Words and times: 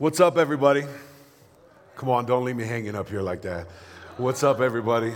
What's 0.00 0.18
up, 0.18 0.38
everybody? 0.38 0.84
Come 1.96 2.08
on, 2.08 2.24
don't 2.24 2.46
leave 2.46 2.56
me 2.56 2.64
hanging 2.64 2.96
up 2.96 3.10
here 3.10 3.20
like 3.20 3.42
that. 3.42 3.66
What's 4.16 4.42
up, 4.42 4.62
everybody? 4.62 5.12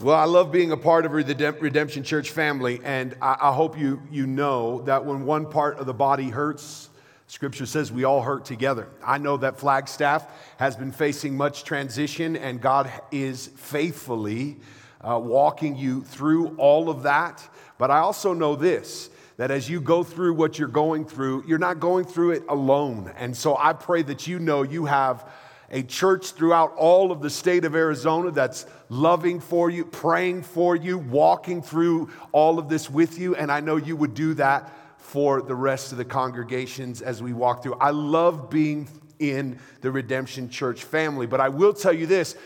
Well, 0.00 0.14
I 0.14 0.22
love 0.22 0.52
being 0.52 0.70
a 0.70 0.76
part 0.76 1.04
of 1.04 1.10
the 1.10 1.56
Redemption 1.58 2.04
Church 2.04 2.30
family, 2.30 2.80
and 2.84 3.16
I, 3.20 3.52
hope 3.52 3.76
you, 3.76 4.00
you 4.12 4.28
know 4.28 4.82
that 4.82 5.04
when 5.04 5.26
one 5.26 5.50
part 5.50 5.80
of 5.80 5.86
the 5.86 5.92
body 5.92 6.30
hurts, 6.30 6.90
Scripture 7.26 7.66
says 7.66 7.90
we 7.90 8.04
all 8.04 8.22
hurt 8.22 8.44
together. 8.44 8.86
I 9.04 9.18
know 9.18 9.36
that 9.38 9.58
Flagstaff 9.58 10.24
has 10.58 10.76
been 10.76 10.92
facing 10.92 11.36
much 11.36 11.64
transition, 11.64 12.36
and 12.36 12.60
God 12.60 12.88
is 13.10 13.48
faithfully 13.56 14.58
uh, 15.00 15.18
walking 15.18 15.76
you 15.76 16.04
through 16.04 16.54
all 16.56 16.88
of 16.88 17.02
that. 17.02 17.42
But 17.78 17.90
I 17.90 17.98
also 17.98 18.32
know 18.32 18.54
this 18.54 19.10
that 19.36 19.50
as 19.50 19.68
you 19.68 19.80
go 19.80 20.02
through 20.02 20.34
what 20.34 20.58
you're 20.58 20.68
going 20.68 21.04
through, 21.04 21.44
you're 21.46 21.58
not 21.58 21.80
going 21.80 22.04
through 22.04 22.32
it 22.32 22.44
alone. 22.48 23.12
And 23.16 23.36
so 23.36 23.56
I 23.56 23.72
pray 23.72 24.02
that 24.02 24.26
you 24.26 24.38
know 24.38 24.62
you 24.62 24.84
have 24.86 25.28
a 25.70 25.82
church 25.82 26.32
throughout 26.32 26.74
all 26.76 27.10
of 27.10 27.22
the 27.22 27.30
state 27.30 27.64
of 27.64 27.74
Arizona 27.74 28.30
that's 28.30 28.66
loving 28.90 29.40
for 29.40 29.70
you, 29.70 29.86
praying 29.86 30.42
for 30.42 30.76
you, 30.76 30.98
walking 30.98 31.62
through 31.62 32.10
all 32.30 32.58
of 32.58 32.68
this 32.68 32.90
with 32.90 33.18
you. 33.18 33.34
And 33.34 33.50
I 33.50 33.60
know 33.60 33.76
you 33.76 33.96
would 33.96 34.14
do 34.14 34.34
that 34.34 34.70
for 34.98 35.40
the 35.40 35.54
rest 35.54 35.92
of 35.92 35.98
the 35.98 36.04
congregations 36.04 37.00
as 37.00 37.22
we 37.22 37.32
walk 37.32 37.62
through. 37.62 37.74
I 37.74 37.90
love 37.90 38.50
being 38.50 38.86
in 39.18 39.58
the 39.80 39.90
Redemption 39.90 40.50
Church 40.50 40.84
family, 40.84 41.26
but 41.26 41.40
I 41.40 41.48
will 41.48 41.72
tell 41.72 41.92
you 41.92 42.06
this 42.06 42.36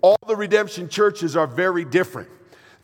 all 0.00 0.16
the 0.26 0.36
Redemption 0.36 0.88
churches 0.88 1.36
are 1.36 1.46
very 1.46 1.84
different. 1.84 2.28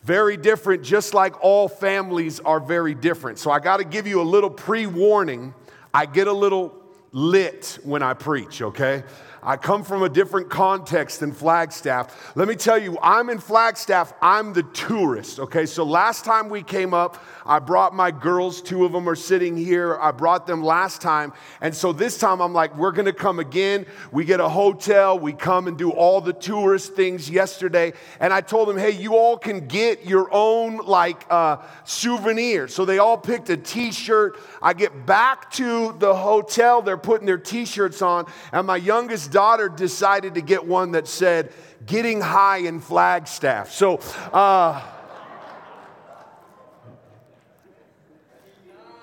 Very 0.03 0.35
different, 0.35 0.83
just 0.83 1.13
like 1.13 1.41
all 1.41 1.69
families 1.69 2.39
are 2.41 2.59
very 2.59 2.93
different. 2.93 3.39
So 3.39 3.51
I 3.51 3.59
got 3.59 3.77
to 3.77 3.85
give 3.85 4.05
you 4.05 4.21
a 4.21 4.23
little 4.23 4.49
pre 4.49 4.85
warning. 4.85 5.53
I 5.93 6.05
get 6.05 6.27
a 6.27 6.33
little 6.33 6.73
lit 7.11 7.79
when 7.83 8.03
I 8.03 8.13
preach, 8.13 8.61
okay? 8.61 9.03
I 9.45 9.57
come 9.57 9.83
from 9.83 10.03
a 10.03 10.09
different 10.09 10.49
context 10.49 11.19
than 11.19 11.33
Flagstaff. 11.33 12.33
Let 12.35 12.47
me 12.47 12.55
tell 12.55 12.77
you, 12.77 12.97
I'm 13.01 13.29
in 13.29 13.39
Flagstaff, 13.39 14.13
I'm 14.21 14.53
the 14.53 14.63
tourist, 14.63 15.39
okay? 15.39 15.65
So 15.65 15.83
last 15.83 16.23
time 16.23 16.47
we 16.47 16.63
came 16.63 16.93
up, 16.93 17.21
I 17.45 17.59
brought 17.59 17.93
my 17.93 18.11
girls, 18.11 18.61
two 18.61 18.85
of 18.85 18.93
them 18.93 19.09
are 19.09 19.15
sitting 19.15 19.57
here. 19.57 19.97
I 19.99 20.11
brought 20.11 20.47
them 20.47 20.63
last 20.63 21.01
time. 21.01 21.33
And 21.59 21.75
so 21.75 21.91
this 21.91 22.17
time 22.17 22.41
I'm 22.41 22.53
like, 22.53 22.75
we're 22.77 22.93
gonna 22.93 23.11
come 23.11 23.39
again. 23.39 23.85
We 24.13 24.23
get 24.23 24.39
a 24.39 24.47
hotel, 24.47 25.19
we 25.19 25.33
come 25.33 25.67
and 25.67 25.77
do 25.77 25.91
all 25.91 26.21
the 26.21 26.31
tourist 26.31 26.93
things 26.93 27.29
yesterday. 27.29 27.93
And 28.21 28.31
I 28.31 28.39
told 28.39 28.69
them, 28.69 28.77
hey, 28.77 28.91
you 28.91 29.17
all 29.17 29.37
can 29.37 29.67
get 29.67 30.05
your 30.05 30.29
own 30.31 30.77
like 30.77 31.25
uh, 31.29 31.57
souvenir. 31.83 32.69
So 32.69 32.85
they 32.85 32.99
all 32.99 33.17
picked 33.17 33.49
a 33.49 33.57
t 33.57 33.91
shirt. 33.91 34.39
I 34.61 34.73
get 34.73 35.05
back 35.05 35.51
to 35.51 35.93
the 35.99 36.15
hotel, 36.15 36.81
they're 36.81 36.97
putting 36.97 37.25
their 37.25 37.37
t 37.37 37.65
shirts 37.65 38.01
on, 38.01 38.25
and 38.53 38.65
my 38.65 38.77
youngest 38.77 39.32
daughter 39.33 39.67
decided 39.67 40.35
to 40.35 40.41
get 40.41 40.65
one 40.65 40.91
that 40.91 41.07
said, 41.07 41.51
Getting 41.85 42.21
High 42.21 42.59
in 42.59 42.79
Flagstaff. 42.79 43.71
So, 43.71 43.97
uh, 44.31 44.81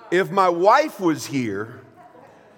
if 0.09 0.31
my 0.31 0.49
wife 0.49 0.99
was 0.99 1.25
here, 1.25 1.81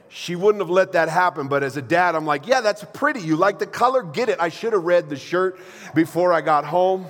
she 0.07 0.35
wouldn't 0.35 0.61
have 0.61 0.69
let 0.69 0.93
that 0.93 1.09
happen. 1.09 1.47
But 1.47 1.63
as 1.63 1.75
a 1.75 1.81
dad, 1.81 2.15
I'm 2.15 2.25
like, 2.25 2.47
yeah, 2.47 2.61
that's 2.61 2.85
pretty. 2.93 3.19
You 3.21 3.35
like 3.35 3.59
the 3.59 3.67
color? 3.67 4.03
Get 4.03 4.29
it. 4.29 4.39
I 4.39 4.49
should 4.49 4.73
have 4.73 4.83
read 4.83 5.09
the 5.09 5.15
shirt 5.15 5.59
before 5.93 6.31
I 6.31 6.41
got 6.41 6.65
home. 6.65 7.07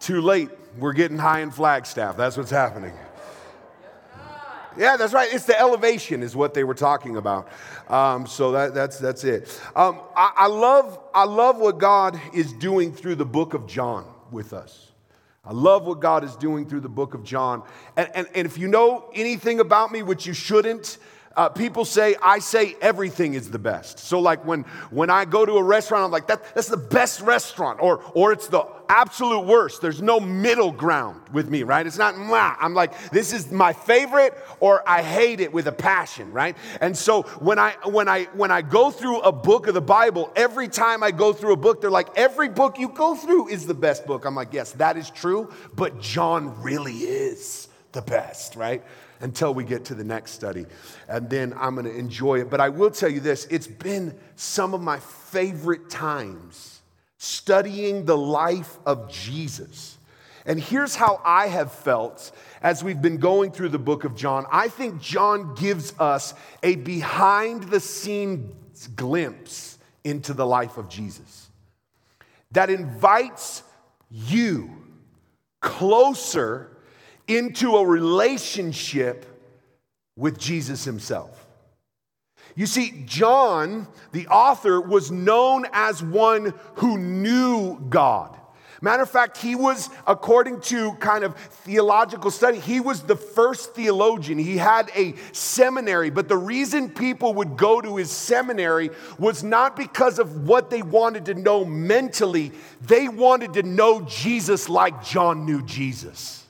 Too 0.00 0.20
late. 0.20 0.50
We're 0.78 0.92
getting 0.92 1.18
high 1.18 1.40
in 1.40 1.50
Flagstaff. 1.50 2.16
That's 2.16 2.36
what's 2.36 2.50
happening. 2.50 2.92
Yeah, 4.78 4.96
that's 4.96 5.12
right. 5.12 5.32
It's 5.32 5.44
the 5.44 5.58
elevation, 5.58 6.22
is 6.22 6.36
what 6.36 6.54
they 6.54 6.64
were 6.64 6.74
talking 6.74 7.16
about. 7.16 7.48
Um, 7.88 8.26
so 8.26 8.52
that, 8.52 8.74
that's, 8.74 8.98
that's 8.98 9.24
it. 9.24 9.60
Um, 9.74 10.00
I, 10.14 10.32
I, 10.36 10.46
love, 10.46 10.98
I 11.14 11.24
love 11.24 11.58
what 11.58 11.78
God 11.78 12.20
is 12.34 12.52
doing 12.52 12.92
through 12.92 13.14
the 13.16 13.24
book 13.24 13.54
of 13.54 13.66
John 13.66 14.06
with 14.30 14.52
us. 14.52 14.92
I 15.44 15.52
love 15.52 15.84
what 15.86 16.00
God 16.00 16.24
is 16.24 16.34
doing 16.34 16.68
through 16.68 16.80
the 16.80 16.88
book 16.88 17.14
of 17.14 17.22
John. 17.22 17.62
And, 17.96 18.10
and, 18.14 18.26
and 18.34 18.46
if 18.46 18.58
you 18.58 18.66
know 18.66 19.08
anything 19.14 19.60
about 19.60 19.92
me, 19.92 20.02
which 20.02 20.26
you 20.26 20.32
shouldn't, 20.32 20.98
uh, 21.36 21.50
people 21.50 21.84
say 21.84 22.16
I 22.22 22.38
say 22.38 22.76
everything 22.80 23.34
is 23.34 23.50
the 23.50 23.58
best. 23.58 23.98
So 23.98 24.18
like 24.20 24.44
when 24.46 24.62
when 24.90 25.10
I 25.10 25.26
go 25.26 25.44
to 25.44 25.54
a 25.54 25.62
restaurant, 25.62 26.04
I'm 26.04 26.10
like 26.10 26.28
that 26.28 26.54
that's 26.54 26.68
the 26.68 26.78
best 26.78 27.20
restaurant, 27.20 27.78
or 27.80 28.02
or 28.14 28.32
it's 28.32 28.48
the 28.48 28.66
absolute 28.88 29.40
worst. 29.40 29.82
There's 29.82 30.00
no 30.00 30.18
middle 30.18 30.72
ground 30.72 31.20
with 31.32 31.50
me, 31.50 31.62
right? 31.62 31.86
It's 31.86 31.98
not 31.98 32.14
Mwah. 32.14 32.56
I'm 32.58 32.72
like 32.72 33.10
this 33.10 33.34
is 33.34 33.52
my 33.52 33.74
favorite, 33.74 34.32
or 34.60 34.82
I 34.88 35.02
hate 35.02 35.40
it 35.40 35.52
with 35.52 35.66
a 35.66 35.72
passion, 35.72 36.32
right? 36.32 36.56
And 36.80 36.96
so 36.96 37.22
when 37.22 37.58
I 37.58 37.72
when 37.84 38.08
I 38.08 38.24
when 38.32 38.50
I 38.50 38.62
go 38.62 38.90
through 38.90 39.20
a 39.20 39.32
book 39.32 39.66
of 39.66 39.74
the 39.74 39.82
Bible, 39.82 40.32
every 40.36 40.68
time 40.68 41.02
I 41.02 41.10
go 41.10 41.34
through 41.34 41.52
a 41.52 41.56
book, 41.56 41.82
they're 41.82 41.90
like 41.90 42.08
every 42.16 42.48
book 42.48 42.78
you 42.78 42.88
go 42.88 43.14
through 43.14 43.48
is 43.48 43.66
the 43.66 43.74
best 43.74 44.06
book. 44.06 44.24
I'm 44.24 44.34
like 44.34 44.54
yes, 44.54 44.72
that 44.72 44.96
is 44.96 45.10
true, 45.10 45.52
but 45.74 46.00
John 46.00 46.62
really 46.62 46.94
is 46.94 47.68
the 47.92 48.02
best, 48.02 48.56
right? 48.56 48.82
Until 49.20 49.54
we 49.54 49.64
get 49.64 49.84
to 49.86 49.94
the 49.94 50.04
next 50.04 50.32
study. 50.32 50.66
And 51.08 51.28
then 51.30 51.54
I'm 51.56 51.74
going 51.74 51.86
to 51.86 51.96
enjoy 51.96 52.40
it. 52.40 52.50
But 52.50 52.60
I 52.60 52.68
will 52.68 52.90
tell 52.90 53.08
you 53.08 53.20
this 53.20 53.46
it's 53.50 53.66
been 53.66 54.14
some 54.34 54.74
of 54.74 54.82
my 54.82 54.98
favorite 54.98 55.90
times 55.90 56.80
studying 57.18 58.04
the 58.04 58.16
life 58.16 58.78
of 58.84 59.10
Jesus. 59.10 59.98
And 60.44 60.60
here's 60.60 60.94
how 60.94 61.20
I 61.24 61.48
have 61.48 61.72
felt 61.72 62.30
as 62.62 62.84
we've 62.84 63.02
been 63.02 63.18
going 63.18 63.50
through 63.50 63.70
the 63.70 63.78
book 63.78 64.04
of 64.04 64.14
John. 64.14 64.46
I 64.50 64.68
think 64.68 65.00
John 65.00 65.54
gives 65.54 65.92
us 65.98 66.34
a 66.62 66.76
behind 66.76 67.64
the 67.64 67.80
scenes 67.80 68.86
glimpse 68.94 69.78
into 70.04 70.34
the 70.34 70.46
life 70.46 70.76
of 70.76 70.88
Jesus 70.88 71.50
that 72.52 72.70
invites 72.70 73.64
you 74.10 74.70
closer 75.60 76.75
into 77.28 77.76
a 77.76 77.86
relationship 77.86 79.26
with 80.16 80.38
Jesus 80.38 80.84
himself. 80.84 81.46
You 82.54 82.66
see, 82.66 83.04
John, 83.04 83.86
the 84.12 84.28
author, 84.28 84.80
was 84.80 85.10
known 85.10 85.66
as 85.72 86.02
one 86.02 86.54
who 86.76 86.96
knew 86.96 87.78
God. 87.90 88.36
Matter 88.80 89.02
of 89.02 89.10
fact, 89.10 89.38
he 89.38 89.54
was, 89.54 89.90
according 90.06 90.60
to 90.62 90.92
kind 90.94 91.24
of 91.24 91.34
theological 91.36 92.30
study, 92.30 92.58
he 92.58 92.80
was 92.80 93.02
the 93.02 93.16
first 93.16 93.74
theologian. 93.74 94.38
He 94.38 94.58
had 94.58 94.90
a 94.94 95.14
seminary, 95.32 96.10
but 96.10 96.28
the 96.28 96.36
reason 96.36 96.90
people 96.90 97.34
would 97.34 97.56
go 97.56 97.80
to 97.80 97.96
his 97.96 98.10
seminary 98.10 98.90
was 99.18 99.42
not 99.42 99.76
because 99.76 100.18
of 100.18 100.46
what 100.46 100.70
they 100.70 100.82
wanted 100.82 101.26
to 101.26 101.34
know 101.34 101.64
mentally, 101.64 102.52
they 102.82 103.08
wanted 103.08 103.54
to 103.54 103.62
know 103.62 104.02
Jesus 104.02 104.68
like 104.68 105.04
John 105.04 105.44
knew 105.44 105.62
Jesus. 105.62 106.45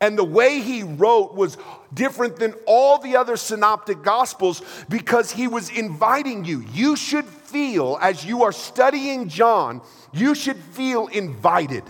And 0.00 0.16
the 0.16 0.24
way 0.24 0.60
he 0.60 0.84
wrote 0.84 1.34
was 1.34 1.58
different 1.92 2.36
than 2.36 2.54
all 2.66 2.98
the 2.98 3.16
other 3.16 3.36
synoptic 3.36 4.02
gospels 4.02 4.62
because 4.88 5.32
he 5.32 5.48
was 5.48 5.70
inviting 5.70 6.44
you. 6.44 6.64
You 6.72 6.94
should 6.94 7.24
feel, 7.24 7.98
as 8.00 8.24
you 8.24 8.44
are 8.44 8.52
studying 8.52 9.28
John, 9.28 9.82
you 10.12 10.36
should 10.36 10.56
feel 10.56 11.08
invited. 11.08 11.82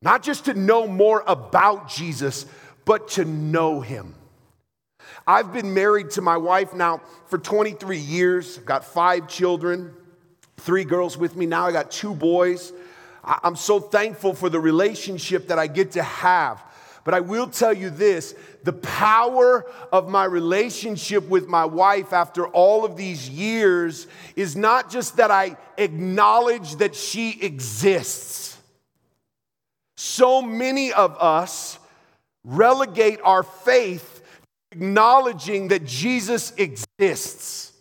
Not 0.00 0.22
just 0.22 0.46
to 0.46 0.54
know 0.54 0.86
more 0.86 1.22
about 1.26 1.88
Jesus, 1.88 2.46
but 2.86 3.08
to 3.08 3.24
know 3.24 3.80
him. 3.80 4.14
I've 5.26 5.52
been 5.52 5.74
married 5.74 6.10
to 6.10 6.22
my 6.22 6.36
wife 6.36 6.72
now 6.72 7.02
for 7.26 7.38
23 7.38 7.98
years, 7.98 8.58
I've 8.58 8.64
got 8.64 8.84
five 8.84 9.28
children, 9.28 9.92
three 10.56 10.84
girls 10.84 11.18
with 11.18 11.36
me 11.36 11.46
now, 11.46 11.66
I 11.66 11.72
got 11.72 11.90
two 11.90 12.14
boys. 12.14 12.72
I'm 13.26 13.56
so 13.56 13.80
thankful 13.80 14.34
for 14.34 14.48
the 14.48 14.60
relationship 14.60 15.48
that 15.48 15.58
I 15.58 15.66
get 15.66 15.92
to 15.92 16.02
have. 16.02 16.62
But 17.02 17.14
I 17.14 17.20
will 17.20 17.48
tell 17.48 17.72
you 17.72 17.90
this 17.90 18.34
the 18.64 18.72
power 18.72 19.64
of 19.92 20.08
my 20.08 20.24
relationship 20.24 21.28
with 21.28 21.46
my 21.46 21.64
wife 21.64 22.12
after 22.12 22.48
all 22.48 22.84
of 22.84 22.96
these 22.96 23.28
years 23.28 24.06
is 24.34 24.56
not 24.56 24.90
just 24.90 25.16
that 25.18 25.30
I 25.30 25.56
acknowledge 25.78 26.76
that 26.76 26.96
she 26.96 27.40
exists. 27.40 28.58
So 29.96 30.42
many 30.42 30.92
of 30.92 31.16
us 31.20 31.78
relegate 32.44 33.20
our 33.22 33.42
faith 33.42 34.22
to 34.72 34.78
acknowledging 34.78 35.68
that 35.68 35.84
Jesus 35.84 36.52
exists. 36.56 37.72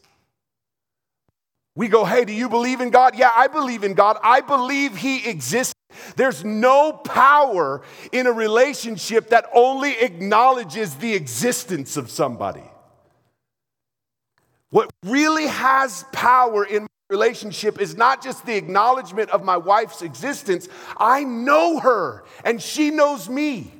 We 1.75 1.89
go, 1.89 2.06
hey, 2.06 2.24
do 2.24 2.33
you 2.33 2.48
believe 2.48 2.80
in 2.80 2.89
God? 2.89 3.18
Yeah, 3.18 3.31
I 3.36 3.48
believe 3.48 3.83
in 3.83 3.94
God. 3.94 4.18
I 4.24 4.39
believe 4.42 4.95
He 4.95 5.27
exists. 5.27 5.75
There's 6.16 6.44
no 6.44 6.94
power 6.94 7.81
in 8.12 8.27
a 8.27 8.31
relationship 8.31 9.30
that 9.30 9.50
only 9.54 9.94
acknowledges 10.00 10.95
the 10.95 11.13
existence 11.13 11.98
of 11.98 12.10
somebody. 12.10 12.63
What 14.69 14.89
really 15.06 15.48
has 15.48 16.06
power 16.12 16.66
in 16.66 16.83
my 16.83 16.88
relationship 17.10 17.80
is 17.80 17.95
not 17.95 18.24
just 18.24 18.45
the 18.45 18.56
acknowledgement 18.56 19.30
of 19.30 19.44
my 19.44 19.57
wife's 19.57 20.01
existence, 20.01 20.68
I 20.98 21.24
know 21.24 21.80
her 21.80 22.25
and 22.44 22.62
she 22.62 22.89
knows 22.89 23.30
me. 23.30 23.71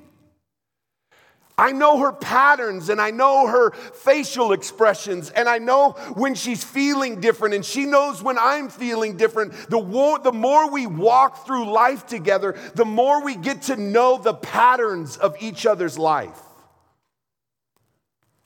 I 1.58 1.72
know 1.72 2.00
her 2.00 2.12
patterns 2.12 2.90
and 2.90 3.00
I 3.00 3.12
know 3.12 3.48
her 3.48 3.72
facial 3.72 4.52
expressions 4.52 5.30
and 5.30 5.48
I 5.48 5.58
know 5.58 5.92
when 6.16 6.36
she's 6.36 6.64
feeling 6.64 7.22
different 7.22 7.54
and 7.54 7.64
she 7.64 7.86
knows 7.86 8.22
when 8.22 8.38
I'm 8.38 8.68
feeling 8.68 9.16
different. 9.16 9.54
The, 9.70 9.80
war, 9.80 10.20
the 10.20 10.34
more 10.34 10.70
we 10.70 10.86
walk 10.86 11.46
through 11.46 11.72
life 11.72 12.08
together, 12.08 12.58
the 12.76 12.84
more 12.84 13.24
we 13.24 13.36
get 13.38 13.64
to 13.64 13.78
know 13.78 14.18
the 14.18 14.34
patterns 14.34 15.16
of 15.16 15.36
each 15.40 15.66
other's 15.66 15.98
life. 15.98 16.40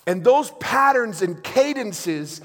And 0.06 0.23
those 0.23 0.51
patterns 0.59 1.23
and 1.23 1.44
cadences 1.44 2.41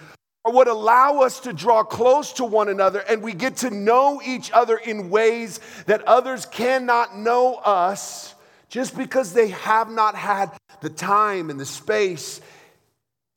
are 0.46 0.52
what 0.52 0.68
allow 0.68 1.20
us 1.20 1.40
to 1.40 1.52
draw 1.52 1.82
close 1.82 2.32
to 2.34 2.44
one 2.44 2.70
another 2.70 3.00
and 3.00 3.22
we 3.22 3.34
get 3.34 3.58
to 3.58 3.70
know 3.70 4.20
each 4.24 4.50
other 4.50 4.78
in 4.78 5.10
ways 5.10 5.60
that 5.86 6.02
others 6.02 6.46
cannot 6.46 7.18
know 7.18 7.54
us 7.56 8.33
just 8.74 8.96
because 8.96 9.32
they 9.32 9.50
have 9.50 9.88
not 9.88 10.16
had 10.16 10.50
the 10.80 10.90
time 10.90 11.48
and 11.48 11.60
the 11.60 11.64
space 11.64 12.40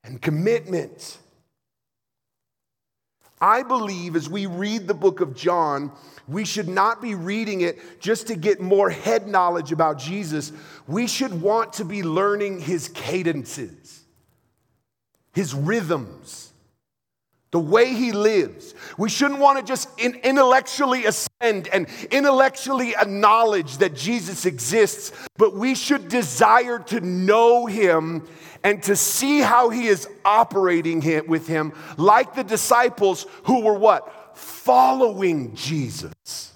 and 0.04 0.19
commitment. 0.19 1.19
I 3.39 3.62
believe 3.62 4.16
as 4.16 4.28
we 4.28 4.48
read 4.48 4.88
the 4.88 4.95
book 4.95 5.22
of 5.22 5.36
John, 5.36 5.92
we 6.28 6.44
should 6.44 6.68
not 6.68 7.04
be 7.04 7.13
reading 7.13 7.62
it 7.62 7.78
just 8.00 8.25
to 8.30 8.36
get 8.36 8.60
more 8.60 8.89
head 8.89 9.28
knowledge 9.28 9.72
about 9.72 10.00
Jesus. 10.00 10.51
We 10.88 11.06
should 11.06 11.39
want 11.39 11.74
to 11.74 11.86
be 11.86 12.01
learning 12.01 12.62
his 12.62 12.88
cadences, 12.88 14.06
his 15.34 15.54
rhythms 15.54 16.47
the 17.52 17.60
way 17.60 17.94
he 17.94 18.12
lives. 18.12 18.76
We 18.98 19.10
shouldn't 19.10 19.40
want 19.40 19.60
to 19.60 19.66
just 19.66 19.90
intellectually 20.00 21.06
ascend 21.06 21.70
and 21.70 21.88
intellectually 22.12 22.96
acknowledge 22.96 23.78
that 23.78 23.96
Jesus 23.96 24.46
exists, 24.46 25.12
but 25.38 25.56
we 25.56 25.74
should 25.76 26.10
desire 26.10 26.80
to 26.80 27.00
know 27.00 27.66
him 27.66 28.28
and 28.64 28.84
to 28.84 28.96
see 28.96 29.40
how 29.40 29.70
he 29.70 29.88
is 29.88 30.08
operating 30.26 31.02
with 31.28 31.48
him, 31.48 31.74
like 31.98 32.36
the 32.36 32.44
disciples 32.44 33.26
who 33.44 33.62
were 33.62 33.78
what? 33.78 34.38
Following 34.38 35.56
Jesus. 35.56 36.54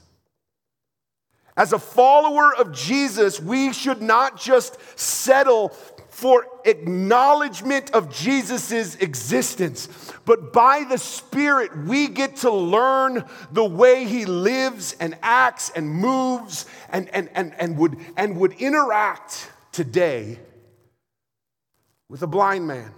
As 1.56 1.74
a 1.74 1.80
follower 1.80 2.56
of 2.56 2.74
Jesus, 2.74 3.40
we 3.40 3.72
should 3.72 4.02
not 4.02 4.40
just 4.40 4.78
settle 4.98 5.76
for 6.21 6.45
acknowledgement 6.65 7.89
of 7.95 8.13
Jesus' 8.13 8.94
existence. 8.97 9.89
But 10.23 10.53
by 10.53 10.85
the 10.88 11.00
Spirit, 11.00 11.75
we 11.75 12.07
get 12.07 12.35
to 12.38 12.51
learn 12.51 13.25
the 13.51 13.65
way 13.65 14.06
He 14.06 14.25
lives 14.25 14.95
and 15.00 15.18
acts 15.23 15.71
and 15.75 15.89
moves 15.89 16.68
and, 16.91 17.09
and, 17.09 17.27
and, 17.33 17.56
and, 17.57 17.75
would, 17.79 17.97
and 18.15 18.38
would 18.38 18.53
interact 18.62 19.50
today 19.71 20.38
with 22.07 22.21
a 22.21 22.27
blind 22.27 22.68
man. 22.68 22.94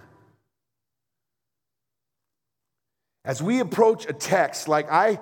As 3.23 3.41
we 3.41 3.61
approach 3.61 4.05
a 4.05 4.11
text, 4.11 4.67
like 4.67 4.91
I, 4.91 5.17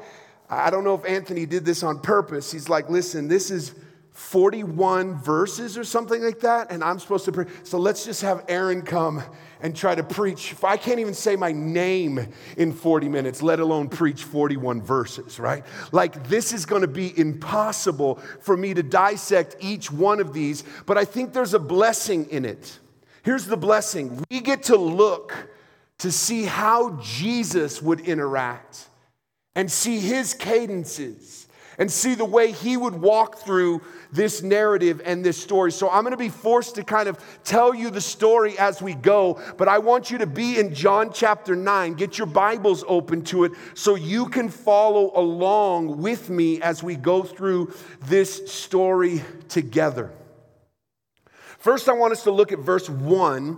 I 0.49 0.71
don't 0.71 0.83
know 0.83 0.95
if 0.95 1.05
Anthony 1.05 1.45
did 1.45 1.65
this 1.65 1.83
on 1.83 1.99
purpose. 1.99 2.51
He's 2.51 2.67
like, 2.67 2.89
listen, 2.89 3.27
this 3.27 3.51
is 3.51 3.75
41 4.13 5.15
verses 5.21 5.77
or 5.77 5.83
something 5.83 6.21
like 6.21 6.41
that, 6.41 6.71
and 6.71 6.83
I'm 6.83 6.99
supposed 6.99 7.25
to 7.25 7.31
preach. 7.31 7.47
So 7.63 7.77
let's 7.77 8.03
just 8.03 8.21
have 8.21 8.43
Aaron 8.49 8.81
come 8.81 9.23
and 9.61 9.75
try 9.75 9.95
to 9.95 10.03
preach. 10.03 10.53
I 10.63 10.75
can't 10.75 10.99
even 10.99 11.13
say 11.13 11.35
my 11.35 11.51
name 11.53 12.27
in 12.57 12.73
40 12.73 13.07
minutes, 13.07 13.41
let 13.41 13.59
alone 13.59 13.87
preach 13.87 14.23
41 14.23 14.81
verses, 14.81 15.39
right? 15.39 15.63
Like 15.91 16.27
this 16.27 16.51
is 16.51 16.65
going 16.65 16.81
to 16.81 16.87
be 16.87 17.17
impossible 17.17 18.15
for 18.41 18.57
me 18.57 18.73
to 18.73 18.83
dissect 18.83 19.55
each 19.61 19.91
one 19.91 20.19
of 20.19 20.33
these, 20.33 20.63
but 20.85 20.97
I 20.97 21.05
think 21.05 21.31
there's 21.31 21.53
a 21.53 21.59
blessing 21.59 22.29
in 22.29 22.43
it. 22.43 22.79
Here's 23.23 23.45
the 23.45 23.57
blessing 23.57 24.23
we 24.29 24.41
get 24.41 24.63
to 24.63 24.75
look 24.75 25.33
to 25.99 26.11
see 26.11 26.43
how 26.43 26.97
Jesus 27.01 27.81
would 27.81 28.01
interact 28.01 28.87
and 29.55 29.71
see 29.71 29.99
his 29.99 30.33
cadences 30.33 31.40
and 31.81 31.91
see 31.91 32.13
the 32.13 32.23
way 32.23 32.51
he 32.51 32.77
would 32.77 32.93
walk 32.93 33.39
through 33.39 33.81
this 34.11 34.43
narrative 34.43 35.01
and 35.03 35.25
this 35.25 35.35
story. 35.41 35.71
So 35.71 35.89
I'm 35.89 36.03
going 36.03 36.11
to 36.11 36.17
be 36.17 36.29
forced 36.29 36.75
to 36.75 36.83
kind 36.83 37.09
of 37.09 37.19
tell 37.43 37.73
you 37.73 37.89
the 37.89 37.99
story 37.99 38.55
as 38.59 38.83
we 38.83 38.93
go, 38.93 39.41
but 39.57 39.67
I 39.67 39.79
want 39.79 40.11
you 40.11 40.19
to 40.19 40.27
be 40.27 40.59
in 40.59 40.75
John 40.75 41.11
chapter 41.11 41.55
9. 41.55 41.95
Get 41.95 42.19
your 42.19 42.27
Bibles 42.27 42.83
open 42.87 43.23
to 43.23 43.45
it 43.45 43.53
so 43.73 43.95
you 43.95 44.27
can 44.27 44.47
follow 44.47 45.11
along 45.15 46.03
with 46.03 46.29
me 46.29 46.61
as 46.61 46.83
we 46.83 46.95
go 46.95 47.23
through 47.23 47.73
this 48.01 48.53
story 48.53 49.23
together. 49.49 50.11
First, 51.57 51.89
I 51.89 51.93
want 51.93 52.13
us 52.13 52.21
to 52.25 52.31
look 52.31 52.51
at 52.51 52.59
verse 52.59 52.91
1 52.91 53.57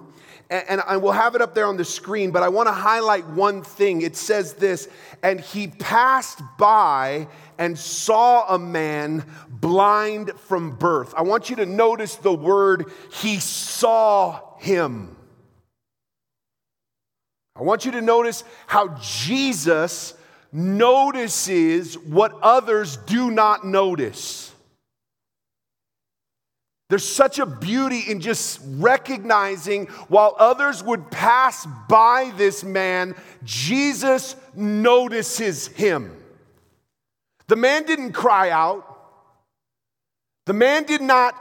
and, 0.49 0.81
I 0.81 0.97
will 0.97 1.11
have 1.11 1.35
it 1.35 1.41
up 1.41 1.55
there 1.55 1.65
on 1.65 1.77
the 1.77 1.85
screen, 1.85 2.31
but 2.31 2.43
I 2.43 2.49
want 2.49 2.67
to 2.67 2.73
highlight 2.73 3.27
one 3.27 3.63
thing. 3.63 4.01
It 4.01 4.15
says 4.15 4.53
this, 4.53 4.87
and 5.23 5.39
he 5.39 5.67
passed 5.67 6.41
by 6.57 7.27
and 7.57 7.77
saw 7.77 8.53
a 8.53 8.59
man 8.59 9.25
blind 9.49 10.31
from 10.47 10.75
birth. 10.75 11.13
I 11.15 11.23
want 11.23 11.49
you 11.49 11.57
to 11.57 11.65
notice 11.65 12.15
the 12.15 12.33
word, 12.33 12.91
he 13.11 13.39
saw 13.39 14.57
him. 14.57 15.15
I 17.55 17.61
want 17.61 17.85
you 17.85 17.91
to 17.91 18.01
notice 18.01 18.43
how 18.65 18.97
Jesus 19.01 20.15
notices 20.51 21.97
what 21.97 22.33
others 22.41 22.97
do 22.97 23.31
not 23.31 23.65
notice. 23.65 24.51
There's 26.89 27.07
such 27.07 27.39
a 27.39 27.45
beauty 27.45 28.01
in 28.07 28.19
just 28.19 28.59
recognizing 28.63 29.87
while 30.09 30.35
others 30.37 30.83
would 30.83 31.09
pass 31.09 31.65
by 31.89 32.31
this 32.37 32.63
man, 32.63 33.15
Jesus 33.43 34.35
notices 34.53 35.67
him. 35.67 36.15
The 37.47 37.55
man 37.55 37.83
didn't 37.83 38.13
cry 38.13 38.49
out, 38.49 38.89
the 40.45 40.53
man 40.53 40.83
did 40.83 41.01
not 41.01 41.35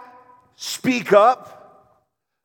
speak 0.57 1.13
up, 1.13 1.63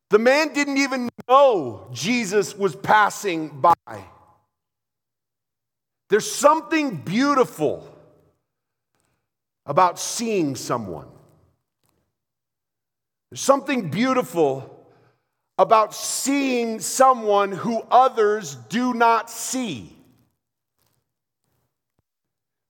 the 0.09 0.19
man 0.19 0.53
didn't 0.53 0.77
even 0.77 1.09
know 1.27 1.87
Jesus 1.91 2.55
was 2.55 2.75
passing 2.75 3.49
by. 3.49 3.73
There's 6.09 6.29
something 6.31 6.95
beautiful 6.97 7.93
about 9.65 9.99
seeing 9.99 10.55
someone. 10.55 11.07
There's 13.29 13.41
something 13.41 13.89
beautiful 13.89 14.73
about 15.57 15.93
seeing 15.93 16.79
someone 16.79 17.51
who 17.51 17.81
others 17.91 18.55
do 18.69 18.93
not 18.93 19.29
see. 19.29 19.96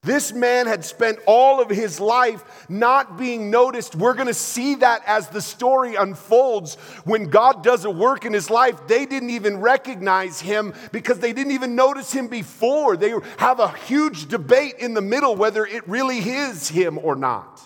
This 0.04 0.32
man 0.32 0.68
had 0.68 0.84
spent 0.84 1.18
all 1.26 1.60
of 1.60 1.68
his 1.68 1.98
life 1.98 2.66
not 2.68 3.18
being 3.18 3.50
noticed. 3.50 3.96
We're 3.96 4.14
going 4.14 4.28
to 4.28 4.34
see 4.34 4.76
that 4.76 5.02
as 5.06 5.28
the 5.28 5.42
story 5.42 5.96
unfolds. 5.96 6.76
When 7.04 7.24
God 7.24 7.64
does 7.64 7.84
a 7.84 7.90
work 7.90 8.24
in 8.24 8.32
his 8.32 8.48
life, 8.48 8.86
they 8.86 9.06
didn't 9.06 9.30
even 9.30 9.60
recognize 9.60 10.40
him 10.40 10.72
because 10.92 11.18
they 11.18 11.32
didn't 11.32 11.52
even 11.52 11.74
notice 11.74 12.12
him 12.12 12.28
before. 12.28 12.96
They 12.96 13.12
have 13.38 13.58
a 13.58 13.76
huge 13.76 14.28
debate 14.28 14.76
in 14.78 14.94
the 14.94 15.00
middle 15.00 15.34
whether 15.34 15.66
it 15.66 15.86
really 15.88 16.18
is 16.18 16.68
him 16.68 16.98
or 16.98 17.16
not. 17.16 17.60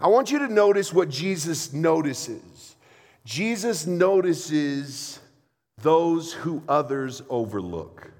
I 0.00 0.06
want 0.08 0.30
you 0.30 0.38
to 0.40 0.48
notice 0.48 0.92
what 0.92 1.08
Jesus 1.08 1.72
notices. 1.72 2.76
Jesus 3.24 3.84
notices 3.84 5.18
those 5.80 6.32
who 6.32 6.62
others 6.68 7.22
overlook. 7.28 8.11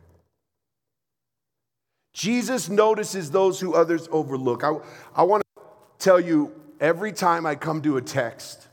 Jesus 2.12 2.69
notices 2.69 3.31
those 3.31 3.61
who 3.61 3.75
others 3.75 4.09
overlook. 4.11 4.64
I, 4.64 4.73
I 5.14 5.23
want 5.23 5.42
to 5.57 5.62
tell 5.99 6.21
you 6.21 6.52
every 6.81 7.12
time 7.12 7.47
I 7.47 7.54
come 7.54 7.81
to 7.83 7.97
a 7.97 8.02
text 8.02 8.69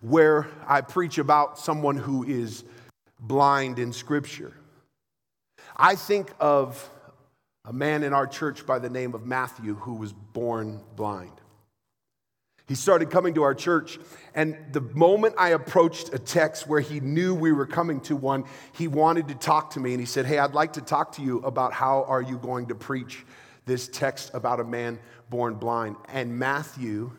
where 0.00 0.46
I 0.66 0.80
preach 0.80 1.18
about 1.18 1.58
someone 1.58 1.96
who 1.96 2.24
is 2.24 2.64
blind 3.20 3.78
in 3.78 3.92
Scripture, 3.92 4.54
I 5.76 5.94
think 5.94 6.32
of 6.40 6.90
a 7.64 7.72
man 7.72 8.02
in 8.02 8.12
our 8.12 8.26
church 8.26 8.66
by 8.66 8.78
the 8.78 8.90
name 8.90 9.14
of 9.14 9.26
Matthew 9.26 9.74
who 9.74 9.94
was 9.94 10.12
born 10.12 10.80
blind. 10.96 11.40
He 12.68 12.74
started 12.74 13.10
coming 13.10 13.32
to 13.34 13.42
our 13.44 13.54
church, 13.54 13.98
and 14.34 14.54
the 14.72 14.82
moment 14.82 15.36
I 15.38 15.50
approached 15.50 16.12
a 16.12 16.18
text 16.18 16.66
where 16.66 16.80
he 16.80 17.00
knew 17.00 17.34
we 17.34 17.50
were 17.50 17.66
coming 17.66 17.98
to 18.02 18.14
one, 18.14 18.44
he 18.72 18.88
wanted 18.88 19.28
to 19.28 19.34
talk 19.34 19.70
to 19.70 19.80
me, 19.80 19.92
and 19.92 20.00
he 20.00 20.04
said, 20.04 20.26
Hey, 20.26 20.38
I'd 20.38 20.52
like 20.52 20.74
to 20.74 20.82
talk 20.82 21.12
to 21.12 21.22
you 21.22 21.38
about 21.38 21.72
how 21.72 22.04
are 22.04 22.20
you 22.20 22.36
going 22.36 22.66
to 22.66 22.74
preach 22.74 23.24
this 23.64 23.88
text 23.88 24.32
about 24.34 24.60
a 24.60 24.64
man 24.64 24.98
born 25.30 25.54
blind. 25.54 25.96
And 26.08 26.38
Matthew 26.38 27.12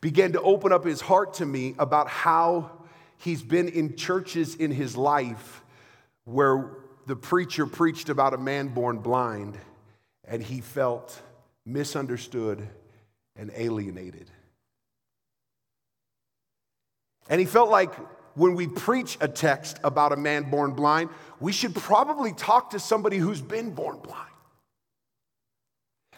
began 0.00 0.32
to 0.32 0.42
open 0.42 0.72
up 0.72 0.84
his 0.84 1.00
heart 1.00 1.34
to 1.34 1.46
me 1.46 1.76
about 1.78 2.08
how 2.08 2.72
he's 3.18 3.42
been 3.42 3.68
in 3.68 3.94
churches 3.94 4.56
in 4.56 4.72
his 4.72 4.96
life 4.96 5.62
where 6.24 6.70
the 7.06 7.14
preacher 7.14 7.66
preached 7.66 8.08
about 8.08 8.34
a 8.34 8.38
man 8.38 8.66
born 8.66 8.98
blind, 8.98 9.56
and 10.26 10.42
he 10.42 10.60
felt 10.60 11.22
misunderstood 11.64 12.68
and 13.36 13.50
alienated. 13.54 14.30
And 17.28 17.40
he 17.40 17.46
felt 17.46 17.70
like 17.70 17.94
when 18.34 18.54
we 18.54 18.66
preach 18.66 19.16
a 19.20 19.28
text 19.28 19.78
about 19.84 20.12
a 20.12 20.16
man 20.16 20.50
born 20.50 20.72
blind, 20.72 21.10
we 21.40 21.52
should 21.52 21.74
probably 21.74 22.32
talk 22.32 22.70
to 22.70 22.78
somebody 22.78 23.16
who's 23.16 23.40
been 23.40 23.70
born 23.70 23.98
blind. 23.98 24.30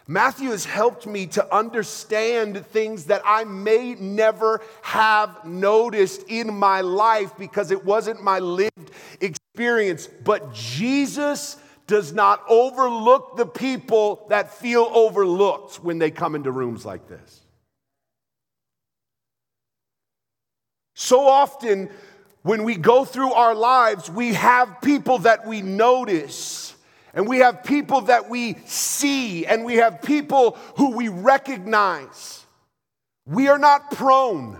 Matthew 0.09 0.51
has 0.51 0.65
helped 0.65 1.07
me 1.07 1.27
to 1.29 1.55
understand 1.55 2.65
things 2.67 3.07
that 3.07 3.23
I 3.25 3.43
may 3.43 3.95
never 3.95 4.63
have 4.83 5.45
noticed 5.45 6.23
in 6.29 6.55
my 6.55 6.81
life 6.81 7.37
because 7.37 7.73
it 7.73 7.85
wasn't 7.85 8.23
my 8.23 8.39
lived 8.39 8.93
experience. 9.21 10.07
But 10.07 10.55
Jesus 10.55 11.57
does 11.87 12.13
not 12.13 12.43
overlook 12.49 13.37
the 13.37 13.47
people 13.47 14.27
that 14.29 14.53
feel 14.55 14.91
overlooked 14.93 15.77
when 15.77 15.99
they 15.99 16.11
come 16.11 16.35
into 16.35 16.51
rooms 16.51 16.85
like 16.85 17.09
this. 17.09 17.41
So 20.95 21.29
often, 21.29 21.91
when 22.43 22.65
we 22.65 22.77
go 22.77 23.05
through 23.05 23.33
our 23.33 23.55
lives, 23.55 24.11
we 24.11 24.33
have 24.35 24.81
people 24.81 25.19
that 25.19 25.47
we 25.47 25.63
notice, 25.63 26.75
and 27.13 27.29
we 27.29 27.39
have 27.39 27.65
people 27.65 28.03
that 28.03 28.31
we 28.31 28.57
see, 28.65 29.45
and 29.47 29.65
we 29.65 29.77
have 29.77 30.01
people 30.03 30.57
who 30.77 30.97
we 30.97 31.09
recognize. 31.09 32.45
We 33.27 33.49
are 33.49 33.59
not 33.59 33.91
prone 33.91 34.59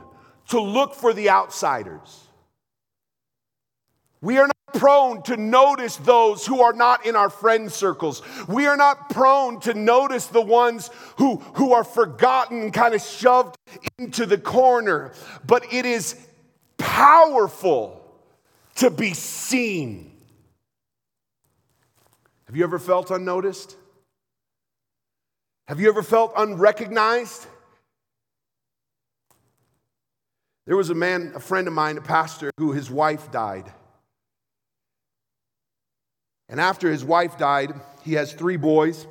to 0.49 0.61
look 0.61 0.95
for 0.95 1.13
the 1.13 1.31
outsiders. 1.31 2.26
We 4.27 4.39
are 4.39 4.49
not 4.49 4.81
prone 4.81 5.23
to 5.23 5.37
notice 5.37 5.99
those 5.99 6.45
who 6.45 6.61
are 6.61 6.73
not 6.73 7.07
in 7.07 7.15
our 7.15 7.31
friend 7.31 7.71
circles. 7.71 8.23
We 8.49 8.67
are 8.67 8.77
not 8.77 9.09
prone 9.09 9.61
to 9.61 9.73
notice 9.73 10.27
the 10.27 10.43
ones 10.43 10.91
who, 11.19 11.37
who 11.55 11.75
are 11.75 11.85
forgotten, 11.85 12.73
kind 12.73 12.93
of 12.93 13.03
shoved 13.03 13.55
into 13.99 14.27
the 14.27 14.37
corner. 14.37 15.13
But 15.47 15.73
it 15.73 15.87
is 15.87 16.19
powerful 16.77 18.05
to 18.75 18.91
be 18.91 19.15
seen. 19.15 20.11
Have 22.49 22.57
you 22.57 22.65
ever 22.65 22.81
felt 22.81 23.13
unnoticed? 23.13 23.77
Have 25.69 25.79
you 25.79 25.89
ever 25.89 26.03
felt 26.03 26.33
unrecognized? 26.37 27.47
There 30.67 30.77
was 30.77 30.91
a 30.91 30.97
man, 30.97 31.31
a 31.37 31.41
friend 31.41 31.69
of 31.69 31.75
mine, 31.75 31.97
a 31.97 32.01
pastor, 32.01 32.51
who 32.59 32.73
his 32.73 32.91
wife 32.91 33.31
died. 33.31 33.73
And 36.49 36.61
after 36.61 36.91
his 36.91 37.05
wife 37.05 37.37
died, 37.39 37.75
he 38.03 38.15
has 38.15 38.33
three 38.33 38.57
boys. 38.57 39.07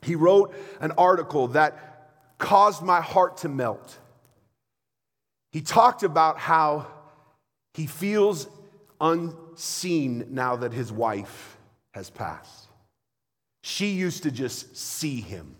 He 0.00 0.14
wrote 0.14 0.54
an 0.80 0.92
article 0.92 1.48
that 1.48 2.10
caused 2.38 2.82
my 2.82 3.00
heart 3.00 3.38
to 3.38 3.48
melt. 3.48 3.98
He 5.50 5.60
talked 5.60 6.02
about 6.02 6.38
how 6.38 6.86
he 7.74 7.86
feels 7.86 8.48
unseen 9.00 10.26
now 10.30 10.56
that 10.56 10.72
his 10.72 10.90
wife 10.90 11.58
has 11.92 12.08
passed. 12.08 12.68
She 13.62 13.88
used 13.88 14.22
to 14.24 14.30
just 14.30 14.76
see 14.76 15.20
him. 15.20 15.56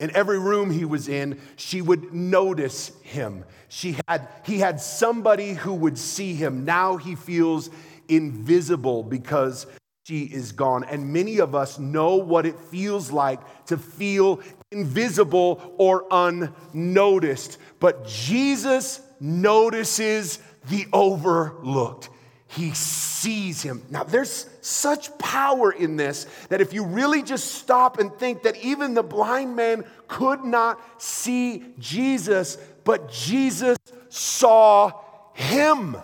In 0.00 0.14
every 0.14 0.38
room 0.38 0.70
he 0.70 0.84
was 0.84 1.08
in, 1.08 1.40
she 1.56 1.82
would 1.82 2.14
notice 2.14 2.92
him. 3.02 3.44
She 3.68 3.96
had, 4.06 4.28
he 4.44 4.60
had 4.60 4.80
somebody 4.80 5.54
who 5.54 5.74
would 5.74 5.98
see 5.98 6.34
him. 6.34 6.64
Now 6.64 6.96
he 6.96 7.16
feels 7.16 7.68
invisible 8.08 9.02
because 9.02 9.66
she 10.08 10.22
is 10.22 10.52
gone. 10.52 10.84
And 10.84 11.12
many 11.12 11.38
of 11.38 11.54
us 11.54 11.78
know 11.78 12.16
what 12.16 12.46
it 12.46 12.58
feels 12.58 13.12
like 13.12 13.40
to 13.66 13.76
feel 13.76 14.40
invisible 14.70 15.74
or 15.76 16.06
unnoticed. 16.10 17.58
But 17.78 18.06
Jesus 18.06 19.02
notices 19.20 20.38
the 20.70 20.86
overlooked. 20.94 22.08
He 22.46 22.72
sees 22.72 23.60
him. 23.60 23.82
Now, 23.90 24.02
there's 24.02 24.48
such 24.62 25.16
power 25.18 25.70
in 25.72 25.96
this 25.96 26.26
that 26.48 26.62
if 26.62 26.72
you 26.72 26.86
really 26.86 27.22
just 27.22 27.56
stop 27.56 27.98
and 27.98 28.10
think 28.14 28.44
that 28.44 28.56
even 28.64 28.94
the 28.94 29.02
blind 29.02 29.56
man 29.56 29.84
could 30.06 30.42
not 30.42 30.80
see 31.02 31.62
Jesus, 31.78 32.56
but 32.84 33.10
Jesus 33.10 33.76
saw 34.08 34.90
him 35.34 35.98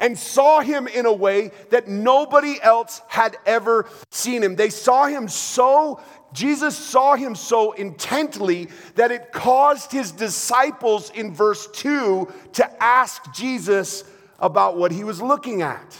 and 0.00 0.18
saw 0.18 0.60
him 0.60 0.88
in 0.88 1.06
a 1.06 1.12
way 1.12 1.52
that 1.68 1.86
nobody 1.86 2.60
else 2.60 3.02
had 3.06 3.36
ever 3.46 3.86
seen 4.10 4.42
him. 4.42 4.56
They 4.56 4.70
saw 4.70 5.06
him 5.06 5.28
so, 5.28 6.00
Jesus 6.32 6.76
saw 6.76 7.14
him 7.14 7.36
so 7.36 7.72
intently 7.72 8.68
that 8.96 9.12
it 9.12 9.30
caused 9.30 9.92
his 9.92 10.10
disciples 10.10 11.10
in 11.10 11.34
verse 11.34 11.68
2 11.74 12.32
to 12.54 12.82
ask 12.82 13.32
Jesus 13.34 14.02
about 14.38 14.76
what 14.76 14.90
he 14.90 15.04
was 15.04 15.20
looking 15.20 15.62
at. 15.62 15.96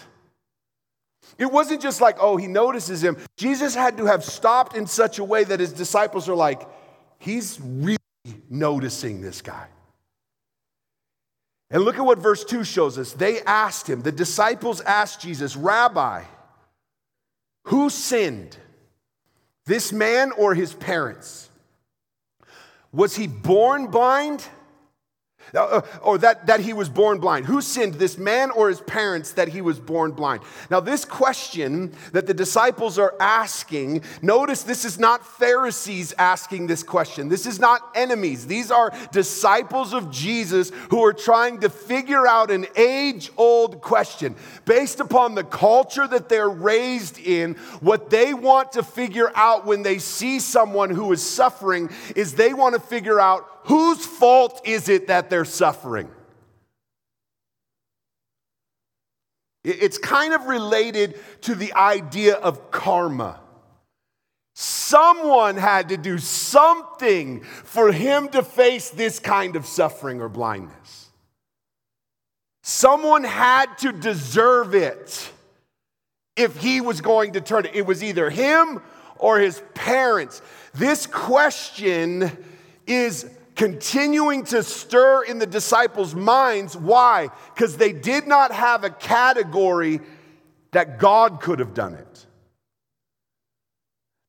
It 1.37 1.51
wasn't 1.51 1.81
just 1.81 2.01
like, 2.01 2.17
oh, 2.21 2.37
he 2.37 2.47
notices 2.47 3.03
him. 3.03 3.17
Jesus 3.37 3.75
had 3.75 3.97
to 3.99 4.07
have 4.07 4.25
stopped 4.25 4.77
in 4.77 4.87
such 4.87 5.19
a 5.19 5.25
way 5.25 5.45
that 5.45 5.61
his 5.61 5.73
disciples 5.73 6.29
are 6.29 6.35
like, 6.35 6.67
he's 7.19 7.59
really 7.61 7.97
noticing 8.49 9.21
this 9.21 9.41
guy. 9.41 9.67
And 11.71 11.85
look 11.85 11.97
at 11.97 12.05
what 12.05 12.19
verse 12.19 12.45
2 12.45 12.65
shows 12.65 12.99
us. 12.99 13.13
They 13.13 13.41
asked 13.43 13.89
him, 13.89 14.03
the 14.03 14.11
disciples 14.11 14.81
asked 14.81 15.21
Jesus, 15.21 15.55
Rabbi, 15.55 16.25
who 17.65 17.91
sinned, 17.91 18.57
this 19.67 19.93
man 19.93 20.33
or 20.33 20.55
his 20.55 20.75
parents? 20.75 21.49
Was 22.93 23.15
he 23.15 23.29
born 23.29 23.87
blind? 23.87 24.45
Uh, 25.55 25.65
uh, 25.65 25.81
or 26.03 26.19
that, 26.19 26.47
that 26.47 26.61
he 26.61 26.73
was 26.73 26.89
born 26.89 27.19
blind. 27.19 27.47
Who 27.47 27.61
sinned, 27.61 27.95
this 27.95 28.17
man 28.17 28.51
or 28.51 28.69
his 28.69 28.81
parents, 28.81 29.33
that 29.33 29.49
he 29.49 29.61
was 29.61 29.81
born 29.81 30.13
blind? 30.13 30.43
Now, 30.71 30.79
this 30.81 31.05
question 31.05 31.93
that 32.13 32.27
the 32.27 32.35
disciples 32.35 32.99
are 32.99 33.15
asking, 33.19 34.05
notice 34.23 34.63
this 34.63 34.85
is 34.85 34.99
not 34.99 35.27
Pharisees 35.27 36.15
asking 36.19 36.69
this 36.69 36.83
question. 36.83 37.29
This 37.29 37.47
is 37.47 37.59
not 37.59 37.83
enemies. 37.95 38.47
These 38.47 38.71
are 38.71 38.93
disciples 39.11 39.93
of 39.93 40.11
Jesus 40.11 40.71
who 40.91 41.05
are 41.05 41.13
trying 41.13 41.61
to 41.61 41.69
figure 41.69 42.27
out 42.27 42.51
an 42.51 42.67
age 42.77 43.31
old 43.37 43.81
question. 43.81 44.37
Based 44.65 45.01
upon 45.01 45.35
the 45.35 45.45
culture 45.45 46.07
that 46.07 46.29
they're 46.29 46.49
raised 46.49 47.19
in, 47.19 47.55
what 47.81 48.11
they 48.11 48.35
want 48.35 48.73
to 48.73 48.83
figure 48.83 49.33
out 49.35 49.67
when 49.67 49.83
they 49.83 49.99
see 49.99 50.39
someone 50.39 50.91
who 50.91 51.11
is 51.13 51.23
suffering 51.23 51.91
is 52.15 52.35
they 52.35 52.55
want 52.55 52.75
to 52.75 52.81
figure 52.81 53.19
out 53.19 53.50
whose 53.65 54.05
fault 54.05 54.61
is 54.65 54.89
it 54.89 55.09
that 55.09 55.31
they're 55.31 55.45
suffering? 55.45 56.09
It's 59.63 59.99
kind 59.99 60.33
of 60.33 60.47
related 60.47 61.19
to 61.43 61.55
the 61.55 61.75
idea 61.75 62.35
of 62.37 62.71
karma. 62.71 63.41
Someone 64.55 65.57
had 65.57 65.91
to 65.91 65.97
do 65.97 66.19
something 66.19 67.43
for 67.43 67.93
him 67.93 68.29
to 68.31 68.43
face 68.43 68.91
this 68.91 69.19
kind 69.19 69.57
of 69.57 69.67
suffering 69.67 70.21
or 70.21 70.29
blindness. 70.29 71.09
Someone 72.63 73.25
had 73.25 73.77
to 73.79 73.93
deserve 73.93 74.75
it 74.75 75.31
if 76.37 76.57
he 76.57 76.81
was 76.81 77.01
going 77.01 77.33
to 77.33 77.41
turn 77.41 77.67
it. 77.67 77.75
It 77.75 77.87
was 77.87 78.03
either 78.03 78.31
him 78.31 78.81
or 79.19 79.39
his 79.39 79.63
parents. 79.75 80.41
This 80.73 81.07
question 81.07 82.31
is 82.87 83.31
continuing 83.61 84.43
to 84.43 84.63
stir 84.63 85.23
in 85.25 85.39
the 85.39 85.47
disciples' 85.47 86.15
minds. 86.15 86.75
Why? 86.75 87.29
Because 87.55 87.77
they 87.77 87.93
did 87.93 88.27
not 88.27 88.53
have 88.53 88.85
a 88.85 88.89
category 88.89 90.01
that 90.71 90.99
God 90.99 91.43
could 91.43 91.59
have 91.59 91.75
done 91.75 91.93
it. 91.93 92.27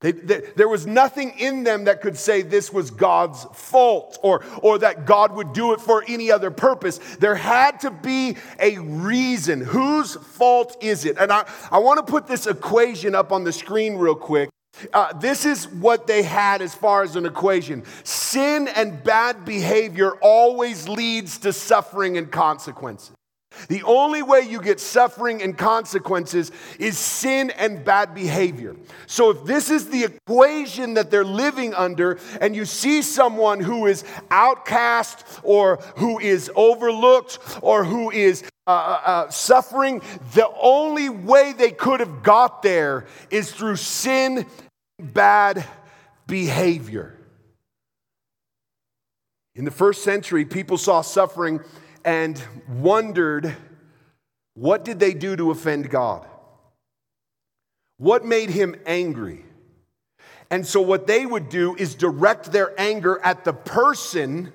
They, 0.02 0.12
they, 0.12 0.42
there 0.58 0.68
was 0.68 0.86
nothing 0.86 1.40
in 1.40 1.64
them 1.64 1.86
that 1.86 2.02
could 2.02 2.18
say 2.18 2.42
this 2.42 2.74
was 2.74 2.92
God's 2.92 3.46
fault 3.54 4.20
or, 4.22 4.44
or 4.62 4.80
that 4.80 5.06
God 5.06 5.34
would 5.34 5.54
do 5.54 5.72
it 5.72 5.80
for 5.80 6.04
any 6.10 6.30
other 6.30 6.52
purpose. 6.52 6.98
There 7.22 7.36
had 7.36 7.80
to 7.82 7.92
be 7.92 8.36
a 8.60 8.80
reason. 8.80 9.62
Whose 9.62 10.16
fault 10.16 10.76
is 10.82 11.06
it? 11.06 11.18
And 11.18 11.32
I, 11.32 11.50
I 11.72 11.80
want 11.80 12.06
to 12.06 12.12
put 12.12 12.28
this 12.28 12.48
equation 12.48 13.16
up 13.16 13.32
on 13.32 13.46
the 13.46 13.54
screen 13.54 13.96
real 13.96 14.14
quick. 14.14 14.50
Uh, 14.94 15.14
this 15.14 15.46
is 15.46 15.68
what 15.68 16.08
they 16.08 16.24
had 16.24 16.62
as 16.62 16.74
far 16.74 17.04
as 17.04 17.16
an 17.16 17.26
equation. 17.26 17.84
Sin 18.04 18.68
and 18.70 19.04
bad 19.04 19.46
behavior 19.46 20.14
always 20.22 20.88
leads 20.88 21.38
to 21.40 21.54
suffering 21.54 22.18
and 22.18 22.32
consequences. 22.32 23.16
The 23.68 23.84
only 23.84 24.22
way 24.22 24.42
you 24.42 24.62
get 24.62 24.80
suffering 24.80 25.42
and 25.42 25.58
consequences 25.58 26.52
is 26.80 26.98
sin 26.98 27.52
and 27.52 27.84
bad 27.84 28.14
behavior. 28.14 28.76
So, 29.08 29.32
if 29.32 29.44
this 29.46 29.70
is 29.70 29.90
the 29.90 30.06
equation 30.06 30.94
that 30.96 31.12
they're 31.12 31.26
living 31.26 31.74
under, 31.74 32.18
and 32.40 32.56
you 32.56 32.66
see 32.66 33.02
someone 33.02 33.60
who 33.60 33.88
is 33.88 34.04
outcast 34.30 35.26
or 35.44 35.78
who 35.98 36.20
is 36.20 36.50
overlooked 36.56 37.40
or 37.62 37.84
who 37.84 38.10
is 38.10 38.44
uh, 38.68 38.72
uh, 38.72 39.02
uh 39.06 39.30
suffering, 39.30 40.02
the 40.34 40.50
only 40.60 41.10
way 41.10 41.54
they 41.54 41.72
could 41.72 42.00
have 42.00 42.24
got 42.24 42.62
there 42.62 43.06
is 43.30 43.52
through 43.52 43.76
sin 43.76 44.46
and 44.98 45.14
bad 45.14 45.66
behavior. 46.28 47.18
In 49.56 49.66
the 49.66 49.72
first 49.72 50.04
century, 50.04 50.46
people 50.46 50.78
saw 50.78 51.02
suffering 51.02 51.60
and 52.06 52.42
wondered 52.68 53.56
what 54.54 54.84
did 54.86 55.00
they 55.00 55.14
do 55.14 55.36
to 55.36 55.52
offend 55.52 55.90
God? 55.90 56.28
What 57.98 58.26
made 58.26 58.50
him 58.50 58.76
angry? 58.86 59.46
And 60.50 60.68
so, 60.68 60.82
what 60.82 61.08
they 61.08 61.26
would 61.26 61.50
do 61.50 61.76
is 61.76 61.96
direct 61.96 62.52
their 62.52 62.80
anger 62.80 63.20
at 63.24 63.46
the 63.46 63.54
person 63.54 64.52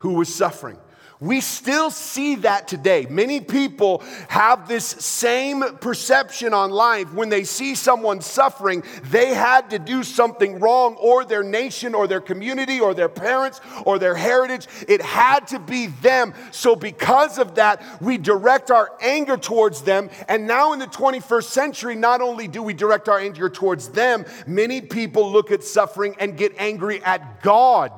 who 0.00 0.14
was 0.14 0.32
suffering. 0.32 0.78
We 1.20 1.42
still 1.42 1.90
see 1.90 2.36
that 2.36 2.66
today. 2.66 3.06
Many 3.10 3.42
people 3.42 4.02
have 4.28 4.66
this 4.66 4.86
same 4.86 5.76
perception 5.76 6.54
on 6.54 6.70
life. 6.70 7.12
When 7.12 7.28
they 7.28 7.44
see 7.44 7.74
someone 7.74 8.22
suffering, 8.22 8.82
they 9.04 9.34
had 9.34 9.68
to 9.70 9.78
do 9.78 10.02
something 10.02 10.60
wrong, 10.60 10.94
or 10.94 11.26
their 11.26 11.42
nation, 11.42 11.94
or 11.94 12.06
their 12.06 12.22
community, 12.22 12.80
or 12.80 12.94
their 12.94 13.10
parents, 13.10 13.60
or 13.84 13.98
their 13.98 14.14
heritage. 14.14 14.66
It 14.88 15.02
had 15.02 15.46
to 15.48 15.58
be 15.58 15.88
them. 15.88 16.32
So, 16.52 16.74
because 16.74 17.36
of 17.36 17.56
that, 17.56 17.82
we 18.00 18.16
direct 18.16 18.70
our 18.70 18.90
anger 19.02 19.36
towards 19.36 19.82
them. 19.82 20.08
And 20.26 20.46
now 20.46 20.72
in 20.72 20.78
the 20.78 20.86
21st 20.86 21.44
century, 21.44 21.96
not 21.96 22.22
only 22.22 22.48
do 22.48 22.62
we 22.62 22.72
direct 22.72 23.10
our 23.10 23.18
anger 23.18 23.50
towards 23.50 23.90
them, 23.90 24.24
many 24.46 24.80
people 24.80 25.30
look 25.30 25.50
at 25.50 25.64
suffering 25.64 26.16
and 26.18 26.38
get 26.38 26.54
angry 26.56 27.04
at 27.04 27.42
God 27.42 27.92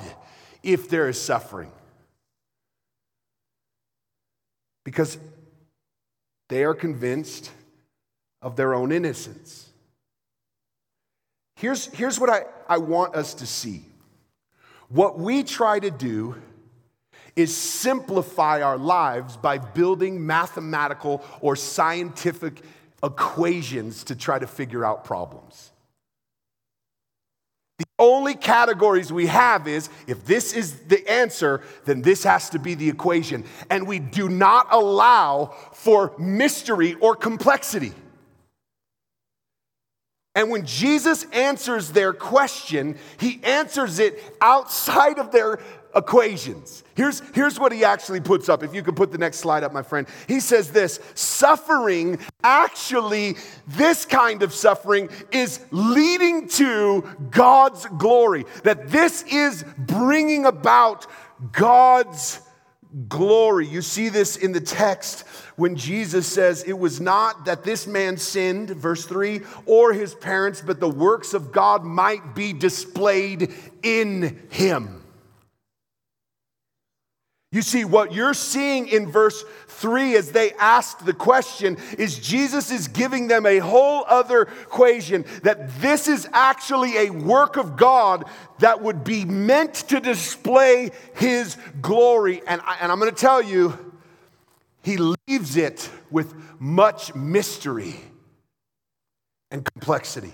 if 0.65 0.89
there 0.89 1.09
is 1.09 1.21
suffering 1.21 1.71
because 4.85 5.19
they 6.49 6.65
are 6.65 6.75
convinced 6.75 7.51
of 8.41 8.57
their 8.57 8.75
own 8.75 8.93
innocence. 8.93 9.69
Here's, 11.57 11.87
here's 11.87 12.19
what 12.19 12.31
I, 12.31 12.43
I 12.69 12.79
want 12.79 13.15
us 13.15 13.35
to 13.35 13.47
see. 13.47 13.85
What 14.89 15.19
we 15.19 15.43
try 15.43 15.79
to 15.79 15.91
do 15.91 16.35
is 17.35 17.57
simplify 17.57 18.61
our 18.61 18.77
lives 18.77 19.37
by 19.37 19.59
building 19.59 20.27
mathematical 20.27 21.25
or 21.41 21.57
scientific 21.57 22.61
equations 23.03 24.05
to 24.05 24.15
try 24.15 24.39
to 24.39 24.47
figure 24.47 24.85
out 24.85 25.05
problems. 25.05 25.72
The 27.83 27.89
only 27.99 28.37
categories 28.37 29.13
we 29.13 29.27
have 29.27 29.67
is 29.67 29.91
if 30.07 30.25
this 30.25 30.53
is 30.53 30.83
the 30.83 31.09
answer, 31.11 31.63
then 31.85 32.01
this 32.01 32.23
has 32.23 32.49
to 32.51 32.61
be 32.61 32.75
the 32.75 32.89
equation. 32.89 33.45
And 33.71 33.89
we 33.89 33.99
do 33.99 34.29
not 34.29 34.69
allow 34.71 35.47
for 35.73 36.15
mystery 36.17 36.95
or 36.95 37.17
complexity. 37.17 37.93
And 40.37 40.49
when 40.49 40.65
Jesus 40.65 41.25
answers 41.33 41.91
their 41.91 42.13
question, 42.13 42.99
he 43.19 43.41
answers 43.43 43.99
it 43.99 44.23
outside 44.41 45.19
of 45.19 45.33
their 45.33 45.59
equations. 45.95 46.85
Here's, 46.95 47.21
here's 47.35 47.59
what 47.59 47.73
he 47.73 47.85
actually 47.85 48.21
puts 48.21 48.49
up. 48.49 48.63
If 48.63 48.75
you 48.75 48.83
could 48.83 48.97
put 48.97 49.13
the 49.13 49.19
next 49.19 49.39
slide 49.39 49.63
up, 49.63 49.73
my 49.73 49.83
friend. 49.83 50.07
He 50.29 50.41
says 50.41 50.71
this 50.71 51.01
suffering, 51.15 52.19
actually, 52.43 53.37
this 53.67 54.05
kind 54.05 54.43
of 54.43 54.53
suffering 54.53 55.09
is 55.31 55.61
leading 55.71 56.49
to 56.49 57.05
God's 57.31 57.87
glory. 57.87 58.45
That 58.65 58.89
this 58.91 59.23
is 59.25 59.65
bringing 59.79 60.47
about 60.47 61.07
God's 61.53 62.41
glory. 63.09 63.67
You 63.67 63.83
see 63.83 64.09
this 64.09 64.37
in 64.37 64.53
the 64.53 64.61
text 64.61 65.27
when 65.57 65.77
Jesus 65.77 66.27
says, 66.27 66.63
It 66.65 66.79
was 66.79 67.01
not 67.01 67.47
that 67.47 67.65
this 67.65 67.87
man 67.87 68.17
sinned, 68.17 68.71
verse 68.71 69.07
3, 69.07 69.41
or 69.67 69.93
his 69.93 70.15
parents, 70.15 70.63
but 70.65 70.81
the 70.81 70.89
works 70.89 71.35
of 71.35 71.53
God 71.53 71.85
might 71.85 72.35
be 72.35 72.53
displayed 72.53 73.55
in 73.83 74.47
him. 74.51 75.02
You 77.53 77.61
see, 77.61 77.85
what 77.85 78.15
you're 78.15 78.33
seeing 78.33 78.89
in 78.89 79.07
verse 79.07 79.45
3 79.69 80.17
as 80.17 80.33
they 80.33 80.53
asked 80.53 81.05
the 81.05 81.13
question 81.13 81.77
is 81.99 82.19
Jesus 82.19 82.71
is 82.71 82.89
giving 82.89 83.29
them 83.29 83.45
a 83.45 83.59
whole 83.59 84.07
other 84.09 84.43
equation 84.43 85.27
that 85.43 85.81
this 85.83 86.09
is 86.09 86.27
actually 86.33 86.97
a 86.97 87.11
work 87.11 87.59
of 87.59 87.77
God 87.77 88.25
that 88.61 88.81
would 88.81 89.05
be 89.05 89.27
meant 89.27 89.75
to 89.75 90.01
display 90.01 90.93
his 91.15 91.59
glory. 91.83 92.41
And, 92.47 92.63
I, 92.65 92.79
and 92.81 92.91
I'm 92.91 92.99
going 92.99 93.11
to 93.11 93.21
tell 93.21 93.43
you, 93.43 93.93
he 94.83 94.97
leaves 94.97 95.59
it 95.59 95.91
with 96.11 96.35
much 96.59 97.15
mystery 97.15 97.97
and 99.51 99.63
complexity. 99.63 100.33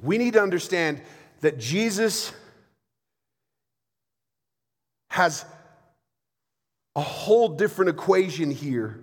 We 0.00 0.18
need 0.18 0.34
to 0.34 0.42
understand 0.42 1.02
that 1.40 1.58
Jesus 1.58 2.32
has 5.12 5.44
a 6.96 7.02
whole 7.02 7.50
different 7.50 7.90
equation 7.90 8.50
here 8.50 8.98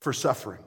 for 0.00 0.14
suffering. 0.14 0.60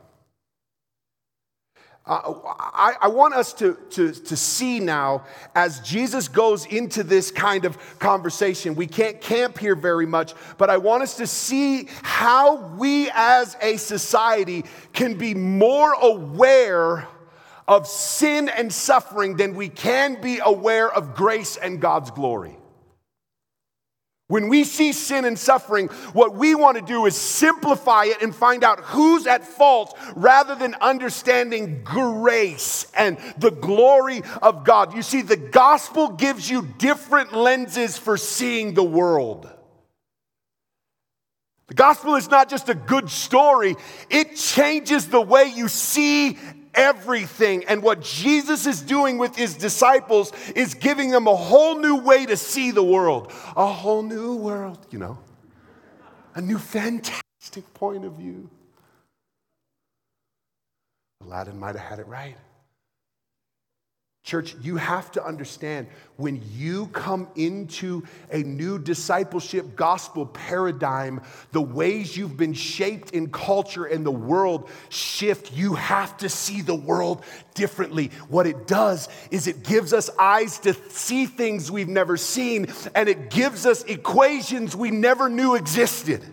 Uh, 2.06 2.34
I, 2.46 2.94
I, 3.02 3.08
want 3.08 3.34
us 3.34 3.54
to, 3.54 3.80
to, 3.92 4.12
to 4.12 4.38
see 4.38 4.80
now 4.80 5.26
as 5.56 5.80
Jesus 5.80 6.28
goes 6.28 6.68
into 6.68 7.02
this 7.04 7.32
kind 7.32 7.66
of 7.66 7.80
conversation. 7.98 8.76
We 8.76 8.86
can't 8.86 9.20
camp 9.20 9.58
here 9.58 9.76
very 9.76 10.06
much, 10.06 10.36
but 10.60 10.70
I 10.70 10.78
want 10.78 11.02
us 11.02 11.18
to 11.18 11.26
see 11.26 11.88
how 12.04 12.58
we 12.78 13.10
as 13.12 13.58
a 13.60 13.78
society 13.78 14.66
can 14.94 15.16
be 15.16 15.34
more 15.34 15.94
aware 15.94 17.08
of 17.68 17.88
sin 17.88 18.50
and 18.50 18.72
suffering 18.72 19.36
than 19.36 19.56
we 19.56 19.70
can 19.70 20.22
be 20.22 20.40
aware 20.46 20.92
of 20.92 21.16
grace 21.16 21.58
and 21.58 21.82
God's 21.82 22.12
glory. 22.12 22.56
When 24.32 24.48
we 24.48 24.64
see 24.64 24.94
sin 24.94 25.26
and 25.26 25.38
suffering, 25.38 25.90
what 26.14 26.34
we 26.34 26.56
want 26.56 26.78
to 26.78 26.82
do 26.82 27.06
is 27.06 27.18
simplify 27.18 28.06
it 28.06 28.22
and 28.22 28.34
find 28.34 28.64
out 28.64 28.80
who's 28.80 29.28
at 29.28 29.46
fault 29.46 29.98
rather 30.16 30.56
than 30.56 30.74
understanding 30.76 31.82
grace 31.84 32.90
and 32.96 33.18
the 33.40 33.52
glory 33.52 34.22
of 34.42 34.64
God. 34.64 34.96
You 34.96 35.02
see, 35.02 35.22
the 35.22 35.36
gospel 35.36 36.08
gives 36.08 36.50
you 36.50 36.66
different 36.78 37.34
lenses 37.34 37.98
for 37.98 38.16
seeing 38.16 38.74
the 38.74 38.86
world. 38.86 39.50
The 41.68 41.74
gospel 41.74 42.16
is 42.16 42.30
not 42.30 42.50
just 42.50 42.70
a 42.70 42.74
good 42.74 43.10
story, 43.10 43.76
it 44.10 44.38
changes 44.38 45.10
the 45.10 45.20
way 45.20 45.52
you 45.54 45.68
see 45.68 46.38
everything. 46.74 47.66
And 47.66 47.84
what 47.84 48.02
Jesus 48.02 48.66
is 48.66 48.82
doing 48.82 49.18
with 49.18 49.36
his 49.36 49.56
disciples 49.56 50.32
is 50.56 50.74
giving 50.74 51.12
them 51.12 51.28
a 51.28 51.36
whole 51.36 51.80
new 51.80 51.98
way 51.98 52.26
to 52.26 52.38
see 52.38 52.72
the 52.72 52.84
world, 52.84 53.32
a 53.56 53.68
whole 53.68 54.04
new 54.04 54.36
world, 54.36 54.86
you 54.92 55.00
know, 55.00 55.18
a 56.36 56.42
new 56.42 56.58
fantastic 56.58 57.74
point 57.74 58.06
of 58.06 58.14
view. 58.14 58.50
Aladdin 61.24 61.60
might 61.60 61.76
have 61.76 61.86
had 61.86 62.00
it 62.00 62.08
right. 62.08 62.36
Church, 64.24 64.56
you 64.62 64.78
have 64.78 65.12
to 65.14 65.26
understand 65.26 65.88
when 66.16 66.44
you 66.54 66.86
come 66.88 67.28
into 67.36 68.04
a 68.30 68.44
new 68.44 68.78
discipleship 68.78 69.76
gospel 69.76 70.28
paradigm, 70.28 71.22
the 71.52 71.62
ways 71.62 72.16
you've 72.16 72.38
been 72.38 72.54
shaped 72.54 73.12
in 73.12 73.32
culture 73.32 73.86
and 73.86 74.06
the 74.06 74.12
world 74.12 74.70
shift. 74.90 75.52
You 75.54 75.74
have 75.74 76.18
to 76.18 76.30
see 76.30 76.62
the 76.62 76.76
world 76.76 77.24
differently. 77.56 78.12
What 78.28 78.46
it 78.46 78.68
does 78.68 79.10
is 79.32 79.48
it 79.48 79.64
gives 79.64 79.92
us 79.92 80.12
eyes 80.20 80.60
to 80.60 80.76
see 80.90 81.26
things 81.26 81.72
we've 81.72 81.90
never 81.90 82.16
seen, 82.16 82.68
and 82.94 83.10
it 83.10 83.32
gives 83.32 83.66
us 83.66 83.84
equations 83.86 84.76
we 84.76 84.92
never 84.92 85.30
knew 85.30 85.56
existed. 85.56 86.24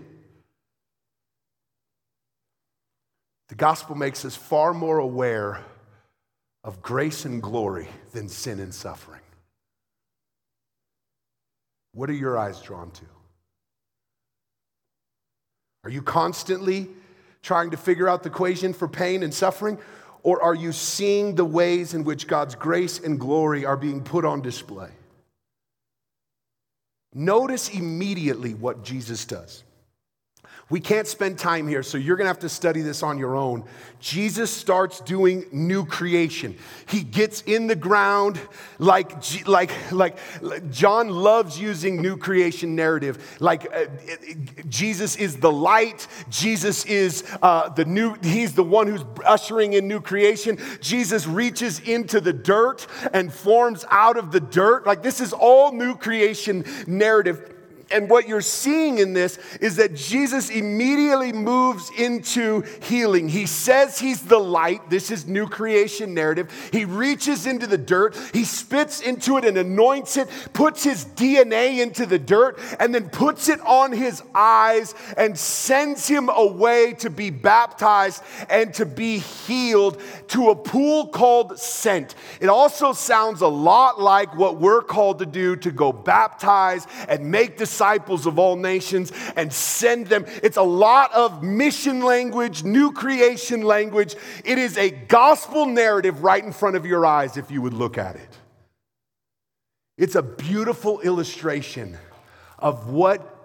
The 3.48 3.54
gospel 3.54 3.94
makes 3.94 4.26
us 4.26 4.36
far 4.36 4.74
more 4.74 4.98
aware 4.98 5.64
of 6.64 6.82
grace 6.82 7.24
and 7.24 7.42
glory 7.42 7.88
than 8.12 8.28
sin 8.28 8.60
and 8.60 8.74
suffering. 8.74 9.20
What 11.92 12.10
are 12.10 12.14
your 12.14 12.38
eyes 12.38 12.60
drawn 12.60 12.90
to? 12.92 13.04
Are 15.84 15.90
you 15.90 16.02
constantly 16.02 16.88
trying 17.42 17.70
to 17.70 17.76
figure 17.76 18.08
out 18.08 18.22
the 18.22 18.28
equation 18.28 18.72
for 18.72 18.88
pain 18.88 19.22
and 19.22 19.32
suffering? 19.32 19.78
Or 20.22 20.42
are 20.42 20.54
you 20.54 20.72
seeing 20.72 21.34
the 21.34 21.44
ways 21.44 21.94
in 21.94 22.04
which 22.04 22.26
God's 22.26 22.54
grace 22.54 22.98
and 22.98 23.18
glory 23.18 23.64
are 23.64 23.76
being 23.76 24.02
put 24.02 24.24
on 24.24 24.42
display? 24.42 24.90
Notice 27.14 27.70
immediately 27.70 28.54
what 28.54 28.84
Jesus 28.84 29.24
does. 29.24 29.64
We 30.70 30.80
can't 30.80 31.06
spend 31.06 31.38
time 31.38 31.66
here, 31.66 31.82
so 31.82 31.96
you're 31.96 32.16
gonna 32.16 32.28
have 32.28 32.40
to 32.40 32.48
study 32.48 32.82
this 32.82 33.02
on 33.02 33.16
your 33.16 33.36
own. 33.36 33.64
Jesus 34.00 34.50
starts 34.50 35.00
doing 35.00 35.46
new 35.50 35.86
creation. 35.86 36.56
He 36.86 37.02
gets 37.02 37.40
in 37.42 37.68
the 37.68 37.74
ground 37.74 38.38
like, 38.78 39.10
like, 39.46 39.72
like 39.90 40.18
John 40.70 41.08
loves 41.08 41.58
using 41.58 42.02
new 42.02 42.18
creation 42.18 42.76
narrative. 42.76 43.36
Like 43.40 43.66
uh, 43.74 43.86
Jesus 44.68 45.16
is 45.16 45.38
the 45.38 45.50
light, 45.50 46.06
Jesus 46.28 46.84
is 46.84 47.24
uh, 47.40 47.70
the 47.70 47.86
new, 47.86 48.14
he's 48.22 48.52
the 48.52 48.62
one 48.62 48.88
who's 48.88 49.04
ushering 49.24 49.72
in 49.72 49.88
new 49.88 50.02
creation. 50.02 50.58
Jesus 50.82 51.26
reaches 51.26 51.80
into 51.80 52.20
the 52.20 52.34
dirt 52.34 52.86
and 53.14 53.32
forms 53.32 53.86
out 53.90 54.18
of 54.18 54.32
the 54.32 54.40
dirt. 54.40 54.86
Like 54.86 55.02
this 55.02 55.22
is 55.22 55.32
all 55.32 55.72
new 55.72 55.96
creation 55.96 56.66
narrative 56.86 57.54
And 57.90 58.10
what 58.10 58.28
you're 58.28 58.42
seeing 58.42 58.98
in 58.98 59.14
this 59.14 59.38
is 59.60 59.76
that 59.76 59.94
Jesus 59.94 60.50
immediately 60.50 61.32
moves 61.32 61.90
into 61.96 62.62
healing. 62.82 63.28
He 63.28 63.46
says 63.46 63.98
he's 63.98 64.22
the 64.22 64.38
light. 64.38 64.90
This 64.90 65.10
is 65.10 65.26
new 65.26 65.48
creation 65.48 66.12
narrative. 66.12 66.52
He 66.70 66.84
reaches 66.84 67.46
into 67.46 67.66
the 67.66 67.78
dirt, 67.78 68.14
he 68.34 68.44
spits 68.44 69.00
into 69.00 69.38
it 69.38 69.44
and 69.44 69.56
anoints 69.56 70.16
it, 70.18 70.28
puts 70.52 70.84
his 70.84 71.04
DNA 71.04 71.80
into 71.80 72.04
the 72.04 72.18
dirt, 72.18 72.58
and 72.78 72.94
then 72.94 73.08
puts 73.08 73.48
it 73.48 73.60
on 73.62 73.92
his 73.92 74.22
eyes 74.34 74.94
and 75.16 75.38
sends 75.38 76.06
him 76.06 76.28
away 76.28 76.92
to 76.94 77.08
be 77.08 77.30
baptized 77.30 78.22
and 78.50 78.74
to 78.74 78.84
be 78.84 79.18
healed 79.18 80.00
to 80.28 80.50
a 80.50 80.56
pool 80.56 81.08
called 81.08 81.58
Sent. 81.58 82.14
It 82.40 82.48
also 82.48 82.92
sounds 82.92 83.40
a 83.40 83.48
lot 83.48 83.98
like 83.98 84.36
what 84.36 84.60
we're 84.60 84.82
called 84.82 85.20
to 85.20 85.26
do 85.26 85.56
to 85.56 85.70
go 85.70 85.90
baptize 85.92 86.86
and 87.08 87.30
make 87.30 87.56
disciples 87.56 87.77
disciples 87.78 88.26
of 88.26 88.40
all 88.40 88.56
nations 88.56 89.12
and 89.36 89.52
send 89.52 90.08
them. 90.08 90.24
It's 90.42 90.56
a 90.56 90.62
lot 90.62 91.12
of 91.14 91.44
mission 91.44 92.00
language, 92.00 92.64
new 92.64 92.90
creation 92.90 93.62
language. 93.62 94.16
It 94.44 94.58
is 94.58 94.76
a 94.76 94.90
gospel 94.90 95.66
narrative 95.66 96.24
right 96.24 96.42
in 96.42 96.52
front 96.52 96.74
of 96.74 96.84
your 96.84 97.06
eyes 97.06 97.36
if 97.36 97.52
you 97.52 97.62
would 97.62 97.74
look 97.74 97.96
at 97.96 98.16
it. 98.16 98.36
It's 99.96 100.16
a 100.16 100.22
beautiful 100.22 101.00
illustration 101.00 101.96
of 102.58 102.90
what 102.90 103.36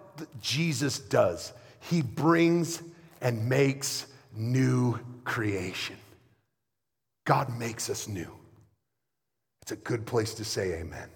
Jesus 0.42 0.98
does. 0.98 1.54
He 1.80 2.02
brings 2.02 2.82
and 3.22 3.48
makes 3.48 4.08
new 4.36 5.00
creation. 5.26 5.98
God 7.26 7.56
makes 7.58 7.88
us 7.88 8.08
new. 8.08 8.32
It's 9.62 9.72
a 9.72 9.78
good 9.78 10.08
place 10.08 10.34
to 10.36 10.44
say 10.44 10.80
amen. 10.80 11.10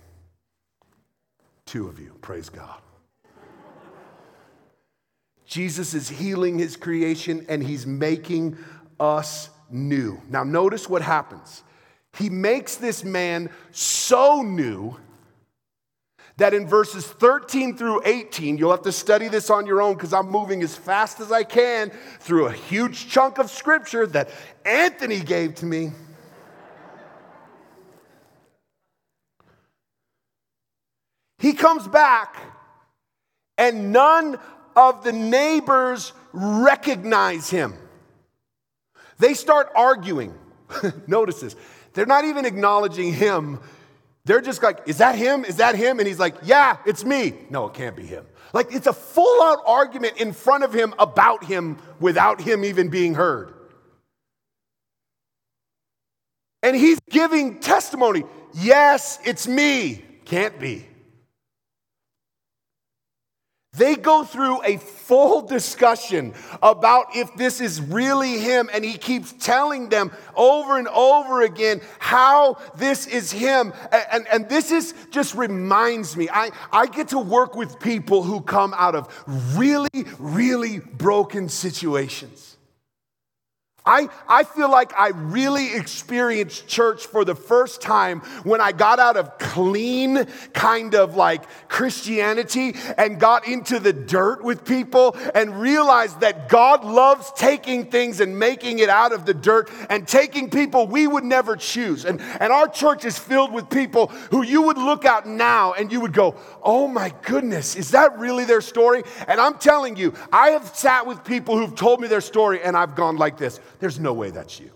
Two 1.66 1.88
of 1.88 2.00
you, 2.00 2.14
praise 2.22 2.50
God. 2.50 2.80
Jesus 5.48 5.94
is 5.94 6.10
healing 6.10 6.60
his 6.60 6.76
creation 6.76 7.46
and 7.48 7.64
he's 7.64 7.88
making 7.88 8.58
us 9.00 9.50
new. 9.72 10.22
Now, 10.30 10.44
notice 10.44 10.90
what 10.90 11.02
happens. 11.02 11.64
He 12.18 12.30
makes 12.30 12.76
this 12.76 13.04
man 13.04 13.50
so 13.72 14.42
new 14.42 14.98
that 16.36 16.54
in 16.54 16.68
verses 16.68 17.08
13 17.08 17.78
through 17.78 18.02
18, 18.06 18.58
you'll 18.58 18.72
have 18.72 18.82
to 18.84 18.92
study 18.92 19.30
this 19.30 19.50
on 19.50 19.66
your 19.66 19.82
own 19.82 19.94
because 19.96 20.14
I'm 20.14 20.30
moving 20.30 20.62
as 20.62 20.76
fast 20.76 21.20
as 21.22 21.32
I 21.32 21.44
can 21.44 21.92
through 22.20 22.48
a 22.48 22.52
huge 22.52 23.08
chunk 23.08 23.40
of 23.40 23.50
scripture 23.50 24.06
that 24.08 24.30
Anthony 24.66 25.22
gave 25.22 25.56
to 25.56 25.66
me. 25.66 25.92
He 31.40 31.54
comes 31.54 31.88
back, 31.88 32.36
and 33.58 33.94
none 33.94 34.40
of 34.78 35.04
the 35.04 35.12
neighbors 35.12 36.14
recognize 36.32 37.50
him. 37.50 37.74
They 39.18 39.34
start 39.34 39.72
arguing. 39.76 40.34
Notice 41.08 41.42
this. 41.42 41.56
They're 41.94 42.06
not 42.06 42.26
even 42.26 42.46
acknowledging 42.46 43.12
him. 43.12 43.60
They're 44.26 44.42
just 44.42 44.62
like, 44.62 44.88
is 44.88 45.00
that 45.00 45.16
him? 45.16 45.44
Is 45.44 45.56
that 45.56 45.76
him? 45.76 46.00
And 46.00 46.08
he's 46.08 46.20
like, 46.20 46.36
yeah, 46.44 46.78
it's 46.86 47.04
me. 47.04 47.34
No, 47.50 47.66
it 47.68 47.74
can't 47.74 47.96
be 47.96 48.06
him. 48.06 48.26
Like 48.54 48.74
it's 48.74 48.88
a 48.88 48.94
full 48.94 49.42
out 49.44 49.64
argument 49.66 50.18
in 50.18 50.32
front 50.32 50.64
of 50.64 50.74
him 50.74 50.94
about 51.00 51.44
him 51.44 51.78
without 52.00 52.40
him 52.40 52.64
even 52.64 52.90
being 52.90 53.16
heard. 53.16 53.54
And 56.62 56.76
he's 56.76 57.00
giving 57.10 57.60
testimony. 57.60 58.24
Yes, 58.54 59.20
it's 59.26 59.48
me. 59.48 60.04
Can't 60.26 60.60
be. 60.60 60.86
They 63.78 63.96
go 63.96 64.24
through 64.24 64.64
a 64.64 64.78
full 64.78 65.44
discussion 65.44 66.34
about 66.62 67.16
if 67.16 67.34
this 67.36 67.62
is 67.62 67.80
really 67.80 68.40
him, 68.40 68.70
and 68.74 68.84
he 68.84 68.98
keeps 68.98 69.32
telling 69.34 69.90
them 69.90 70.12
over 70.36 70.78
and 70.78 70.88
over 70.90 71.44
again 71.44 71.82
how 72.00 72.58
this 72.76 73.08
is 73.08 73.32
him. 73.32 73.74
And, 73.92 74.06
and, 74.12 74.28
and, 74.28 74.50
this 74.50 74.72
is 74.72 74.94
just 75.12 75.36
reminds 75.36 76.18
me 76.18 76.28
I, 76.30 76.52
I 76.72 76.88
get 76.88 77.10
to 77.10 77.20
work 77.20 77.56
with 77.56 77.80
people 77.80 78.24
who 78.24 78.42
come 78.42 78.74
out 78.76 78.96
of 78.96 79.14
really, 79.58 80.06
really 80.20 80.80
broken 80.80 81.48
situations. 81.48 82.57
I, 83.88 84.10
I 84.28 84.44
feel 84.44 84.70
like 84.70 84.94
I 84.98 85.10
really 85.10 85.74
experienced 85.74 86.68
church 86.68 87.06
for 87.08 87.24
the 87.24 87.36
first 87.36 87.82
time 87.82 88.20
when 88.44 88.60
I 88.60 88.74
got 88.74 89.00
out 89.00 89.16
of 89.16 89.38
clean 89.40 90.26
kind 90.52 90.94
of 90.94 91.16
like 91.16 91.44
Christianity 91.70 92.76
and 92.98 93.18
got 93.18 93.48
into 93.48 93.80
the 93.80 93.94
dirt 93.94 94.44
with 94.44 94.66
people 94.66 95.16
and 95.34 95.62
realized 95.62 96.20
that 96.20 96.50
God 96.50 96.84
loves 96.84 97.32
taking 97.38 97.90
things 97.90 98.20
and 98.20 98.38
making 98.38 98.80
it 98.80 98.90
out 98.90 99.14
of 99.14 99.26
the 99.26 99.34
dirt 99.34 99.72
and 99.90 100.06
taking 100.06 100.50
people 100.50 100.86
we 100.88 101.08
would 101.08 101.24
never 101.24 101.56
choose. 101.56 102.04
And, 102.04 102.20
and 102.42 102.52
our 102.52 102.68
church 102.68 103.06
is 103.06 103.18
filled 103.18 103.54
with 103.54 103.70
people 103.70 104.08
who 104.32 104.44
you 104.44 104.64
would 104.64 104.78
look 104.78 105.06
at 105.06 105.26
now 105.26 105.74
and 105.74 105.94
you 105.94 106.02
would 106.02 106.14
go, 106.14 106.36
oh 106.62 106.90
my 106.90 107.14
goodness, 107.22 107.78
is 107.78 107.92
that 107.92 108.20
really 108.20 108.44
their 108.44 108.62
story? 108.62 109.04
And 109.30 109.40
I'm 109.40 109.58
telling 109.58 109.96
you, 109.96 110.14
I 110.34 110.50
have 110.50 110.76
sat 110.76 111.08
with 111.08 111.24
people 111.24 111.58
who've 111.58 111.76
told 111.76 112.02
me 112.02 112.10
their 112.10 112.20
story 112.20 112.62
and 112.62 112.76
I've 112.76 112.94
gone 112.94 113.16
like 113.16 113.38
this. 113.38 113.62
There's 113.80 114.00
no 114.00 114.14
way 114.14 114.32
that's 114.32 114.60
you. 114.60 114.72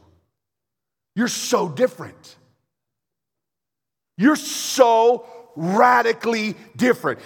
You're 1.15 1.27
so 1.27 1.67
different. 1.67 2.35
You're 4.17 4.35
so 4.35 5.25
radically 5.55 6.55
different. 6.75 7.19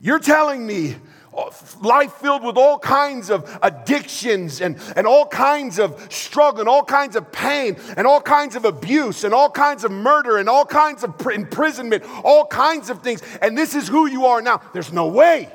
You're 0.00 0.18
telling 0.18 0.66
me 0.66 0.96
uh, 1.36 1.50
life 1.82 2.12
filled 2.14 2.44
with 2.44 2.56
all 2.56 2.78
kinds 2.78 3.30
of 3.30 3.58
addictions 3.62 4.60
and, 4.60 4.78
and 4.96 5.06
all 5.06 5.26
kinds 5.26 5.78
of 5.78 6.10
struggle 6.10 6.60
and 6.60 6.68
all 6.68 6.84
kinds 6.84 7.14
of 7.14 7.30
pain 7.30 7.76
and 7.96 8.06
all 8.06 8.20
kinds 8.20 8.56
of 8.56 8.64
abuse 8.64 9.24
and 9.24 9.34
all 9.34 9.50
kinds 9.50 9.84
of 9.84 9.90
murder 9.90 10.38
and 10.38 10.48
all 10.48 10.64
kinds 10.64 11.04
of 11.04 11.14
imprisonment, 11.26 12.04
all 12.24 12.46
kinds 12.46 12.88
of 12.88 13.02
things. 13.02 13.22
And 13.42 13.56
this 13.56 13.74
is 13.74 13.88
who 13.88 14.06
you 14.06 14.26
are 14.26 14.40
now. 14.40 14.62
There's 14.72 14.92
no 14.92 15.08
way. 15.08 15.50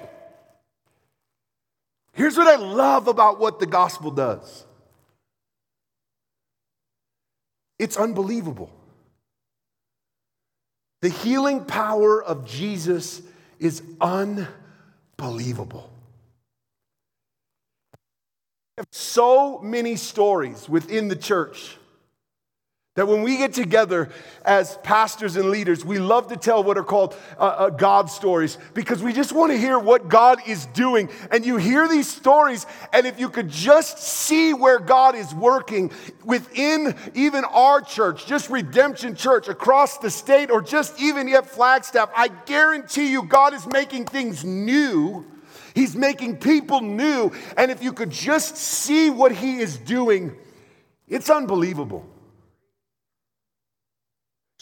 Here's 2.13 2.37
what 2.37 2.47
I 2.47 2.57
love 2.57 3.07
about 3.07 3.39
what 3.39 3.59
the 3.59 3.65
gospel 3.65 4.11
does 4.11 4.65
It's 7.81 7.97
unbelievable. 7.97 8.69
The 11.01 11.09
healing 11.09 11.65
power 11.65 12.23
of 12.23 12.45
Jesus 12.45 13.23
is 13.57 13.81
unbelievable. 13.99 15.89
So 18.91 19.57
many 19.61 19.95
stories 19.95 20.69
within 20.69 21.07
the 21.07 21.15
church 21.15 21.77
that 22.95 23.07
when 23.07 23.21
we 23.21 23.37
get 23.37 23.53
together 23.53 24.09
as 24.43 24.77
pastors 24.83 25.37
and 25.37 25.49
leaders, 25.49 25.85
we 25.85 25.97
love 25.97 26.27
to 26.27 26.35
tell 26.35 26.61
what 26.61 26.77
are 26.77 26.83
called 26.83 27.15
uh, 27.37 27.43
uh, 27.43 27.69
God 27.69 28.09
stories 28.09 28.57
because 28.73 29.01
we 29.01 29.13
just 29.13 29.31
want 29.31 29.49
to 29.53 29.57
hear 29.57 29.79
what 29.79 30.09
God 30.09 30.39
is 30.45 30.65
doing. 30.67 31.09
And 31.31 31.45
you 31.45 31.55
hear 31.55 31.87
these 31.87 32.09
stories, 32.09 32.65
and 32.91 33.07
if 33.07 33.17
you 33.17 33.29
could 33.29 33.47
just 33.47 33.99
see 33.99 34.53
where 34.53 34.77
God 34.77 35.15
is 35.15 35.33
working 35.33 35.93
within 36.25 36.93
even 37.13 37.45
our 37.45 37.79
church, 37.79 38.25
just 38.25 38.49
Redemption 38.49 39.15
Church 39.15 39.47
across 39.47 39.97
the 39.99 40.09
state, 40.09 40.51
or 40.51 40.61
just 40.61 40.99
even 40.99 41.29
yet 41.29 41.49
Flagstaff, 41.49 42.09
I 42.13 42.27
guarantee 42.27 43.09
you 43.09 43.23
God 43.23 43.53
is 43.53 43.65
making 43.67 44.07
things 44.07 44.43
new. 44.43 45.25
He's 45.73 45.95
making 45.95 46.39
people 46.39 46.81
new. 46.81 47.31
And 47.55 47.71
if 47.71 47.81
you 47.81 47.93
could 47.93 48.09
just 48.09 48.57
see 48.57 49.09
what 49.09 49.31
He 49.31 49.59
is 49.59 49.77
doing, 49.77 50.35
it's 51.07 51.29
unbelievable. 51.29 52.10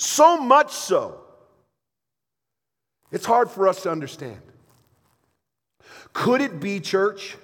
So 0.01 0.37
much 0.37 0.71
so, 0.71 1.19
it's 3.11 3.25
hard 3.25 3.51
for 3.51 3.67
us 3.67 3.83
to 3.83 3.91
understand. 3.91 4.41
Could 6.13 6.39
it 6.39 6.61
be, 6.61 6.79
church, 6.79 7.35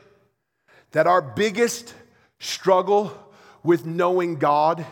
that 0.91 1.05
our 1.05 1.21
biggest 1.21 1.93
struggle 2.39 3.11
with 3.61 3.85
knowing 3.85 4.37
God 4.37 4.85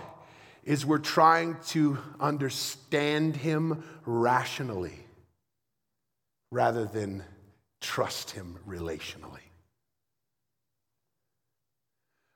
is 0.66 0.86
we're 0.86 0.98
trying 0.98 1.56
to 1.68 1.98
understand 2.20 3.38
Him 3.38 3.86
rationally 4.06 5.00
rather 6.52 6.84
than 6.84 7.24
trust 7.80 8.32
Him 8.32 8.60
relationally? 8.68 9.40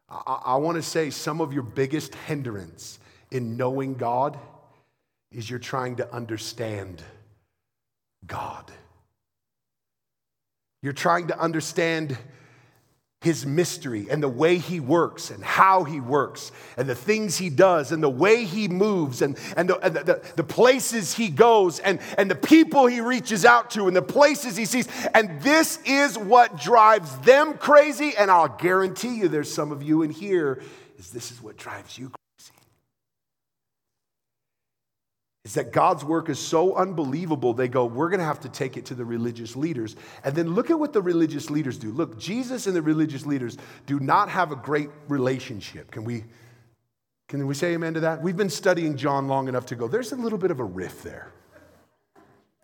I, 0.07 0.39
I 0.45 0.55
want 0.55 0.77
to 0.77 0.81
say 0.81 1.09
some 1.09 1.41
of 1.41 1.51
your 1.51 1.63
biggest 1.63 2.15
hindrance 2.15 2.97
in 3.29 3.57
knowing 3.57 3.95
God 3.95 4.39
is 5.31 5.49
you're 5.49 5.59
trying 5.59 5.97
to 5.97 6.13
understand 6.13 7.03
God. 8.25 8.71
You're 10.81 10.93
trying 10.93 11.27
to 11.27 11.39
understand 11.39 12.17
his 13.21 13.47
mystery 13.47 14.07
and 14.11 14.21
the 14.21 14.29
way 14.29 14.59
he 14.59 14.79
works 14.79 15.31
and 15.31 15.43
how 15.43 15.83
he 15.83 15.99
works 15.99 16.51
and 16.77 16.87
the 16.87 16.95
things 16.95 17.35
he 17.35 17.49
does 17.49 17.91
and 17.91 18.01
the 18.01 18.09
way 18.09 18.45
he 18.45 18.67
moves 18.67 19.23
and, 19.23 19.37
and, 19.57 19.69
the, 19.69 19.77
and 19.79 19.95
the, 19.95 20.21
the, 20.35 20.43
places 20.43 21.15
he 21.15 21.27
goes 21.27 21.79
and, 21.79 21.99
and 22.17 22.29
the 22.29 22.35
people 22.35 22.85
he 22.85 23.01
reaches 23.01 23.43
out 23.43 23.71
to 23.71 23.87
and 23.87 23.95
the 23.95 24.03
places 24.03 24.55
he 24.55 24.65
sees. 24.65 24.87
And 25.15 25.41
this 25.41 25.79
is 25.83 26.15
what 26.15 26.57
drives 26.57 27.17
them 27.19 27.55
crazy. 27.55 28.13
And 28.15 28.29
I'll 28.29 28.55
guarantee 28.55 29.15
you 29.15 29.27
there's 29.27 29.51
some 29.51 29.71
of 29.71 29.81
you 29.81 30.03
in 30.03 30.11
here 30.11 30.61
is 30.99 31.09
this 31.09 31.31
is 31.31 31.41
what 31.41 31.57
drives 31.57 31.97
you 31.97 32.11
is 35.47 35.53
that 35.53 35.71
God's 35.71 36.03
work 36.03 36.27
is 36.27 36.39
so 36.39 36.75
unbelievable, 36.75 37.53
they 37.53 37.69
go, 37.69 37.86
we're 37.86 38.10
going 38.10 38.19
to 38.19 38.25
have 38.25 38.41
to 38.41 38.49
take 38.49 38.75
it 38.75 38.86
to 38.88 38.95
the 38.95 39.05
religious 39.05 39.55
leaders. 39.55 39.95
And 40.25 40.36
then 40.36 40.53
look 40.53 40.69
at 40.69 40.77
what 40.77 40.91
the 40.91 41.01
religious 41.01 41.49
leaders 41.49 41.77
do. 41.77 41.89
Look, 41.93 42.19
Jesus 42.19 42.67
and 42.67 42.75
the 42.75 42.81
religious 42.81 43.25
leaders 43.25 43.57
do 43.86 43.97
not 44.01 44.27
have 44.27 44.51
a 44.51 44.57
great 44.57 44.89
relationship. 45.07 45.89
Can 45.89 46.03
we, 46.03 46.25
can 47.29 47.47
we 47.47 47.53
say 47.53 47.75
amen 47.75 47.93
to 47.93 48.01
that? 48.01 48.21
We've 48.21 48.36
been 48.36 48.49
studying 48.49 48.97
John 48.97 49.29
long 49.29 49.47
enough 49.47 49.65
to 49.67 49.77
go, 49.77 49.88
there's 49.88 50.12
a 50.12 50.17
little 50.17 50.38
bit 50.38 50.51
of 50.51 50.60
a 50.60 50.65
rift 50.65 51.05
there. 51.05 51.31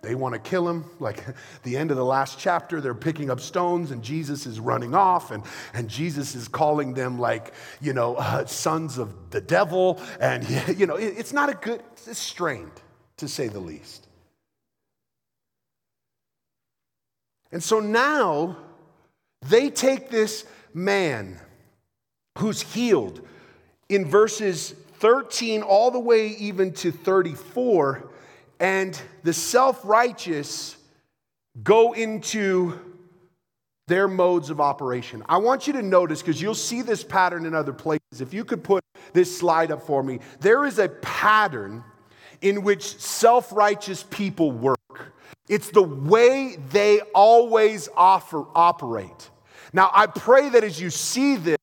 They 0.04 0.16
want 0.16 0.34
to 0.34 0.40
kill 0.40 0.68
him. 0.68 0.84
Like 1.00 1.24
the 1.64 1.78
end 1.78 1.90
of 1.90 1.98
the 1.98 2.06
last 2.06 2.38
chapter, 2.38 2.82
they're 2.82 2.94
picking 2.94 3.32
up 3.32 3.40
stones 3.40 3.92
and 3.92 4.04
Jesus 4.04 4.46
is 4.46 4.60
running 4.60 4.94
off, 4.94 5.32
and, 5.32 5.44
and 5.74 5.90
Jesus 5.90 6.36
is 6.36 6.48
calling 6.48 6.94
them, 6.94 7.18
like, 7.18 7.54
you 7.82 7.94
know, 7.94 8.16
uh, 8.16 8.46
sons 8.46 8.98
of 8.98 9.32
the 9.32 9.42
devil. 9.42 10.00
And, 10.20 10.48
you 10.78 10.86
know, 10.86 10.96
it, 10.96 11.16
it's 11.18 11.34
not 11.34 11.50
a 11.50 11.54
good, 11.54 11.82
it's 12.06 12.20
strained, 12.20 12.72
to 13.18 13.28
say 13.28 13.48
the 13.48 13.60
least. 13.60 14.08
And 17.52 17.64
so 17.64 17.80
now 17.80 18.58
they 19.42 19.70
take 19.70 20.10
this 20.10 20.44
man 20.74 21.40
who's 22.40 22.62
healed 22.62 23.26
in 23.88 24.06
verses 24.06 24.72
13 24.96 25.62
all 25.62 25.92
the 25.92 26.00
way 26.00 26.28
even 26.28 26.74
to 26.74 26.92
34 26.92 28.10
and 28.60 29.00
the 29.24 29.34
self 29.34 29.84
righteous 29.84 30.78
go 31.64 31.94
into 31.94 32.80
their 33.88 34.08
modes 34.08 34.50
of 34.50 34.62
operation. 34.62 35.24
I 35.28 35.38
want 35.38 35.68
you 35.68 35.74
to 35.74 35.82
notice, 35.82 36.22
because 36.22 36.42
you'll 36.42 36.56
see 36.56 36.82
this 36.82 37.04
pattern 37.04 37.46
in 37.46 37.54
other 37.54 37.74
places. 37.74 38.22
If 38.22 38.34
you 38.34 38.46
could 38.46 38.64
put 38.64 38.84
this 39.12 39.38
slide 39.38 39.72
up 39.72 39.84
for 39.86 40.04
me, 40.04 40.20
there 40.40 40.66
is 40.66 40.80
a 40.80 40.90
pattern 40.90 41.84
in 42.42 42.64
which 42.64 42.98
self 43.00 43.52
righteous 43.52 44.04
people 44.04 44.52
work. 44.52 44.80
It's 45.50 45.70
the 45.72 45.84
way 45.84 46.58
they 46.72 47.02
always 47.14 47.90
offer, 47.96 48.46
operate. 48.56 49.30
Now, 49.74 49.90
I 49.94 50.08
pray 50.08 50.50
that 50.50 50.64
as 50.64 50.80
you 50.80 50.90
see 50.90 51.36
this, 51.36 51.58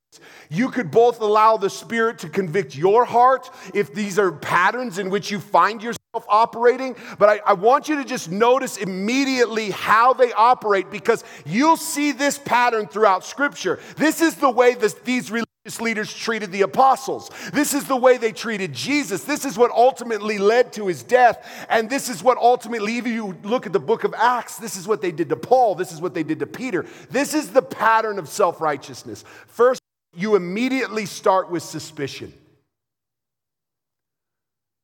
you 0.51 0.69
could 0.71 0.91
both 0.91 1.21
allow 1.21 1.57
the 1.57 1.71
Spirit 1.71 2.19
to 2.19 2.29
convict 2.29 2.77
your 2.77 3.05
heart 3.05 3.49
if 3.73 3.95
these 3.95 4.19
are 4.19 4.33
patterns 4.33 4.99
in 4.99 5.09
which 5.09 5.31
you 5.31 5.39
find 5.39 5.83
yourself 5.83 6.01
operating, 6.29 6.97
but 7.19 7.29
I, 7.29 7.41
I, 7.47 7.53
want 7.53 7.89
you 7.89 7.97
to 7.97 8.05
just 8.05 8.31
notice 8.31 8.77
immediately 8.77 9.71
how 9.71 10.13
they 10.13 10.33
operate 10.33 10.91
because 10.91 11.23
you'll 11.47 11.77
see 11.77 12.11
this 12.11 12.37
pattern 12.37 12.89
throughout 12.89 13.25
Scripture. 13.25 13.79
This 13.97 14.21
is 14.21 14.35
the 14.35 14.51
way 14.51 14.75
this, 14.75 14.95
these 14.95 15.31
religious 15.31 15.81
leaders 15.81 16.13
treated 16.13 16.51
the 16.51 16.63
apostles. 16.63 17.31
This 17.53 17.75
is 17.75 17.85
the 17.85 17.95
way 17.95 18.17
they 18.17 18.33
treated 18.33 18.73
Jesus. 18.73 19.23
This 19.23 19.45
is 19.45 19.57
what 19.57 19.71
ultimately 19.71 20.39
led 20.39 20.73
to 20.73 20.89
his 20.89 21.05
death. 21.05 21.47
And 21.69 21.89
this 21.89 22.09
is 22.09 22.25
what 22.25 22.39
ultimately, 22.39 22.99
if 22.99 23.07
you 23.07 23.37
look 23.45 23.67
at 23.67 23.73
the 23.73 23.79
book 23.79 24.03
of 24.03 24.13
Acts, 24.15 24.57
this 24.57 24.75
is 24.75 24.89
what 24.89 25.01
they 25.01 25.13
did 25.13 25.29
to 25.29 25.37
Paul. 25.37 25.77
This 25.77 25.93
is 25.93 26.01
what 26.01 26.15
they 26.15 26.25
did 26.25 26.41
to 26.41 26.47
Peter. 26.47 26.87
This 27.11 27.35
is 27.35 27.51
the 27.51 27.63
pattern 27.63 28.19
of 28.19 28.29
self 28.29 28.61
righteousness. 28.61 29.23
First, 29.47 29.81
you 30.15 30.37
immediately 30.37 31.07
start 31.07 31.51
with 31.51 31.63
suspicion. 31.63 32.33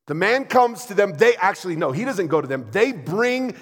The 0.07 0.13
man 0.13 0.45
comes 0.45 0.85
to 0.85 0.93
them. 0.93 1.13
They 1.17 1.35
actually, 1.35 1.75
no, 1.75 1.91
he 1.91 2.05
doesn't 2.05 2.27
go 2.27 2.39
to 2.39 2.47
them. 2.47 2.67
They 2.71 2.93
bring 2.93 3.55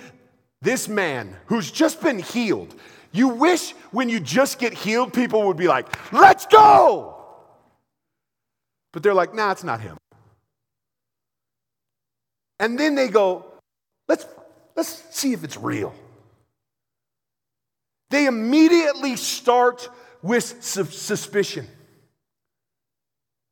this 0.61 0.87
man 0.87 1.35
who's 1.47 1.71
just 1.71 2.01
been 2.01 2.19
healed. 2.19 2.75
You 3.11 3.29
wish 3.29 3.71
when 3.91 4.09
you 4.09 4.19
just 4.19 4.59
get 4.59 4.73
healed, 4.73 5.13
people 5.13 5.43
would 5.47 5.57
be 5.57 5.67
like, 5.67 5.87
let's 6.13 6.45
go. 6.45 7.15
But 8.93 9.03
they're 9.03 9.13
like, 9.13 9.33
nah, 9.33 9.51
it's 9.51 9.63
not 9.63 9.81
him. 9.81 9.97
And 12.59 12.79
then 12.79 12.95
they 12.95 13.07
go, 13.07 13.45
let's, 14.07 14.25
let's 14.75 15.03
see 15.11 15.33
if 15.33 15.43
it's 15.43 15.57
real. 15.57 15.93
They 18.11 18.27
immediately 18.27 19.15
start 19.15 19.89
with 20.25 20.63
su- 20.63 20.85
suspicion. 20.85 21.67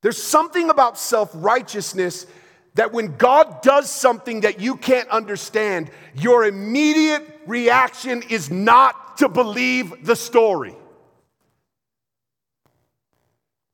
There's 0.01 0.21
something 0.21 0.69
about 0.69 0.97
self 0.97 1.29
righteousness 1.33 2.25
that 2.73 2.91
when 2.91 3.15
God 3.15 3.61
does 3.61 3.91
something 3.91 4.41
that 4.41 4.59
you 4.59 4.75
can't 4.75 5.07
understand, 5.09 5.91
your 6.15 6.45
immediate 6.45 7.41
reaction 7.45 8.23
is 8.29 8.49
not 8.49 9.17
to 9.17 9.29
believe 9.29 10.03
the 10.03 10.15
story. 10.15 10.75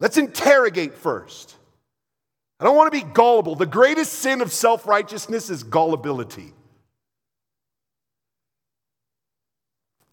Let's 0.01 0.17
interrogate 0.17 0.93
first. 0.93 1.55
I 2.59 2.65
don't 2.65 2.75
want 2.75 2.91
to 2.91 3.05
be 3.05 3.09
gullible. 3.13 3.55
The 3.55 3.65
greatest 3.65 4.13
sin 4.13 4.41
of 4.41 4.51
self 4.51 4.85
righteousness 4.85 5.49
is 5.49 5.63
gullibility. 5.63 6.53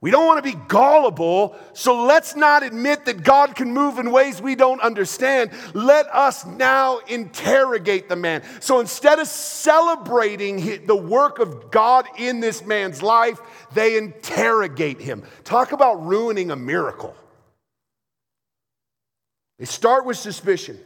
We 0.06 0.12
don't 0.12 0.26
want 0.26 0.38
to 0.38 0.48
be 0.52 0.56
gullible, 0.68 1.56
so 1.72 2.04
let's 2.04 2.36
not 2.36 2.62
admit 2.62 3.06
that 3.06 3.24
God 3.24 3.56
can 3.56 3.72
move 3.72 3.98
in 3.98 4.12
ways 4.12 4.40
we 4.40 4.54
don't 4.54 4.80
understand. 4.80 5.50
Let 5.74 6.06
us 6.14 6.46
now 6.46 6.98
interrogate 7.08 8.08
the 8.08 8.14
man. 8.14 8.44
So 8.60 8.78
instead 8.78 9.18
of 9.18 9.26
celebrating 9.26 10.86
the 10.86 10.94
work 10.94 11.40
of 11.40 11.72
God 11.72 12.06
in 12.18 12.38
this 12.38 12.64
man's 12.64 13.02
life, 13.02 13.40
they 13.74 13.98
interrogate 13.98 15.00
him. 15.00 15.24
Talk 15.42 15.72
about 15.72 16.06
ruining 16.06 16.52
a 16.52 16.56
miracle. 16.56 17.16
They 19.58 19.64
start 19.64 20.06
with 20.06 20.18
suspicion. 20.18 20.78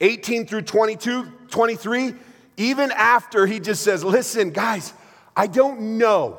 18 0.00 0.46
through 0.46 0.62
22, 0.62 1.24
23, 1.48 2.14
even 2.56 2.92
after 2.92 3.46
he 3.46 3.58
just 3.58 3.82
says, 3.82 4.04
Listen, 4.04 4.50
guys, 4.50 4.92
I 5.40 5.46
don't 5.46 5.96
know. 5.96 6.36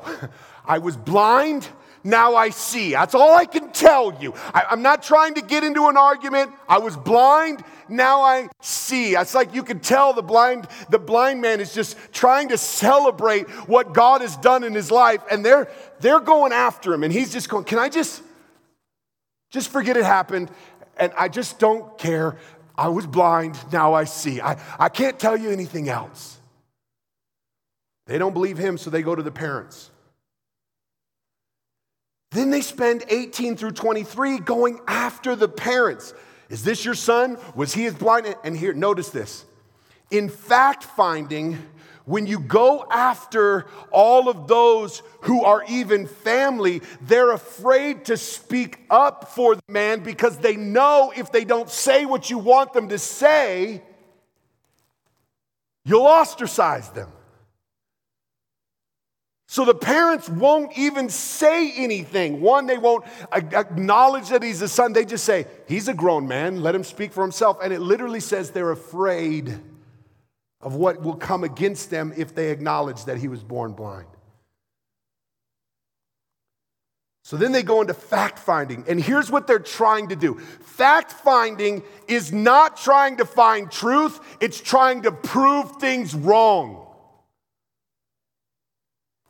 I 0.64 0.78
was 0.78 0.96
blind, 0.96 1.68
now 2.04 2.36
I 2.36 2.50
see. 2.50 2.92
That's 2.92 3.16
all 3.16 3.34
I 3.34 3.46
can 3.46 3.72
tell 3.72 4.16
you. 4.22 4.32
I, 4.54 4.66
am 4.70 4.82
not 4.82 5.02
trying 5.02 5.34
to 5.34 5.42
get 5.42 5.64
into 5.64 5.88
an 5.88 5.96
argument. 5.96 6.52
I 6.68 6.78
was 6.78 6.96
blind, 6.96 7.64
now 7.88 8.22
I 8.22 8.48
see. 8.60 9.16
It's 9.16 9.34
like 9.34 9.56
you 9.56 9.64
can 9.64 9.80
tell 9.80 10.12
the 10.12 10.22
blind, 10.22 10.68
the 10.88 11.00
blind 11.00 11.40
man 11.40 11.60
is 11.60 11.74
just 11.74 11.96
trying 12.12 12.50
to 12.50 12.56
celebrate 12.56 13.50
what 13.66 13.92
God 13.92 14.20
has 14.20 14.36
done 14.36 14.62
in 14.62 14.72
his 14.72 14.92
life, 14.92 15.20
and 15.28 15.44
they're 15.44 15.68
they're 15.98 16.20
going 16.20 16.52
after 16.52 16.94
him, 16.94 17.02
and 17.02 17.12
he's 17.12 17.32
just 17.32 17.48
going, 17.48 17.64
Can 17.64 17.80
I 17.80 17.88
just 17.88 18.22
just 19.50 19.72
forget 19.72 19.96
it 19.96 20.04
happened? 20.04 20.48
And 20.96 21.12
I 21.18 21.26
just 21.26 21.58
don't 21.58 21.98
care. 21.98 22.38
I 22.78 22.86
was 22.86 23.08
blind, 23.08 23.58
now 23.72 23.94
I 23.94 24.04
see. 24.04 24.40
I, 24.40 24.60
I 24.78 24.88
can't 24.90 25.18
tell 25.18 25.36
you 25.36 25.50
anything 25.50 25.88
else. 25.88 26.38
They 28.06 28.18
don't 28.18 28.32
believe 28.32 28.58
him, 28.58 28.78
so 28.78 28.90
they 28.90 29.02
go 29.02 29.14
to 29.14 29.22
the 29.22 29.30
parents. 29.30 29.90
Then 32.32 32.50
they 32.50 32.62
spend 32.62 33.04
18 33.08 33.56
through 33.56 33.72
23 33.72 34.38
going 34.38 34.80
after 34.86 35.36
the 35.36 35.48
parents. 35.48 36.14
Is 36.48 36.64
this 36.64 36.84
your 36.84 36.94
son? 36.94 37.38
Was 37.54 37.74
he 37.74 37.86
as 37.86 37.94
blind? 37.94 38.34
And 38.42 38.56
here, 38.56 38.72
notice 38.72 39.10
this. 39.10 39.44
In 40.10 40.28
fact 40.28 40.84
finding, 40.84 41.58
when 42.04 42.26
you 42.26 42.40
go 42.40 42.86
after 42.90 43.66
all 43.90 44.28
of 44.28 44.48
those 44.48 45.02
who 45.22 45.44
are 45.44 45.64
even 45.68 46.06
family, 46.06 46.82
they're 47.02 47.32
afraid 47.32 48.06
to 48.06 48.16
speak 48.16 48.80
up 48.90 49.30
for 49.30 49.54
the 49.54 49.62
man 49.68 50.00
because 50.00 50.38
they 50.38 50.56
know 50.56 51.12
if 51.14 51.30
they 51.30 51.44
don't 51.44 51.70
say 51.70 52.04
what 52.04 52.28
you 52.28 52.38
want 52.38 52.72
them 52.72 52.88
to 52.88 52.98
say, 52.98 53.82
you'll 55.84 56.06
ostracize 56.06 56.90
them. 56.90 57.08
So 59.52 59.66
the 59.66 59.74
parents 59.74 60.30
won't 60.30 60.78
even 60.78 61.10
say 61.10 61.72
anything. 61.72 62.40
One, 62.40 62.64
they 62.66 62.78
won't 62.78 63.04
acknowledge 63.30 64.30
that 64.30 64.42
he's 64.42 64.62
a 64.62 64.66
son. 64.66 64.94
They 64.94 65.04
just 65.04 65.26
say, 65.26 65.46
he's 65.68 65.88
a 65.88 65.92
grown 65.92 66.26
man, 66.26 66.62
let 66.62 66.74
him 66.74 66.84
speak 66.84 67.12
for 67.12 67.20
himself. 67.20 67.58
And 67.62 67.70
it 67.70 67.80
literally 67.80 68.20
says 68.20 68.52
they're 68.52 68.70
afraid 68.70 69.60
of 70.62 70.74
what 70.76 71.02
will 71.02 71.16
come 71.16 71.44
against 71.44 71.90
them 71.90 72.14
if 72.16 72.34
they 72.34 72.50
acknowledge 72.50 73.04
that 73.04 73.18
he 73.18 73.28
was 73.28 73.42
born 73.42 73.74
blind. 73.74 74.06
So 77.22 77.36
then 77.36 77.52
they 77.52 77.62
go 77.62 77.82
into 77.82 77.92
fact 77.92 78.38
finding. 78.38 78.86
And 78.88 78.98
here's 78.98 79.30
what 79.30 79.46
they're 79.46 79.58
trying 79.58 80.08
to 80.08 80.16
do 80.16 80.38
fact 80.38 81.12
finding 81.12 81.82
is 82.08 82.32
not 82.32 82.78
trying 82.78 83.18
to 83.18 83.26
find 83.26 83.70
truth, 83.70 84.18
it's 84.40 84.62
trying 84.62 85.02
to 85.02 85.12
prove 85.12 85.72
things 85.72 86.14
wrong. 86.14 86.86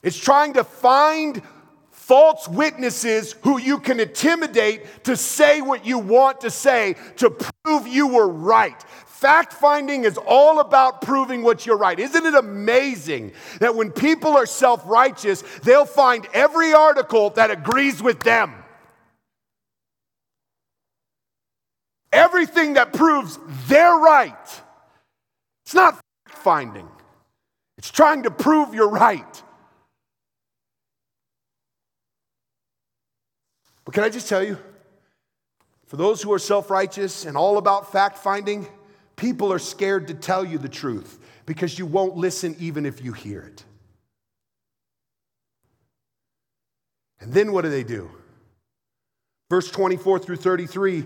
It's 0.02 0.18
trying 0.18 0.54
to 0.54 0.64
find 0.64 1.42
false 1.90 2.48
witnesses 2.48 3.34
who 3.42 3.58
you 3.58 3.78
can 3.78 4.00
intimidate 4.00 5.04
to 5.04 5.16
say 5.16 5.60
what 5.60 5.86
you 5.86 5.98
want 5.98 6.40
to 6.40 6.50
say 6.50 6.96
to 7.16 7.30
prove 7.30 7.86
you 7.86 8.08
were 8.08 8.28
right. 8.28 8.82
Fact 9.06 9.52
finding 9.52 10.02
is 10.02 10.18
all 10.18 10.58
about 10.58 11.02
proving 11.02 11.44
what 11.44 11.64
you're 11.64 11.76
right. 11.76 11.98
Isn't 11.98 12.26
it 12.26 12.34
amazing 12.34 13.32
that 13.60 13.76
when 13.76 13.92
people 13.92 14.36
are 14.36 14.46
self 14.46 14.82
righteous, 14.84 15.42
they'll 15.62 15.84
find 15.84 16.26
every 16.34 16.72
article 16.72 17.30
that 17.30 17.52
agrees 17.52 18.02
with 18.02 18.18
them? 18.24 18.52
Everything 22.12 22.74
that 22.74 22.92
proves 22.92 23.38
they're 23.68 23.96
right. 23.96 24.60
It's 25.64 25.74
not 25.74 25.94
fact 26.26 26.38
finding, 26.42 26.88
it's 27.78 27.92
trying 27.92 28.24
to 28.24 28.30
prove 28.32 28.74
you're 28.74 28.90
right. 28.90 29.42
But 33.84 33.94
can 33.94 34.04
I 34.04 34.08
just 34.08 34.28
tell 34.28 34.42
you, 34.42 34.58
for 35.86 35.96
those 35.96 36.22
who 36.22 36.32
are 36.32 36.38
self 36.38 36.70
righteous 36.70 37.24
and 37.24 37.36
all 37.36 37.58
about 37.58 37.92
fact 37.92 38.18
finding, 38.18 38.66
People 39.22 39.52
are 39.52 39.58
scared 39.60 40.08
to 40.08 40.14
tell 40.14 40.44
you 40.44 40.58
the 40.58 40.68
truth 40.68 41.18
because 41.46 41.78
you 41.78 41.86
won't 41.86 42.16
listen 42.16 42.56
even 42.58 42.84
if 42.84 43.04
you 43.04 43.12
hear 43.12 43.42
it. 43.42 43.64
And 47.20 47.32
then 47.32 47.52
what 47.52 47.62
do 47.62 47.70
they 47.70 47.84
do? 47.84 48.10
Verse 49.48 49.70
24 49.70 50.18
through 50.18 50.36
33 50.36 51.04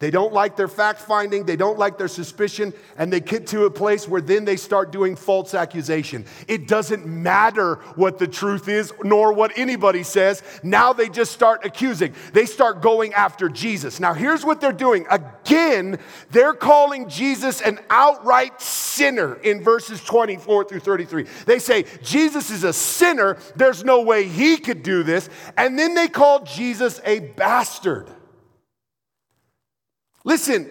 they 0.00 0.10
don't 0.10 0.32
like 0.32 0.56
their 0.56 0.66
fact 0.66 1.02
finding, 1.02 1.44
they 1.44 1.56
don't 1.56 1.78
like 1.78 1.98
their 1.98 2.08
suspicion, 2.08 2.72
and 2.96 3.12
they 3.12 3.20
get 3.20 3.46
to 3.48 3.66
a 3.66 3.70
place 3.70 4.08
where 4.08 4.22
then 4.22 4.46
they 4.46 4.56
start 4.56 4.92
doing 4.92 5.14
false 5.14 5.52
accusation. 5.52 6.24
It 6.48 6.66
doesn't 6.66 7.04
matter 7.04 7.74
what 7.96 8.18
the 8.18 8.26
truth 8.26 8.66
is 8.66 8.94
nor 9.04 9.34
what 9.34 9.52
anybody 9.58 10.02
says. 10.02 10.42
Now 10.62 10.94
they 10.94 11.10
just 11.10 11.32
start 11.32 11.66
accusing. 11.66 12.14
They 12.32 12.46
start 12.46 12.80
going 12.80 13.12
after 13.12 13.50
Jesus. 13.50 14.00
Now 14.00 14.14
here's 14.14 14.42
what 14.42 14.62
they're 14.62 14.72
doing. 14.72 15.04
Again, 15.10 15.98
they're 16.30 16.54
calling 16.54 17.06
Jesus 17.10 17.60
an 17.60 17.78
outright 17.90 18.58
sinner 18.62 19.34
in 19.34 19.62
verses 19.62 20.02
24 20.02 20.64
through 20.64 20.80
33. 20.80 21.26
They 21.44 21.58
say, 21.58 21.84
Jesus 22.02 22.48
is 22.48 22.64
a 22.64 22.72
sinner. 22.72 23.36
There's 23.54 23.84
no 23.84 24.00
way 24.00 24.26
he 24.26 24.56
could 24.56 24.82
do 24.82 25.02
this. 25.02 25.28
And 25.58 25.78
then 25.78 25.94
they 25.94 26.08
call 26.08 26.42
Jesus 26.44 27.02
a 27.04 27.20
bastard. 27.20 28.10
Listen, 30.24 30.70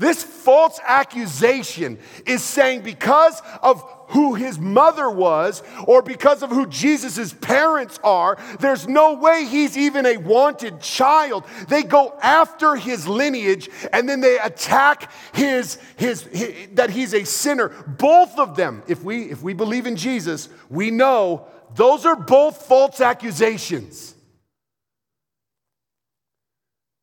this 0.00 0.22
false 0.22 0.80
accusation 0.82 1.98
is 2.24 2.42
saying 2.42 2.80
because 2.80 3.42
of 3.62 3.82
who 4.08 4.34
his 4.34 4.58
mother 4.58 5.10
was 5.10 5.62
or 5.86 6.00
because 6.00 6.42
of 6.42 6.48
who 6.48 6.66
Jesus' 6.66 7.34
parents 7.34 8.00
are, 8.02 8.38
there's 8.60 8.88
no 8.88 9.12
way 9.12 9.44
he's 9.44 9.76
even 9.76 10.06
a 10.06 10.16
wanted 10.16 10.80
child. 10.80 11.44
They 11.68 11.82
go 11.82 12.18
after 12.22 12.76
his 12.76 13.06
lineage 13.06 13.68
and 13.92 14.08
then 14.08 14.22
they 14.22 14.38
attack 14.38 15.12
his, 15.34 15.78
his, 15.98 16.22
his 16.22 16.68
that 16.72 16.88
he's 16.88 17.12
a 17.12 17.24
sinner. 17.24 17.68
Both 17.86 18.38
of 18.38 18.56
them, 18.56 18.82
if 18.88 19.04
we 19.04 19.24
if 19.24 19.42
we 19.42 19.52
believe 19.52 19.86
in 19.86 19.96
Jesus, 19.96 20.48
we 20.70 20.90
know 20.90 21.46
those 21.74 22.06
are 22.06 22.16
both 22.16 22.66
false 22.66 23.02
accusations. 23.02 24.14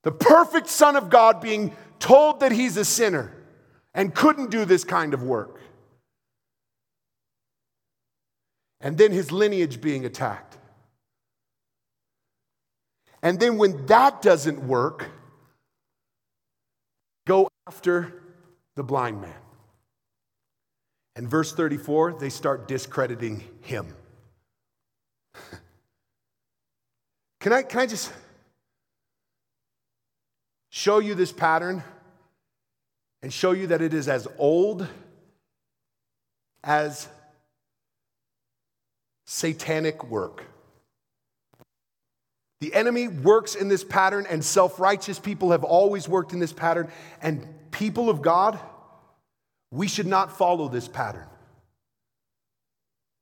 The 0.01 0.11
perfect 0.11 0.67
Son 0.67 0.95
of 0.95 1.09
God 1.09 1.41
being 1.41 1.75
told 1.99 2.39
that 2.39 2.51
he's 2.51 2.77
a 2.77 2.85
sinner 2.85 3.33
and 3.93 4.13
couldn't 4.13 4.51
do 4.51 4.65
this 4.65 4.83
kind 4.83 5.13
of 5.13 5.23
work. 5.23 5.59
And 8.79 8.97
then 8.97 9.11
his 9.11 9.31
lineage 9.31 9.81
being 9.81 10.05
attacked. 10.05 10.57
And 13.23 13.39
then 13.39 13.57
when 13.57 13.85
that 13.87 14.21
doesn't 14.21 14.61
work, 14.61 15.09
go 17.25 17.49
after 17.67 18.21
the 18.75 18.83
blind 18.83 19.21
man. 19.21 19.33
And 21.15 21.27
verse 21.27 21.51
34, 21.51 22.13
they 22.19 22.29
start 22.29 22.67
discrediting 22.67 23.43
him. 23.61 23.87
can, 27.39 27.53
I, 27.53 27.63
can 27.63 27.79
I 27.79 27.87
just 27.87 28.13
show 30.77 30.99
you 30.99 31.15
this 31.15 31.31
pattern 31.31 31.83
and 33.23 33.33
show 33.33 33.51
you 33.51 33.65
that 33.67 33.81
it 33.81 33.95
is 33.95 34.07
as 34.07 34.27
old 34.37 34.87
as 36.63 37.07
satanic 39.25 40.03
work. 40.07 40.43
The 42.61 42.75
enemy 42.75 43.07
works 43.07 43.55
in 43.55 43.69
this 43.69 43.83
pattern, 43.83 44.27
and 44.29 44.45
self 44.45 44.79
righteous 44.79 45.17
people 45.17 45.49
have 45.49 45.63
always 45.63 46.07
worked 46.07 46.31
in 46.31 46.39
this 46.39 46.53
pattern. 46.53 46.91
And 47.23 47.47
people 47.71 48.07
of 48.07 48.21
God, 48.21 48.59
we 49.71 49.87
should 49.87 50.07
not 50.07 50.37
follow 50.37 50.67
this 50.67 50.87
pattern. 50.87 51.25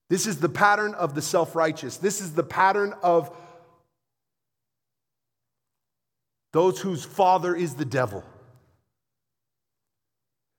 This 0.10 0.28
is 0.28 0.42
the 0.42 0.50
pattern 0.50 0.94
of 0.94 1.16
the 1.16 1.22
self 1.22 1.56
righteous. 1.56 1.96
This 1.98 2.20
is 2.20 2.34
the 2.34 2.44
pattern 2.44 2.94
of 3.02 3.34
those 6.56 6.80
whose 6.80 7.04
father 7.04 7.54
is 7.54 7.74
the 7.76 7.84
devil. 7.84 8.24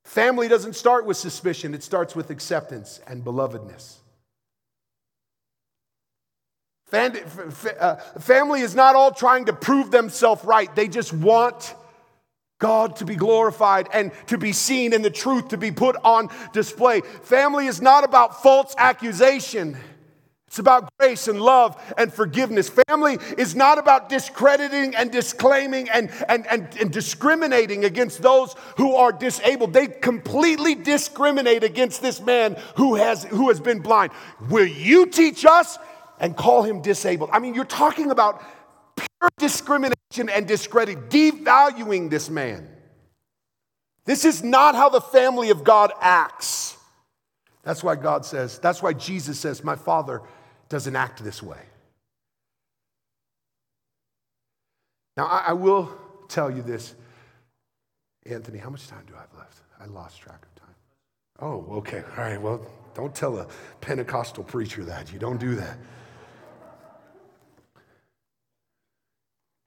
Family 0.04 0.46
doesn't 0.46 0.74
start 0.74 1.06
with 1.06 1.16
suspicion, 1.16 1.72
it 1.72 1.82
starts 1.82 2.14
with 2.14 2.28
acceptance 2.28 3.00
and 3.06 3.24
belovedness. 3.24 3.94
Uh, 6.92 7.96
family 8.20 8.60
is 8.60 8.74
not 8.74 8.94
all 8.94 9.10
trying 9.10 9.46
to 9.46 9.54
prove 9.54 9.90
themselves 9.90 10.44
right, 10.44 10.68
they 10.76 10.86
just 10.86 11.14
want 11.14 11.74
God 12.58 12.96
to 12.96 13.06
be 13.06 13.16
glorified 13.16 13.88
and 13.90 14.12
to 14.26 14.36
be 14.36 14.52
seen 14.52 14.92
and 14.92 15.02
the 15.02 15.08
truth 15.08 15.48
to 15.48 15.56
be 15.56 15.72
put 15.72 15.96
on 16.04 16.28
display. 16.52 17.00
Family 17.00 17.68
is 17.68 17.80
not 17.80 18.04
about 18.04 18.42
false 18.42 18.74
accusation. 18.76 19.78
It's 20.46 20.60
about 20.60 20.88
grace 20.98 21.26
and 21.26 21.40
love 21.40 21.76
and 21.98 22.12
forgiveness. 22.12 22.68
Family 22.68 23.18
is 23.36 23.56
not 23.56 23.78
about 23.78 24.08
discrediting 24.08 24.94
and 24.94 25.10
disclaiming 25.10 25.88
and, 25.90 26.10
and, 26.28 26.46
and, 26.46 26.68
and, 26.80 26.92
discriminating 26.92 27.84
against 27.84 28.22
those 28.22 28.54
who 28.76 28.94
are 28.94 29.10
disabled. 29.10 29.72
They 29.72 29.88
completely 29.88 30.76
discriminate 30.76 31.64
against 31.64 32.00
this 32.00 32.20
man 32.20 32.56
who 32.76 32.94
has, 32.94 33.24
who 33.24 33.48
has 33.48 33.60
been 33.60 33.80
blind. 33.80 34.12
Will 34.48 34.66
you 34.66 35.06
teach 35.06 35.44
us 35.44 35.78
and 36.20 36.36
call 36.36 36.62
him 36.62 36.80
disabled? 36.80 37.30
I 37.32 37.40
mean, 37.40 37.54
you're 37.54 37.64
talking 37.64 38.12
about 38.12 38.40
pure 38.96 39.30
discrimination 39.38 40.28
and 40.28 40.46
discredit, 40.46 41.10
devaluing 41.10 42.08
this 42.08 42.30
man. 42.30 42.68
This 44.04 44.24
is 44.24 44.44
not 44.44 44.76
how 44.76 44.90
the 44.90 45.00
family 45.00 45.50
of 45.50 45.64
God 45.64 45.92
acts. 46.00 46.76
That's 47.64 47.82
why 47.82 47.96
God 47.96 48.24
says, 48.24 48.60
that's 48.60 48.80
why 48.80 48.92
Jesus 48.92 49.40
says, 49.40 49.64
My 49.64 49.74
Father 49.74 50.22
doesn't 50.68 50.96
act 50.96 51.22
this 51.22 51.42
way. 51.42 51.60
Now, 55.16 55.26
I, 55.26 55.44
I 55.48 55.52
will 55.52 55.96
tell 56.28 56.50
you 56.50 56.62
this. 56.62 56.94
Anthony, 58.26 58.58
how 58.58 58.70
much 58.70 58.88
time 58.88 59.04
do 59.06 59.14
I 59.14 59.20
have 59.20 59.34
left? 59.36 59.60
I 59.80 59.86
lost 59.86 60.20
track 60.20 60.44
of 60.44 60.62
time. 60.62 60.74
Oh, 61.40 61.76
okay. 61.78 62.02
All 62.16 62.24
right. 62.24 62.40
Well, 62.40 62.66
don't 62.94 63.14
tell 63.14 63.38
a 63.38 63.46
Pentecostal 63.80 64.44
preacher 64.44 64.84
that. 64.84 65.12
You 65.12 65.18
don't 65.18 65.38
do 65.38 65.54
that. 65.56 65.78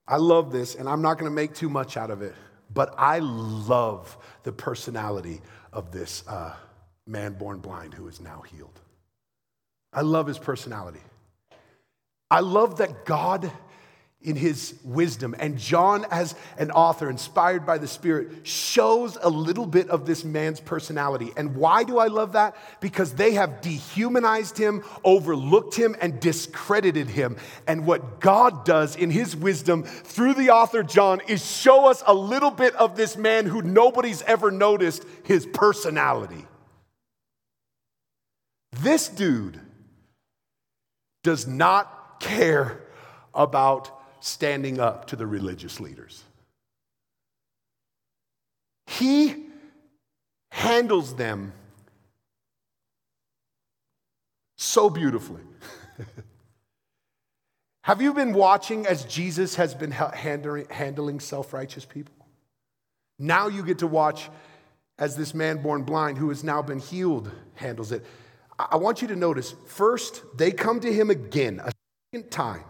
I 0.08 0.18
love 0.18 0.52
this, 0.52 0.74
and 0.74 0.90
I'm 0.90 1.04
not 1.04 1.20
going 1.20 1.32
to 1.32 1.36
make 1.36 1.54
too 1.54 1.70
much 1.70 1.96
out 1.96 2.10
of 2.10 2.24
it, 2.24 2.34
but 2.74 2.96
I 2.98 3.20
love 3.20 4.18
the 4.42 4.52
personality 4.52 5.42
of 5.72 5.92
this 5.92 6.24
uh, 6.28 6.56
man 7.06 7.34
born 7.34 7.60
blind 7.60 7.94
who 7.94 8.08
is 8.08 8.20
now 8.20 8.42
healed. 8.42 8.82
I 9.91 10.02
love 10.02 10.28
his 10.28 10.38
personality. 10.38 10.99
I 12.32 12.41
love 12.41 12.78
that 12.78 13.06
God, 13.06 13.52
in 14.21 14.36
his 14.36 14.75
wisdom, 14.84 15.34
and 15.39 15.58
John, 15.58 16.06
as 16.12 16.36
an 16.60 16.69
author 16.69 17.10
inspired 17.10 17.65
by 17.65 17.80
the 17.80 17.88
Spirit, 17.88 18.45
shows 18.45 19.17
a 19.19 19.30
little 19.30 19.66
bit 19.66 19.89
of 19.89 20.05
this 20.05 20.24
man's 20.24 20.59
personality. 20.59 21.32
And 21.36 21.55
why 21.55 21.84
do 21.84 21.97
I 21.97 22.05
love 22.05 22.34
that? 22.34 22.55
Because 22.82 23.14
they 23.14 23.32
have 23.34 23.61
dehumanized 23.61 24.59
him, 24.59 24.84
overlooked 25.03 25.74
him, 25.74 25.95
and 25.99 26.20
discredited 26.20 27.07
him. 27.07 27.38
And 27.66 27.88
what 27.88 28.20
God 28.20 28.66
does 28.66 28.95
in 28.95 29.09
his 29.09 29.36
wisdom 29.36 29.82
through 29.84 30.36
the 30.36 30.51
author 30.51 30.84
John 30.84 31.22
is 31.28 31.43
show 31.43 31.89
us 31.89 32.03
a 32.05 32.14
little 32.14 32.51
bit 32.51 32.76
of 32.76 32.95
this 32.95 33.18
man 33.18 33.47
who 33.47 33.64
nobody's 33.64 34.22
ever 34.24 34.51
noticed 34.51 35.03
his 35.24 35.47
personality. 35.47 36.45
This 38.72 39.07
dude 39.07 39.59
does 41.24 41.47
not 41.47 42.20
care 42.20 42.82
about 43.34 43.91
standing 44.20 44.80
up 44.80 45.07
to 45.07 45.15
the 45.15 45.26
religious 45.26 45.80
leaders. 45.80 46.24
He 48.88 49.45
handles 50.51 51.15
them 51.15 51.53
so 54.57 54.89
beautifully. 54.89 55.41
Have 57.84 58.01
you 58.01 58.13
been 58.13 58.34
watching 58.34 58.86
as 58.86 59.05
Jesus 59.05 59.55
has 59.55 59.74
been 59.74 59.91
handling 59.91 61.20
self 61.20 61.53
righteous 61.53 61.86
people? 61.86 62.13
Now 63.17 63.47
you 63.47 63.63
get 63.63 63.80
to 63.80 63.88
watch 63.88 64.30
as 64.97 65.15
this 65.15 65.34
man 65.34 65.61
born 65.61 65.84
blind 65.84 66.17
who 66.17 66.30
has 66.30 66.43
now 66.43 66.61
been 66.61 66.80
healed 66.80 67.32
handles 67.55 67.91
it. 67.91 68.05
I 68.60 68.76
want 68.76 69.01
you 69.01 69.07
to 69.07 69.16
notice 69.16 69.55
first, 69.68 70.24
they 70.38 70.51
come 70.51 70.82
to 70.82 70.91
him 70.91 71.10
again, 71.10 71.62
a 71.64 71.72
second 72.14 72.30
time. 72.30 72.64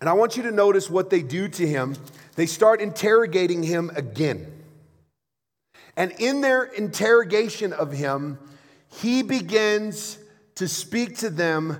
And 0.00 0.08
I 0.08 0.12
want 0.12 0.36
you 0.36 0.44
to 0.44 0.52
notice 0.52 0.88
what 0.88 1.10
they 1.10 1.22
do 1.22 1.48
to 1.48 1.66
him. 1.66 1.96
They 2.36 2.46
start 2.46 2.80
interrogating 2.80 3.62
him 3.62 3.90
again. 3.96 4.52
And 5.96 6.12
in 6.18 6.40
their 6.40 6.64
interrogation 6.64 7.72
of 7.72 7.92
him, 7.92 8.38
he 8.88 9.22
begins 9.22 10.18
to 10.56 10.68
speak 10.68 11.18
to 11.18 11.30
them 11.30 11.78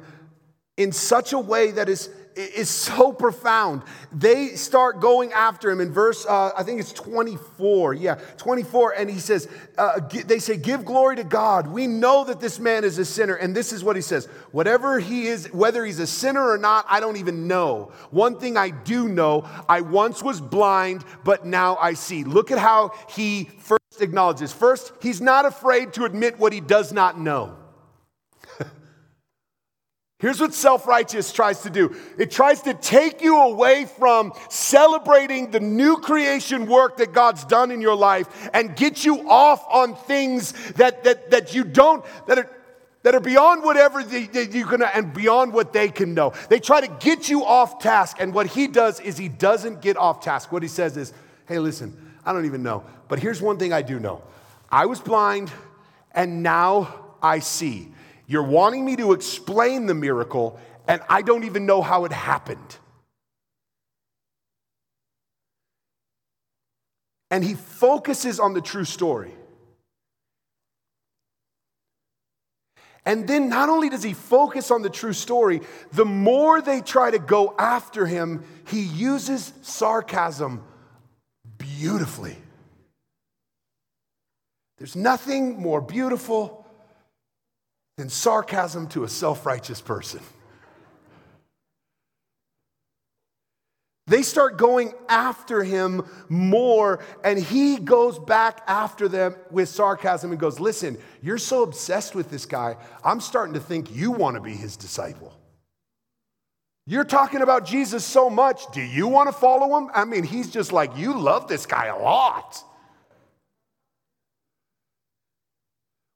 in 0.76 0.90
such 0.90 1.32
a 1.32 1.38
way 1.38 1.70
that 1.72 1.88
is 1.88 2.10
is 2.36 2.68
so 2.68 3.12
profound. 3.12 3.82
They 4.12 4.48
start 4.56 5.00
going 5.00 5.32
after 5.32 5.70
him 5.70 5.80
in 5.80 5.92
verse, 5.92 6.26
uh, 6.26 6.50
I 6.56 6.62
think 6.62 6.80
it's 6.80 6.92
24. 6.92 7.94
Yeah, 7.94 8.14
24. 8.36 8.92
And 8.92 9.10
he 9.10 9.18
says, 9.18 9.48
uh, 9.78 10.00
they 10.26 10.38
say, 10.38 10.56
Give 10.56 10.84
glory 10.84 11.16
to 11.16 11.24
God. 11.24 11.66
We 11.66 11.86
know 11.86 12.24
that 12.24 12.40
this 12.40 12.58
man 12.58 12.84
is 12.84 12.98
a 12.98 13.04
sinner. 13.04 13.34
And 13.34 13.54
this 13.54 13.72
is 13.72 13.84
what 13.84 13.96
he 13.96 14.02
says 14.02 14.26
Whatever 14.52 15.00
he 15.00 15.26
is, 15.26 15.52
whether 15.52 15.84
he's 15.84 15.98
a 15.98 16.06
sinner 16.06 16.48
or 16.48 16.58
not, 16.58 16.86
I 16.88 17.00
don't 17.00 17.16
even 17.16 17.46
know. 17.46 17.92
One 18.10 18.38
thing 18.38 18.56
I 18.56 18.70
do 18.70 19.08
know 19.08 19.48
I 19.68 19.80
once 19.80 20.22
was 20.22 20.40
blind, 20.40 21.04
but 21.24 21.44
now 21.44 21.76
I 21.76 21.94
see. 21.94 22.24
Look 22.24 22.50
at 22.50 22.58
how 22.58 22.92
he 23.10 23.44
first 23.58 24.00
acknowledges. 24.00 24.52
First, 24.52 24.92
he's 25.00 25.20
not 25.20 25.44
afraid 25.44 25.92
to 25.94 26.04
admit 26.04 26.38
what 26.38 26.52
he 26.52 26.60
does 26.60 26.92
not 26.92 27.18
know. 27.18 27.56
Here's 30.24 30.40
what 30.40 30.54
self 30.54 30.86
righteous 30.86 31.34
tries 31.34 31.60
to 31.64 31.70
do 31.70 31.94
it 32.16 32.30
tries 32.30 32.62
to 32.62 32.72
take 32.72 33.20
you 33.20 33.36
away 33.42 33.84
from 33.84 34.32
celebrating 34.48 35.50
the 35.50 35.60
new 35.60 35.98
creation 35.98 36.64
work 36.64 36.96
that 36.96 37.12
God's 37.12 37.44
done 37.44 37.70
in 37.70 37.82
your 37.82 37.94
life 37.94 38.48
and 38.54 38.74
get 38.74 39.04
you 39.04 39.28
off 39.28 39.66
on 39.70 39.94
things 39.94 40.52
that, 40.76 41.04
that, 41.04 41.30
that 41.30 41.54
you 41.54 41.62
don't, 41.62 42.02
that 42.26 42.38
are, 42.38 42.50
that 43.02 43.14
are 43.14 43.20
beyond 43.20 43.64
whatever 43.64 44.00
you 44.00 44.64
can, 44.64 44.82
and 44.82 45.12
beyond 45.12 45.52
what 45.52 45.74
they 45.74 45.90
can 45.90 46.14
know. 46.14 46.32
They 46.48 46.58
try 46.58 46.80
to 46.80 46.88
get 47.00 47.28
you 47.28 47.44
off 47.44 47.78
task, 47.80 48.16
and 48.18 48.32
what 48.32 48.46
he 48.46 48.66
does 48.66 49.00
is 49.00 49.18
he 49.18 49.28
doesn't 49.28 49.82
get 49.82 49.98
off 49.98 50.22
task. 50.22 50.50
What 50.50 50.62
he 50.62 50.70
says 50.70 50.96
is, 50.96 51.12
hey, 51.46 51.58
listen, 51.58 52.14
I 52.24 52.32
don't 52.32 52.46
even 52.46 52.62
know, 52.62 52.82
but 53.08 53.18
here's 53.18 53.42
one 53.42 53.58
thing 53.58 53.74
I 53.74 53.82
do 53.82 54.00
know 54.00 54.22
I 54.70 54.86
was 54.86 55.00
blind, 55.00 55.52
and 56.12 56.42
now 56.42 57.16
I 57.22 57.40
see. 57.40 57.90
You're 58.26 58.42
wanting 58.42 58.84
me 58.84 58.96
to 58.96 59.12
explain 59.12 59.86
the 59.86 59.94
miracle, 59.94 60.58
and 60.88 61.02
I 61.08 61.22
don't 61.22 61.44
even 61.44 61.66
know 61.66 61.82
how 61.82 62.04
it 62.04 62.12
happened. 62.12 62.78
And 67.30 67.44
he 67.44 67.54
focuses 67.54 68.38
on 68.38 68.54
the 68.54 68.60
true 68.60 68.84
story. 68.84 69.34
And 73.06 73.28
then 73.28 73.50
not 73.50 73.68
only 73.68 73.90
does 73.90 74.02
he 74.02 74.14
focus 74.14 74.70
on 74.70 74.80
the 74.80 74.88
true 74.88 75.12
story, 75.12 75.60
the 75.92 76.06
more 76.06 76.62
they 76.62 76.80
try 76.80 77.10
to 77.10 77.18
go 77.18 77.54
after 77.58 78.06
him, 78.06 78.44
he 78.66 78.80
uses 78.80 79.52
sarcasm 79.60 80.62
beautifully. 81.58 82.36
There's 84.78 84.96
nothing 84.96 85.60
more 85.60 85.80
beautiful 85.80 86.63
than 87.96 88.08
sarcasm 88.08 88.88
to 88.88 89.04
a 89.04 89.08
self 89.08 89.46
righteous 89.46 89.80
person. 89.80 90.20
They 94.06 94.22
start 94.22 94.58
going 94.58 94.92
after 95.08 95.64
him 95.64 96.04
more, 96.28 97.02
and 97.24 97.38
he 97.38 97.78
goes 97.78 98.18
back 98.18 98.60
after 98.66 99.08
them 99.08 99.34
with 99.50 99.70
sarcasm 99.70 100.30
and 100.30 100.38
goes, 100.38 100.60
Listen, 100.60 100.98
you're 101.22 101.38
so 101.38 101.62
obsessed 101.62 102.14
with 102.14 102.30
this 102.30 102.44
guy, 102.44 102.76
I'm 103.02 103.20
starting 103.20 103.54
to 103.54 103.60
think 103.60 103.94
you 103.94 104.10
want 104.10 104.36
to 104.36 104.42
be 104.42 104.52
his 104.52 104.76
disciple. 104.76 105.32
You're 106.86 107.04
talking 107.04 107.40
about 107.40 107.64
Jesus 107.64 108.04
so 108.04 108.28
much. 108.28 108.70
Do 108.72 108.82
you 108.82 109.08
want 109.08 109.28
to 109.28 109.32
follow 109.32 109.78
him? 109.78 109.90
I 109.94 110.04
mean, 110.04 110.22
he's 110.22 110.50
just 110.50 110.70
like, 110.70 110.94
You 110.98 111.18
love 111.18 111.48
this 111.48 111.64
guy 111.64 111.86
a 111.86 111.96
lot. 111.96 112.62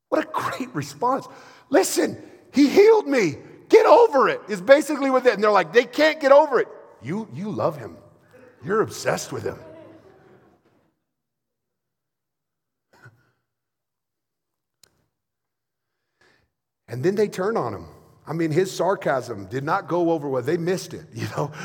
What 0.08 0.24
a 0.24 0.28
great 0.32 0.74
response. 0.74 1.26
Listen, 1.70 2.20
he 2.52 2.68
healed 2.68 3.06
me. 3.06 3.36
Get 3.68 3.84
over 3.84 4.28
it, 4.28 4.40
is 4.48 4.62
basically 4.62 5.10
what 5.10 5.24
they, 5.24 5.32
and 5.32 5.42
they're 5.42 5.50
like, 5.50 5.72
they 5.72 5.84
can't 5.84 6.20
get 6.20 6.32
over 6.32 6.58
it. 6.58 6.68
You, 7.02 7.28
you 7.34 7.50
love 7.50 7.76
him. 7.76 7.96
You're 8.64 8.80
obsessed 8.80 9.30
with 9.30 9.44
him. 9.44 9.58
And 16.88 17.04
then 17.04 17.14
they 17.14 17.28
turn 17.28 17.58
on 17.58 17.74
him. 17.74 17.86
I 18.26 18.32
mean, 18.32 18.50
his 18.50 18.74
sarcasm 18.74 19.46
did 19.46 19.64
not 19.64 19.88
go 19.88 20.10
over 20.10 20.28
well. 20.28 20.42
They 20.42 20.56
missed 20.56 20.94
it, 20.94 21.06
you 21.14 21.28
know. 21.36 21.52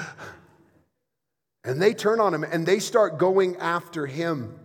And 1.66 1.82
they 1.82 1.94
turn 1.94 2.20
on 2.20 2.34
him 2.34 2.44
and 2.44 2.66
they 2.66 2.80
start 2.80 3.18
going 3.18 3.56
after 3.56 4.06
him. 4.06 4.60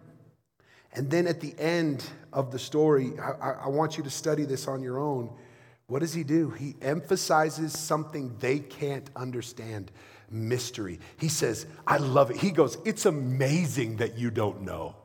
And 0.99 1.09
then 1.09 1.29
at 1.29 1.39
the 1.39 1.55
end 1.61 2.05
of 2.33 2.51
the 2.51 2.59
story, 2.59 3.13
I, 3.21 3.51
I, 3.51 3.69
want 3.69 3.97
you 3.97 4.03
to 4.03 4.11
study 4.11 4.45
this 4.45 4.67
on 4.67 4.83
your 4.83 4.99
own. 4.99 5.31
What 5.87 6.01
does 6.01 6.13
he 6.13 6.25
do? 6.25 6.51
He 6.51 6.75
emphasizes 6.83 7.73
something 7.73 8.35
they 8.41 8.59
can't 8.59 9.09
understand 9.15 9.93
mystery. 10.29 10.99
He 11.17 11.29
says, 11.29 11.67
I 11.87 11.99
love 11.99 12.33
it. 12.33 12.39
He 12.39 12.51
goes, 12.51 12.79
It's 12.85 13.07
amazing 13.07 13.99
that 13.99 14.19
you 14.19 14.33
don't 14.33 14.63
know. 14.63 14.97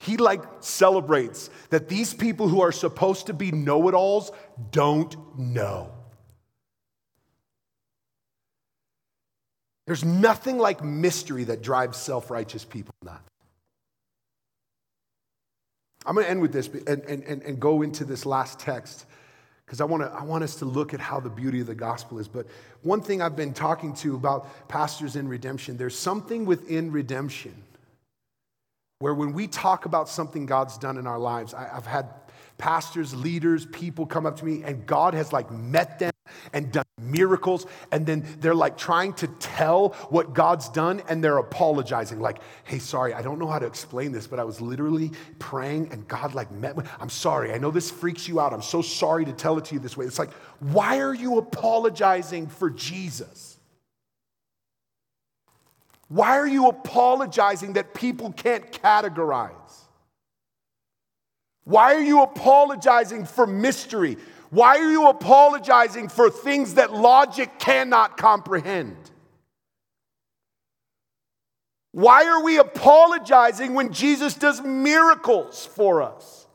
He 0.00 0.18
like 0.18 0.42
celebrates 0.60 1.48
that 1.70 1.88
these 1.88 2.12
people 2.12 2.48
who 2.48 2.60
are 2.60 2.70
supposed 2.70 3.28
to 3.28 3.32
be 3.32 3.50
know 3.50 3.88
it 3.88 3.94
alls 3.94 4.30
don't 4.72 5.38
know. 5.38 5.90
There's 9.86 10.04
nothing 10.04 10.58
like 10.58 10.84
mystery 10.84 11.44
that 11.44 11.62
drives 11.62 11.98
self 11.98 12.30
righteous 12.30 12.64
people 12.64 12.94
nuts. 13.02 13.20
I'm 16.04 16.14
going 16.14 16.24
to 16.24 16.30
end 16.30 16.42
with 16.42 16.52
this 16.52 16.68
and, 16.68 17.02
and, 17.04 17.22
and, 17.24 17.42
and 17.42 17.60
go 17.60 17.82
into 17.82 18.04
this 18.04 18.26
last 18.26 18.58
text 18.58 19.06
because 19.64 19.80
I, 19.80 19.84
wanna, 19.84 20.06
I 20.06 20.24
want 20.24 20.44
us 20.44 20.56
to 20.56 20.64
look 20.64 20.92
at 20.94 21.00
how 21.00 21.20
the 21.20 21.30
beauty 21.30 21.60
of 21.60 21.66
the 21.66 21.74
gospel 21.74 22.18
is. 22.18 22.28
But 22.28 22.46
one 22.82 23.00
thing 23.00 23.22
I've 23.22 23.36
been 23.36 23.54
talking 23.54 23.94
to 23.96 24.14
about 24.14 24.68
pastors 24.68 25.16
in 25.16 25.28
redemption, 25.28 25.76
there's 25.76 25.96
something 25.96 26.44
within 26.44 26.90
redemption 26.90 27.54
where 28.98 29.14
when 29.14 29.32
we 29.32 29.46
talk 29.46 29.84
about 29.84 30.08
something 30.08 30.46
God's 30.46 30.78
done 30.78 30.96
in 30.98 31.06
our 31.06 31.18
lives, 31.18 31.54
I, 31.54 31.70
I've 31.74 31.86
had 31.86 32.08
pastors, 32.58 33.14
leaders, 33.14 33.66
people 33.66 34.06
come 34.06 34.26
up 34.26 34.36
to 34.36 34.44
me, 34.44 34.62
and 34.62 34.86
God 34.86 35.14
has 35.14 35.32
like 35.32 35.50
met 35.50 35.98
them 35.98 36.11
and 36.52 36.72
done 36.72 36.84
miracles. 37.00 37.66
And 37.90 38.06
then 38.06 38.24
they're 38.40 38.54
like 38.54 38.76
trying 38.76 39.12
to 39.14 39.26
tell 39.26 39.90
what 40.10 40.34
God's 40.34 40.68
done 40.68 41.02
and 41.08 41.22
they're 41.22 41.38
apologizing, 41.38 42.20
like, 42.20 42.38
hey, 42.64 42.78
sorry, 42.78 43.14
I 43.14 43.22
don't 43.22 43.38
know 43.38 43.46
how 43.46 43.58
to 43.58 43.66
explain 43.66 44.12
this, 44.12 44.26
but 44.26 44.38
I 44.38 44.44
was 44.44 44.60
literally 44.60 45.10
praying 45.38 45.88
and 45.92 46.06
God 46.08 46.34
like 46.34 46.50
met 46.50 46.76
me. 46.76 46.84
I'm 47.00 47.10
sorry. 47.10 47.52
I 47.52 47.58
know 47.58 47.70
this 47.70 47.90
freaks 47.90 48.28
you 48.28 48.40
out. 48.40 48.52
I'm 48.52 48.62
so 48.62 48.82
sorry 48.82 49.24
to 49.24 49.32
tell 49.32 49.58
it 49.58 49.66
to 49.66 49.74
you 49.74 49.80
this 49.80 49.96
way. 49.96 50.06
It's 50.06 50.18
like, 50.18 50.32
why 50.60 51.00
are 51.00 51.14
you 51.14 51.38
apologizing 51.38 52.46
for 52.46 52.70
Jesus? 52.70 53.58
Why 56.08 56.36
are 56.36 56.46
you 56.46 56.68
apologizing 56.68 57.72
that 57.74 57.94
people 57.94 58.32
can't 58.32 58.70
categorize? 58.70 59.50
Why 61.64 61.94
are 61.94 62.02
you 62.02 62.22
apologizing 62.22 63.24
for 63.24 63.46
mystery? 63.46 64.18
Why 64.52 64.76
are 64.76 64.90
you 64.90 65.08
apologizing 65.08 66.10
for 66.10 66.28
things 66.28 66.74
that 66.74 66.92
logic 66.92 67.58
cannot 67.58 68.18
comprehend? 68.18 68.98
Why 71.92 72.26
are 72.26 72.44
we 72.44 72.58
apologizing 72.58 73.72
when 73.72 73.94
Jesus 73.94 74.34
does 74.34 74.60
miracles 74.60 75.64
for 75.64 76.02
us? 76.02 76.46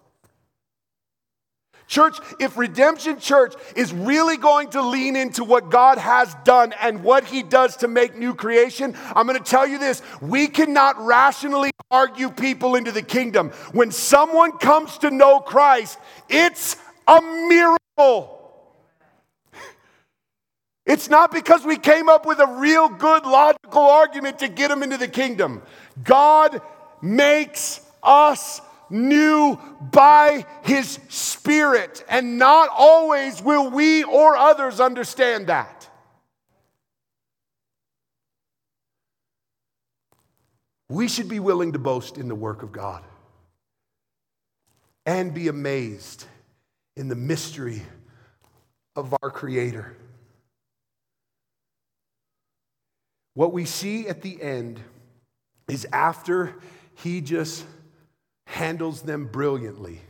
Church, 1.88 2.20
if 2.40 2.56
Redemption 2.56 3.20
Church 3.20 3.56
is 3.76 3.92
really 3.92 4.38
going 4.38 4.70
to 4.72 4.82
lean 4.84 5.16
into 5.16 5.44
what 5.44 5.72
God 5.72 5.98
has 5.98 6.36
done 6.44 6.76
and 6.80 7.04
what 7.04 7.24
He 7.24 7.42
does 7.42 7.78
to 7.78 7.88
make 7.88 8.16
new 8.16 8.36
creation, 8.36 8.96
I'm 9.16 9.26
going 9.26 9.42
to 9.42 9.44
tell 9.44 9.66
you 9.66 9.80
this 9.80 10.04
we 10.22 10.50
cannot 10.50 11.04
rationally 11.04 11.72
argue 11.90 12.30
people 12.30 12.76
into 12.76 12.92
the 12.92 13.02
kingdom. 13.02 13.50
When 13.72 13.90
someone 13.90 14.52
comes 14.60 15.00
to 15.00 15.10
know 15.10 15.40
Christ, 15.40 15.98
it's 16.30 16.76
a 17.08 17.22
miracle. 17.22 18.34
It's 20.86 21.10
not 21.10 21.32
because 21.32 21.66
we 21.66 21.78
came 21.78 22.08
up 22.08 22.26
with 22.26 22.40
a 22.40 22.48
real 22.48 22.88
good 22.88 23.26
logical 23.26 23.82
argument 23.82 24.40
to 24.40 24.48
get 24.48 24.70
them 24.70 24.84
into 24.84 24.98
the 24.98 25.08
kingdom. 25.08 25.62
God 26.04 26.62
makes 27.02 27.82
us 28.02 28.62
new 28.90 29.60
by 29.92 30.46
his 30.64 31.00
Spirit. 31.10 32.04
And 32.10 32.38
not 32.38 32.70
always 32.72 33.42
will 33.42 33.70
we 33.70 34.04
or 34.04 34.38
others 34.38 34.80
understand 34.80 35.48
that. 35.48 35.90
We 40.90 41.10
should 41.10 41.28
be 41.28 41.40
willing 41.40 41.74
to 41.74 41.80
boast 41.80 42.18
in 42.18 42.30
the 42.30 42.36
work 42.36 42.64
of 42.64 42.72
God 42.72 43.04
and 45.06 45.34
be 45.34 45.50
amazed 45.50 46.26
in 46.98 47.08
the 47.08 47.16
mystery 47.16 47.84
of 48.96 49.16
our 49.22 49.30
Creator. 49.30 49.96
What 53.36 53.54
we 53.54 53.66
see 53.66 54.08
at 54.08 54.24
the 54.24 54.42
end 54.42 54.82
is 55.68 55.86
after 55.94 56.56
he 56.96 57.22
just 57.22 57.64
handles 58.48 59.04
them 59.04 59.28
brilliantly. 59.28 60.02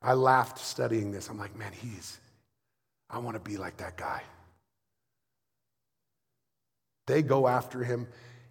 I 0.00 0.14
laughed 0.14 0.58
studying 0.58 1.10
this. 1.10 1.28
I'm 1.28 1.38
like, 1.38 1.56
man, 1.58 1.72
he's, 1.72 2.20
I 3.10 3.18
want 3.18 3.34
to 3.34 3.40
be 3.40 3.56
like 3.56 3.78
that 3.78 3.96
guy. 3.96 4.22
They 7.08 7.22
go 7.22 7.48
after 7.48 7.82
him 7.82 8.06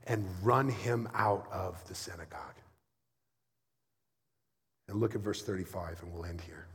and 0.08 0.28
run 0.44 0.68
him 0.68 1.08
out 1.14 1.48
of 1.54 1.88
the 1.88 1.96
synagogue. 1.96 2.56
And 4.90 5.00
look 5.00 5.16
at 5.16 5.22
verse 5.22 5.42
35, 5.42 6.04
and 6.04 6.14
we'll 6.14 6.26
end 6.26 6.42
here. 6.42 6.66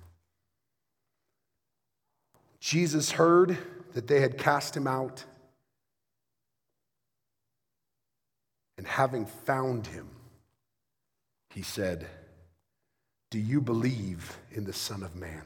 Jesus 2.67 3.13
heard 3.13 3.57
that 3.93 4.09
they 4.09 4.21
had 4.21 4.37
cast 4.37 4.77
him 4.77 4.89
out, 4.89 5.25
and 8.77 8.85
having 8.85 9.25
found 9.25 9.87
him, 9.87 10.09
he 11.51 11.63
said, 11.63 12.09
Do 13.31 13.39
you 13.39 13.61
believe 13.61 14.37
in 14.51 14.65
the 14.65 14.73
Son 14.73 15.05
of 15.05 15.15
Man? 15.15 15.45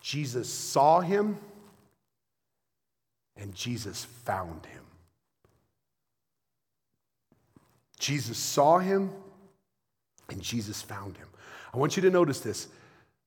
Jesus 0.00 0.48
saw 0.48 1.00
him 1.00 1.36
and 3.36 3.52
Jesus 3.56 4.04
found 4.04 4.66
him. 4.66 4.84
Jesus 7.98 8.38
saw 8.38 8.78
him 8.78 9.10
and 10.28 10.40
Jesus 10.40 10.80
found 10.80 11.16
him. 11.16 11.26
I 11.74 11.78
want 11.78 11.96
you 11.96 12.02
to 12.02 12.10
notice 12.10 12.38
this. 12.38 12.68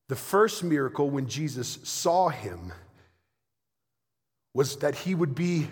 The 0.08 0.16
first 0.16 0.64
miracle 0.64 1.10
when 1.10 1.28
Jesus 1.28 1.80
saw 1.84 2.30
him 2.30 2.72
was 4.54 4.78
that 4.78 4.96
he 4.96 5.16
would 5.16 5.36
be 5.36 5.68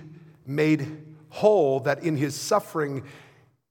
made 0.46 0.88
whole, 1.30 1.82
that 1.82 2.04
in 2.04 2.18
his 2.18 2.36
suffering 2.36 3.04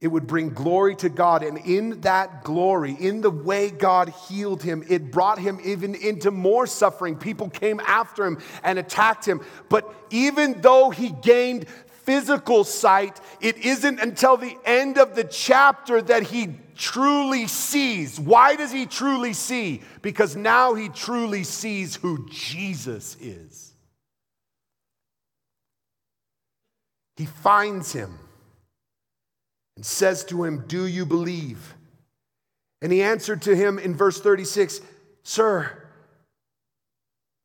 it 0.01 0.09
would 0.09 0.27
bring 0.27 0.51
glory 0.51 0.97
to 0.97 1.09
God. 1.09 1.45
And 1.45 1.59
in 1.59 2.01
that 2.01 2.43
glory, 2.43 2.97
in 2.99 3.21
the 3.21 3.31
way 3.31 3.71
God 3.71 4.09
healed 4.29 4.63
him, 4.63 4.85
it 4.89 5.13
brought 5.13 5.39
him 5.39 5.61
even 5.65 5.95
into 5.95 6.33
more 6.33 6.67
suffering. 6.67 7.17
People 7.17 7.49
came 7.49 7.79
after 7.81 8.27
him 8.27 8.39
and 8.65 8.81
attacked 8.81 9.25
him. 9.25 9.41
But 9.69 9.95
even 10.11 10.61
though 10.61 10.91
he 10.91 11.11
gained 11.11 11.69
physical 12.03 12.65
sight, 12.65 13.21
it 13.41 13.59
isn't 13.59 14.01
until 14.01 14.37
the 14.37 14.59
end 14.65 14.99
of 14.99 15.15
the 15.15 15.23
chapter 15.23 16.03
that 16.03 16.25
he 16.25 16.49
truly 16.83 17.47
sees. 17.47 18.19
Why 18.19 18.57
does 18.57 18.73
he 18.73 18.87
truly 18.87 19.35
see? 19.35 19.83
Because 20.03 20.35
now 20.35 20.75
he 20.75 20.89
truly 20.89 21.45
sees 21.45 21.95
who 21.95 22.29
Jesus 22.29 23.17
is. 23.21 23.73
He 27.17 27.25
finds 27.25 27.93
him 27.93 28.19
and 29.77 29.87
says 29.87 30.25
to 30.25 30.43
him, 30.43 30.65
Do 30.67 30.85
you 30.85 31.07
believe? 31.07 31.75
And 32.83 32.91
he 32.91 33.01
answered 33.01 33.43
to 33.43 33.55
him 33.55 33.79
in 33.79 33.95
verse 33.95 34.21
36, 34.21 34.81
Sir, 35.23 35.87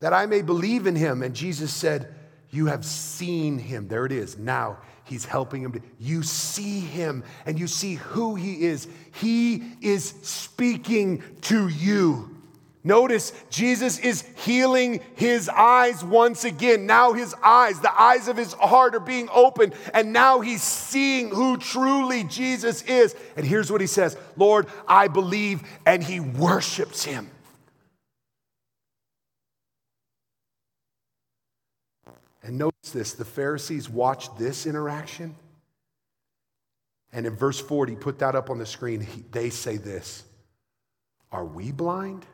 that 0.02 0.14
I 0.14 0.26
may 0.26 0.42
believe 0.42 0.88
in 0.88 0.96
him. 0.96 1.22
And 1.22 1.36
Jesus 1.36 1.72
said, 1.72 2.12
You 2.50 2.66
have 2.66 2.84
seen 2.84 3.60
him. 3.60 3.88
There 3.88 4.08
it 4.08 4.12
is. 4.12 4.36
Now 4.36 4.80
he's 5.08 5.26
helping 5.26 5.62
him. 5.62 5.72
To, 5.74 5.82
you 6.00 6.24
see 6.24 6.80
him 6.80 7.24
and 7.46 7.60
you 7.60 7.68
see 7.68 7.96
who 7.96 8.36
he 8.36 8.66
is. 8.66 8.88
He 9.16 9.64
is 9.82 10.14
speaking 10.22 11.24
to 11.42 11.68
you. 11.68 12.38
Notice 12.84 13.34
Jesus 13.50 14.00
is 14.00 14.24
healing 14.46 15.02
his 15.16 15.50
eyes 15.50 16.06
once 16.06 16.46
again. 16.46 16.86
Now 16.86 17.12
his 17.12 17.36
eyes, 17.44 17.82
the 17.82 18.02
eyes 18.02 18.30
of 18.30 18.38
his 18.38 18.54
heart 18.54 18.96
are 18.96 19.02
being 19.02 19.28
opened, 19.34 19.74
and 19.94 20.14
now 20.14 20.40
he's 20.40 20.64
seeing 20.64 21.28
who 21.28 21.58
truly 21.58 22.24
Jesus 22.24 22.84
is. 22.84 23.14
And 23.36 23.46
here's 23.46 23.70
what 23.70 23.82
he 23.82 23.88
says 23.88 24.16
Lord, 24.38 24.68
I 24.88 25.10
believe, 25.10 25.64
and 25.86 26.02
he 26.02 26.22
worships 26.22 27.04
him. 27.04 27.30
And 32.48 32.58
notice 32.58 32.92
this 32.92 33.14
the 33.14 33.26
Pharisees 33.26 33.90
watched 33.90 34.38
this 34.38 34.66
interaction. 34.66 35.36
And 37.12 37.26
in 37.26 37.36
verse 37.36 37.60
40, 37.60 37.96
put 37.96 38.20
that 38.20 38.36
up 38.36 38.50
on 38.50 38.58
the 38.58 38.66
screen, 38.66 39.06
they 39.32 39.50
say 39.50 39.76
this 39.78 40.24
Are 41.32 41.46
we 41.46 41.72
blind? 41.72 42.26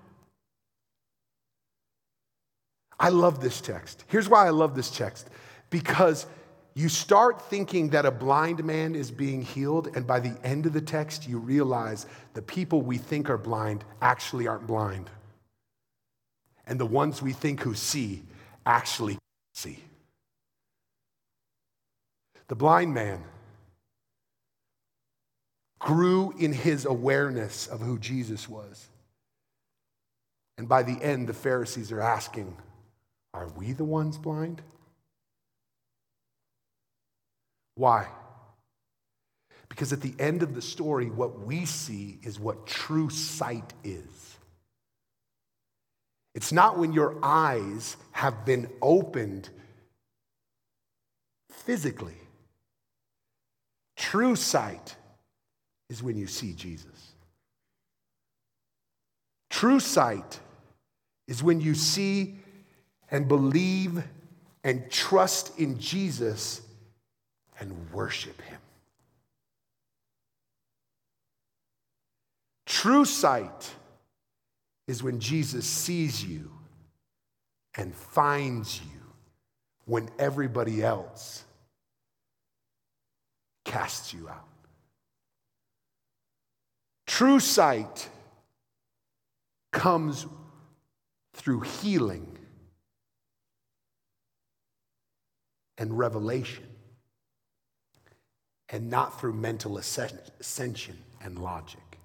I 2.99 3.09
love 3.09 3.41
this 3.41 3.59
text. 3.59 4.05
Here's 4.07 4.29
why 4.29 4.45
I 4.45 4.51
love 4.51 4.75
this 4.75 4.91
text 4.91 5.29
because 5.71 6.27
you 6.75 6.89
start 6.89 7.41
thinking 7.49 7.89
that 7.89 8.05
a 8.05 8.11
blind 8.11 8.63
man 8.63 8.93
is 8.95 9.09
being 9.09 9.41
healed, 9.41 9.95
and 9.95 10.05
by 10.05 10.19
the 10.19 10.37
end 10.43 10.67
of 10.67 10.73
the 10.73 10.81
text, 10.81 11.27
you 11.27 11.39
realize 11.39 12.05
the 12.35 12.41
people 12.41 12.83
we 12.83 12.99
think 12.99 13.31
are 13.31 13.37
blind 13.37 13.83
actually 14.01 14.47
aren't 14.47 14.67
blind. 14.67 15.09
And 16.67 16.79
the 16.79 16.85
ones 16.85 17.21
we 17.21 17.33
think 17.33 17.61
who 17.61 17.73
see 17.73 18.23
actually 18.65 19.17
see. 19.53 19.79
The 22.53 22.57
blind 22.57 22.93
man 22.93 23.23
grew 25.79 26.35
in 26.37 26.53
his 26.53 26.85
awareness 26.85 27.65
of 27.65 27.79
who 27.79 27.97
Jesus 27.97 28.47
was. 28.47 28.89
And 30.59 30.69
by 30.69 30.83
the 30.83 31.01
end, 31.01 31.25
the 31.25 31.33
Pharisees 31.33 31.91
are 31.91 31.99
asking, 31.99 32.55
are 33.33 33.47
we 33.57 33.73
the 33.73 33.83
ones 33.83 34.19
blind? 34.19 34.61
Why? 37.73 38.07
Because 39.67 39.91
at 39.91 40.01
the 40.01 40.13
end 40.19 40.43
of 40.43 40.53
the 40.53 40.61
story, 40.61 41.09
what 41.09 41.39
we 41.39 41.65
see 41.65 42.19
is 42.21 42.39
what 42.39 42.67
true 42.67 43.09
sight 43.09 43.73
is. 43.83 44.37
It's 46.35 46.51
not 46.51 46.77
when 46.77 46.93
your 46.93 47.17
eyes 47.23 47.97
have 48.11 48.45
been 48.45 48.69
opened 48.79 49.49
physically. 51.49 52.13
True 54.03 54.35
sight 54.35 54.97
is 55.89 56.03
when 56.03 56.17
you 56.17 56.27
see 56.27 56.51
Jesus. 56.51 57.13
True 59.49 59.79
sight 59.79 60.41
is 61.25 61.41
when 61.41 61.61
you 61.61 61.73
see 61.73 62.35
and 63.09 63.29
believe 63.29 64.03
and 64.65 64.91
trust 64.91 65.57
in 65.57 65.79
Jesus 65.79 66.61
and 67.61 67.73
worship 67.93 68.41
Him. 68.41 68.59
True 72.65 73.05
sight 73.05 73.71
is 74.85 75.01
when 75.01 75.21
Jesus 75.21 75.65
sees 75.65 76.21
you 76.21 76.51
and 77.77 77.95
finds 77.95 78.81
you 78.81 78.99
when 79.85 80.09
everybody 80.19 80.83
else 80.83 81.45
casts 83.73 84.13
you 84.13 84.29
out. 84.29 84.45
True 87.07 87.39
sight 87.39 88.07
comes 89.71 90.27
through 91.33 91.61
healing 91.61 92.37
and 95.79 95.97
revelation, 95.97 96.65
and 98.69 98.91
not 98.91 99.19
through 99.19 99.33
mental 99.33 99.79
ascension 99.79 100.97
and 101.19 101.39
logic. 101.39 101.97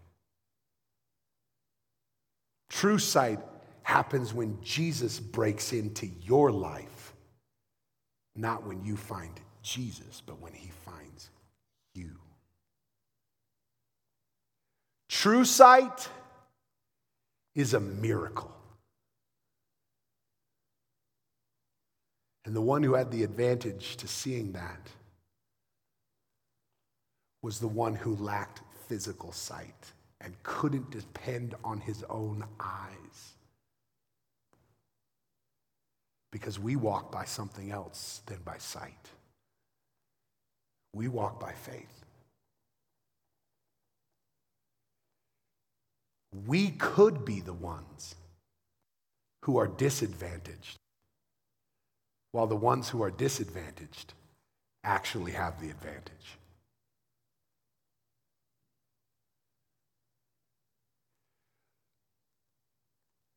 True 2.71 2.99
sight 2.99 3.41
happens 3.83 4.33
when 4.33 4.57
Jesus 4.63 5.21
breaks 5.21 5.75
into 5.75 6.07
your 6.23 6.51
life, 6.51 7.13
not 8.35 8.67
when 8.67 8.83
you 8.83 8.97
find 8.97 9.39
Jesus, 9.63 10.23
but 10.25 10.41
when 10.41 10.55
he 10.55 10.71
finds 10.71 11.29
you. 11.95 12.11
True 15.09 15.45
sight 15.45 16.09
is 17.55 17.75
a 17.75 17.81
miracle. 17.81 18.55
And 22.45 22.55
the 22.55 22.61
one 22.61 22.83
who 22.83 22.95
had 22.95 23.11
the 23.11 23.25
advantage 23.25 23.97
to 23.97 24.09
seeing 24.09 24.53
that 24.53 24.89
was 27.43 27.59
the 27.59 27.69
one 27.69 27.95
who 27.95 28.17
lacked 28.17 28.63
physical 28.89 29.33
sight 29.33 29.93
and 30.21 30.35
couldn't 30.43 30.91
depend 30.91 31.55
on 31.63 31.81
his 31.81 32.05
own 32.09 32.45
eyes. 32.59 33.35
Because 36.31 36.59
we 36.59 36.77
walk 36.77 37.13
by 37.13 37.25
something 37.25 37.71
else 37.71 38.23
than 38.27 38.39
by 38.45 38.59
sight. 38.59 39.09
We 40.95 41.09
walk 41.09 41.41
by 41.41 41.53
faith. 41.53 42.05
We 46.33 46.71
could 46.71 47.25
be 47.25 47.41
the 47.41 47.53
ones 47.53 48.15
who 49.43 49.57
are 49.57 49.67
disadvantaged, 49.67 50.79
while 52.33 52.47
the 52.47 52.57
ones 52.57 52.89
who 52.89 53.03
are 53.03 53.11
disadvantaged 53.11 54.13
actually 54.85 55.33
have 55.33 55.61
the 55.61 55.71
advantage. 55.71 56.13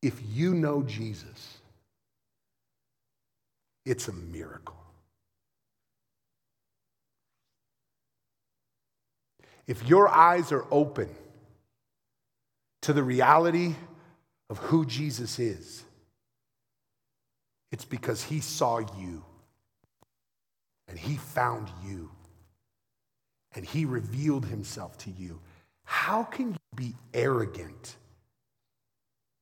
If 0.01 0.19
you 0.29 0.53
know 0.53 0.81
Jesus, 0.81 1.59
it's 3.85 4.07
a 4.07 4.13
miracle. 4.13 4.75
If 9.67 9.87
your 9.87 10.09
eyes 10.09 10.51
are 10.51 10.65
open 10.71 11.09
to 12.81 12.93
the 12.93 13.03
reality 13.03 13.75
of 14.49 14.57
who 14.57 14.85
Jesus 14.85 15.39
is, 15.39 15.83
it's 17.71 17.85
because 17.85 18.23
he 18.23 18.39
saw 18.39 18.79
you 18.79 19.23
and 20.87 20.99
he 20.99 21.15
found 21.15 21.69
you 21.85 22.11
and 23.53 23.65
he 23.65 23.85
revealed 23.85 24.45
himself 24.45 24.97
to 24.99 25.09
you. 25.11 25.39
How 25.83 26.23
can 26.23 26.51
you 26.51 26.59
be 26.75 26.95
arrogant 27.13 27.95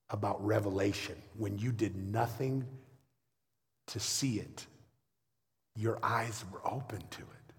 about 0.10 0.44
revelation 0.46 1.16
when 1.38 1.58
you 1.58 1.72
did 1.72 1.96
nothing 1.96 2.66
to 3.88 4.00
see 4.00 4.40
it? 4.40 4.66
Your 5.76 6.00
eyes 6.04 6.44
were 6.52 6.62
open 6.66 7.00
to 7.00 7.22
it. 7.22 7.54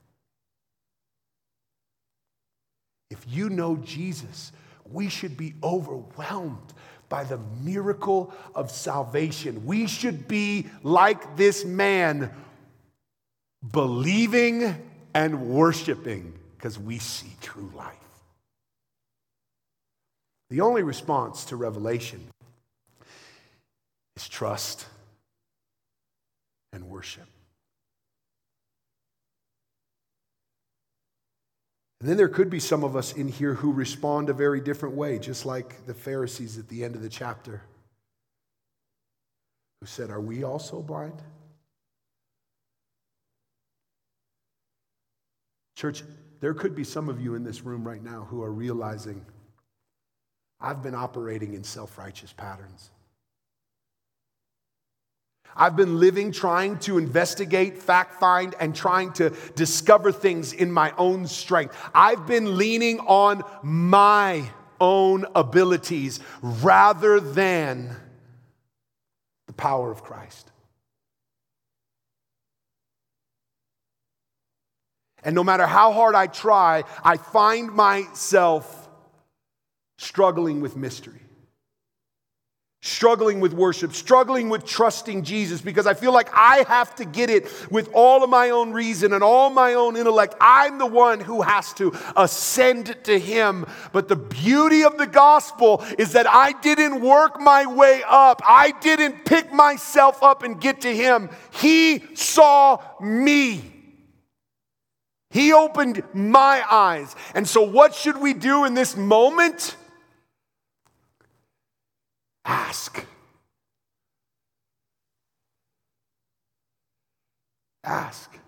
If 3.11 3.24
you 3.28 3.51
know 3.51 3.76
Jesus, 3.76 4.53
we 4.93 5.09
should 5.09 5.36
be 5.36 5.55
overwhelmed 5.62 6.72
by 7.09 7.24
the 7.24 7.38
miracle 7.62 8.32
of 8.55 8.70
salvation. 8.70 9.66
We 9.66 9.86
should 9.86 10.28
be 10.28 10.66
like 10.82 11.36
this 11.36 11.64
man, 11.64 12.30
believing 13.72 14.76
and 15.12 15.49
worshiping 15.49 16.38
because 16.57 16.78
we 16.78 16.99
see 16.99 17.34
true 17.41 17.70
life. 17.74 17.97
The 20.51 20.61
only 20.61 20.82
response 20.82 21.45
to 21.47 21.57
revelation 21.57 22.20
is 24.16 24.28
trust 24.28 24.86
and 26.72 26.88
worship. 26.88 27.26
And 32.01 32.09
then 32.09 32.16
there 32.16 32.28
could 32.28 32.48
be 32.48 32.61
some 32.61 32.82
of 32.82 32.96
us 32.96 33.12
in 33.12 33.28
here 33.28 33.55
who 33.55 33.72
respond 33.72 34.30
a 34.30 34.32
very 34.32 34.61
different 34.61 34.94
way, 34.94 35.18
just 35.18 35.44
like 35.44 35.84
the 35.86 35.92
Pharisees 35.92 36.57
at 36.57 36.66
the 36.68 36.82
end 36.82 36.96
of 36.96 37.03
the 37.03 37.11
chapter, 37.11 37.62
who 39.80 39.86
said, 39.86 40.11
Are 40.11 40.20
we 40.20 40.42
also 40.42 40.80
blind? 40.80 41.20
Church, 45.76 46.03
there 46.40 46.55
could 46.55 46.74
be 46.74 46.84
some 46.84 47.11
of 47.11 47.20
you 47.20 47.34
in 47.34 47.44
this 47.44 47.62
room 47.62 47.86
right 47.86 48.03
now 48.03 48.26
who 48.30 48.42
are 48.42 48.53
realizing, 48.53 49.24
I've 50.59 50.82
been 50.82 50.94
operating 50.94 51.53
in 51.55 51.64
self 51.64 51.98
righteous 51.98 52.32
patterns. 52.32 52.90
I've 55.57 55.76
been 55.76 56.01
living 56.01 56.32
trying 56.32 56.78
to 56.80 56.98
investigate, 56.98 57.78
fact 57.78 58.20
find, 58.20 58.55
and 58.61 58.74
trying 58.74 59.12
to 59.14 59.30
discover 59.55 60.12
things 60.12 60.53
in 60.53 60.70
my 60.72 60.92
own 60.96 61.26
strength. 61.26 61.76
I've 61.94 62.26
been 62.26 62.57
leaning 62.57 63.01
on 63.01 63.42
my 63.62 64.51
own 64.80 65.26
abilities 65.34 66.20
rather 66.40 67.20
than 67.20 67.96
the 69.46 69.53
power 69.53 69.90
of 69.90 70.03
Christ. 70.03 70.51
And 75.22 75.34
no 75.34 75.44
matter 75.44 75.66
how 75.66 75.92
hard 75.92 76.14
I 76.14 76.26
try, 76.26 76.84
I 77.05 77.18
find 77.18 77.72
myself 77.72 78.88
struggling 79.98 80.62
with 80.62 80.76
mystery 80.76 81.20
struggling 82.83 83.41
with 83.41 83.53
worship, 83.53 83.93
struggling 83.93 84.49
with 84.49 84.64
trusting 84.64 85.22
Jesus 85.22 85.61
because 85.61 85.87
I 85.87 85.93
feel 85.93 86.12
like 86.12 86.31
I 86.33 86.64
have 86.66 86.95
to 86.97 87.05
get 87.05 87.28
it 87.28 87.47
with 87.70 87.91
all 87.93 88.24
of 88.24 88.31
my 88.31 88.51
own 88.51 88.72
reason 88.72 89.12
and 89.12 89.22
all 89.22 89.51
my 89.51 89.74
own 89.74 89.97
intellect. 89.97 90.35
I'm 90.41 90.78
the 90.78 90.87
one 90.87 91.20
who 91.20 91.43
has 91.43 91.74
to 91.74 91.93
ascend 92.16 92.97
to 93.05 93.18
Him. 93.18 93.66
But 93.93 94.09
the 94.09 94.16
beauty 94.16 94.83
of 94.83 94.97
the 94.97 95.07
gospel 95.07 95.85
is 95.99 96.12
that 96.12 96.26
I 96.26 96.53
didn't 96.53 97.03
work 97.03 97.39
my 97.39 97.66
way 97.66 98.03
up, 98.09 98.41
I 98.47 98.72
didn't 98.81 99.26
pick 99.26 99.53
myself 99.53 100.22
up 100.22 100.43
and 100.43 100.59
get 100.59 100.81
to 100.83 100.95
Him. 100.95 101.28
He 101.53 102.03
saw 102.14 102.83
me. 102.99 103.62
He 105.28 105.53
opened 105.53 106.03
my 106.12 106.64
eyes. 106.68 107.14
And 107.35 107.47
so, 107.47 107.62
what 107.62 107.95
should 107.95 108.16
we 108.16 108.33
do 108.35 108.64
in 108.64 108.74
this 108.74 108.97
moment? 108.97 109.76
Ask. 112.45 113.05
Ask. 117.84 118.38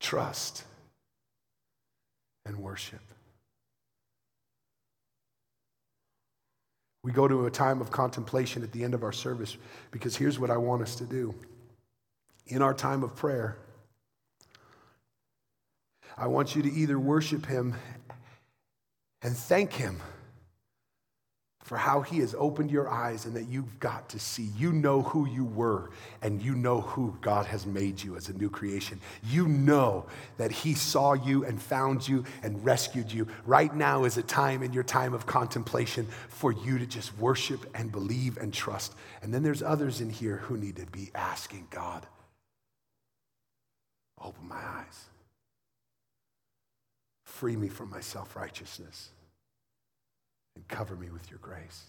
Trust 0.00 0.64
and 2.46 2.56
worship. 2.58 3.00
We 7.02 7.12
go 7.12 7.26
to 7.26 7.46
a 7.46 7.50
time 7.50 7.80
of 7.80 7.90
contemplation 7.90 8.62
at 8.62 8.72
the 8.72 8.84
end 8.84 8.92
of 8.92 9.02
our 9.02 9.12
service 9.12 9.56
because 9.90 10.16
here's 10.16 10.38
what 10.38 10.50
I 10.50 10.56
want 10.56 10.82
us 10.82 10.94
to 10.96 11.04
do. 11.04 11.34
In 12.46 12.60
our 12.60 12.74
time 12.74 13.02
of 13.02 13.16
prayer, 13.16 13.56
I 16.18 16.26
want 16.26 16.54
you 16.54 16.62
to 16.62 16.72
either 16.72 16.98
worship 16.98 17.46
Him 17.46 17.74
and 19.22 19.36
thank 19.36 19.72
Him 19.72 20.00
for 21.70 21.76
how 21.76 22.00
He 22.00 22.18
has 22.18 22.34
opened 22.36 22.70
your 22.70 22.88
eyes 22.88 23.26
and 23.26 23.36
that 23.36 23.46
you've 23.46 23.78
got 23.78 24.08
to 24.08 24.18
see. 24.18 24.50
You 24.56 24.72
know 24.72 25.02
who 25.02 25.28
you 25.28 25.44
were 25.44 25.90
and 26.20 26.42
you 26.42 26.54
know 26.56 26.80
who 26.80 27.16
God 27.20 27.46
has 27.46 27.64
made 27.64 28.02
you 28.02 28.16
as 28.16 28.28
a 28.28 28.32
new 28.32 28.50
creation. 28.50 28.98
You 29.22 29.46
know 29.46 30.06
that 30.38 30.50
He 30.50 30.74
saw 30.74 31.12
you 31.12 31.44
and 31.44 31.62
found 31.62 32.08
you 32.08 32.24
and 32.42 32.64
rescued 32.64 33.12
you. 33.12 33.28
Right 33.46 33.72
now 33.72 34.04
is 34.04 34.16
a 34.16 34.22
time 34.22 34.62
in 34.62 34.72
your 34.72 34.82
time 34.82 35.14
of 35.14 35.26
contemplation 35.26 36.08
for 36.28 36.50
you 36.50 36.78
to 36.78 36.86
just 36.86 37.16
worship 37.18 37.64
and 37.74 37.92
believe 37.92 38.36
and 38.38 38.52
trust. 38.52 38.94
And 39.22 39.32
then 39.32 39.42
there's 39.42 39.62
others 39.62 40.00
in 40.00 40.10
here 40.10 40.38
who 40.38 40.56
need 40.56 40.76
to 40.76 40.86
be 40.86 41.10
asking 41.14 41.68
God, 41.70 42.06
open 44.20 44.48
my 44.48 44.56
eyes. 44.56 45.04
Free 47.40 47.56
me 47.56 47.68
from 47.68 47.88
my 47.88 48.00
self 48.00 48.36
righteousness 48.36 49.08
and 50.54 50.68
cover 50.68 50.94
me 50.94 51.08
with 51.08 51.30
your 51.30 51.38
grace. 51.38 51.84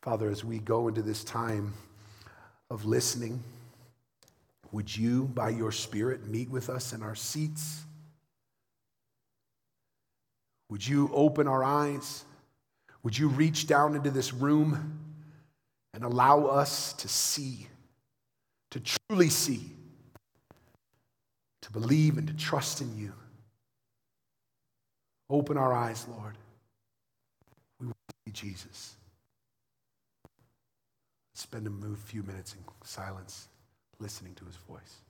Father, 0.00 0.30
as 0.30 0.42
we 0.42 0.60
go 0.60 0.88
into 0.88 1.02
this 1.02 1.22
time 1.22 1.74
of 2.70 2.86
listening, 2.86 3.42
would 4.72 4.96
you, 4.96 5.24
by 5.24 5.50
your 5.50 5.72
Spirit, 5.72 6.26
meet 6.26 6.48
with 6.48 6.70
us 6.70 6.94
in 6.94 7.02
our 7.02 7.14
seats? 7.14 7.82
Would 10.70 10.88
you 10.88 11.10
open 11.12 11.46
our 11.46 11.62
eyes? 11.62 12.24
Would 13.02 13.18
you 13.18 13.28
reach 13.28 13.66
down 13.66 13.94
into 13.94 14.10
this 14.10 14.32
room 14.32 15.00
and 15.92 16.02
allow 16.02 16.46
us 16.46 16.94
to 16.94 17.08
see, 17.08 17.66
to 18.70 18.80
truly 18.80 19.28
see, 19.28 19.70
to 21.60 21.70
believe 21.72 22.16
and 22.16 22.26
to 22.28 22.34
trust 22.34 22.80
in 22.80 22.96
you? 22.96 23.12
Open 25.30 25.56
our 25.56 25.72
eyes, 25.72 26.06
Lord. 26.08 26.34
We 27.80 27.86
want 27.86 27.96
to 28.08 28.14
see 28.26 28.32
Jesus. 28.32 28.96
Spend 31.34 31.66
a 31.66 31.96
few 31.96 32.22
minutes 32.22 32.54
in 32.54 32.60
silence 32.84 33.48
listening 33.98 34.34
to 34.34 34.44
his 34.44 34.56
voice. 34.56 35.00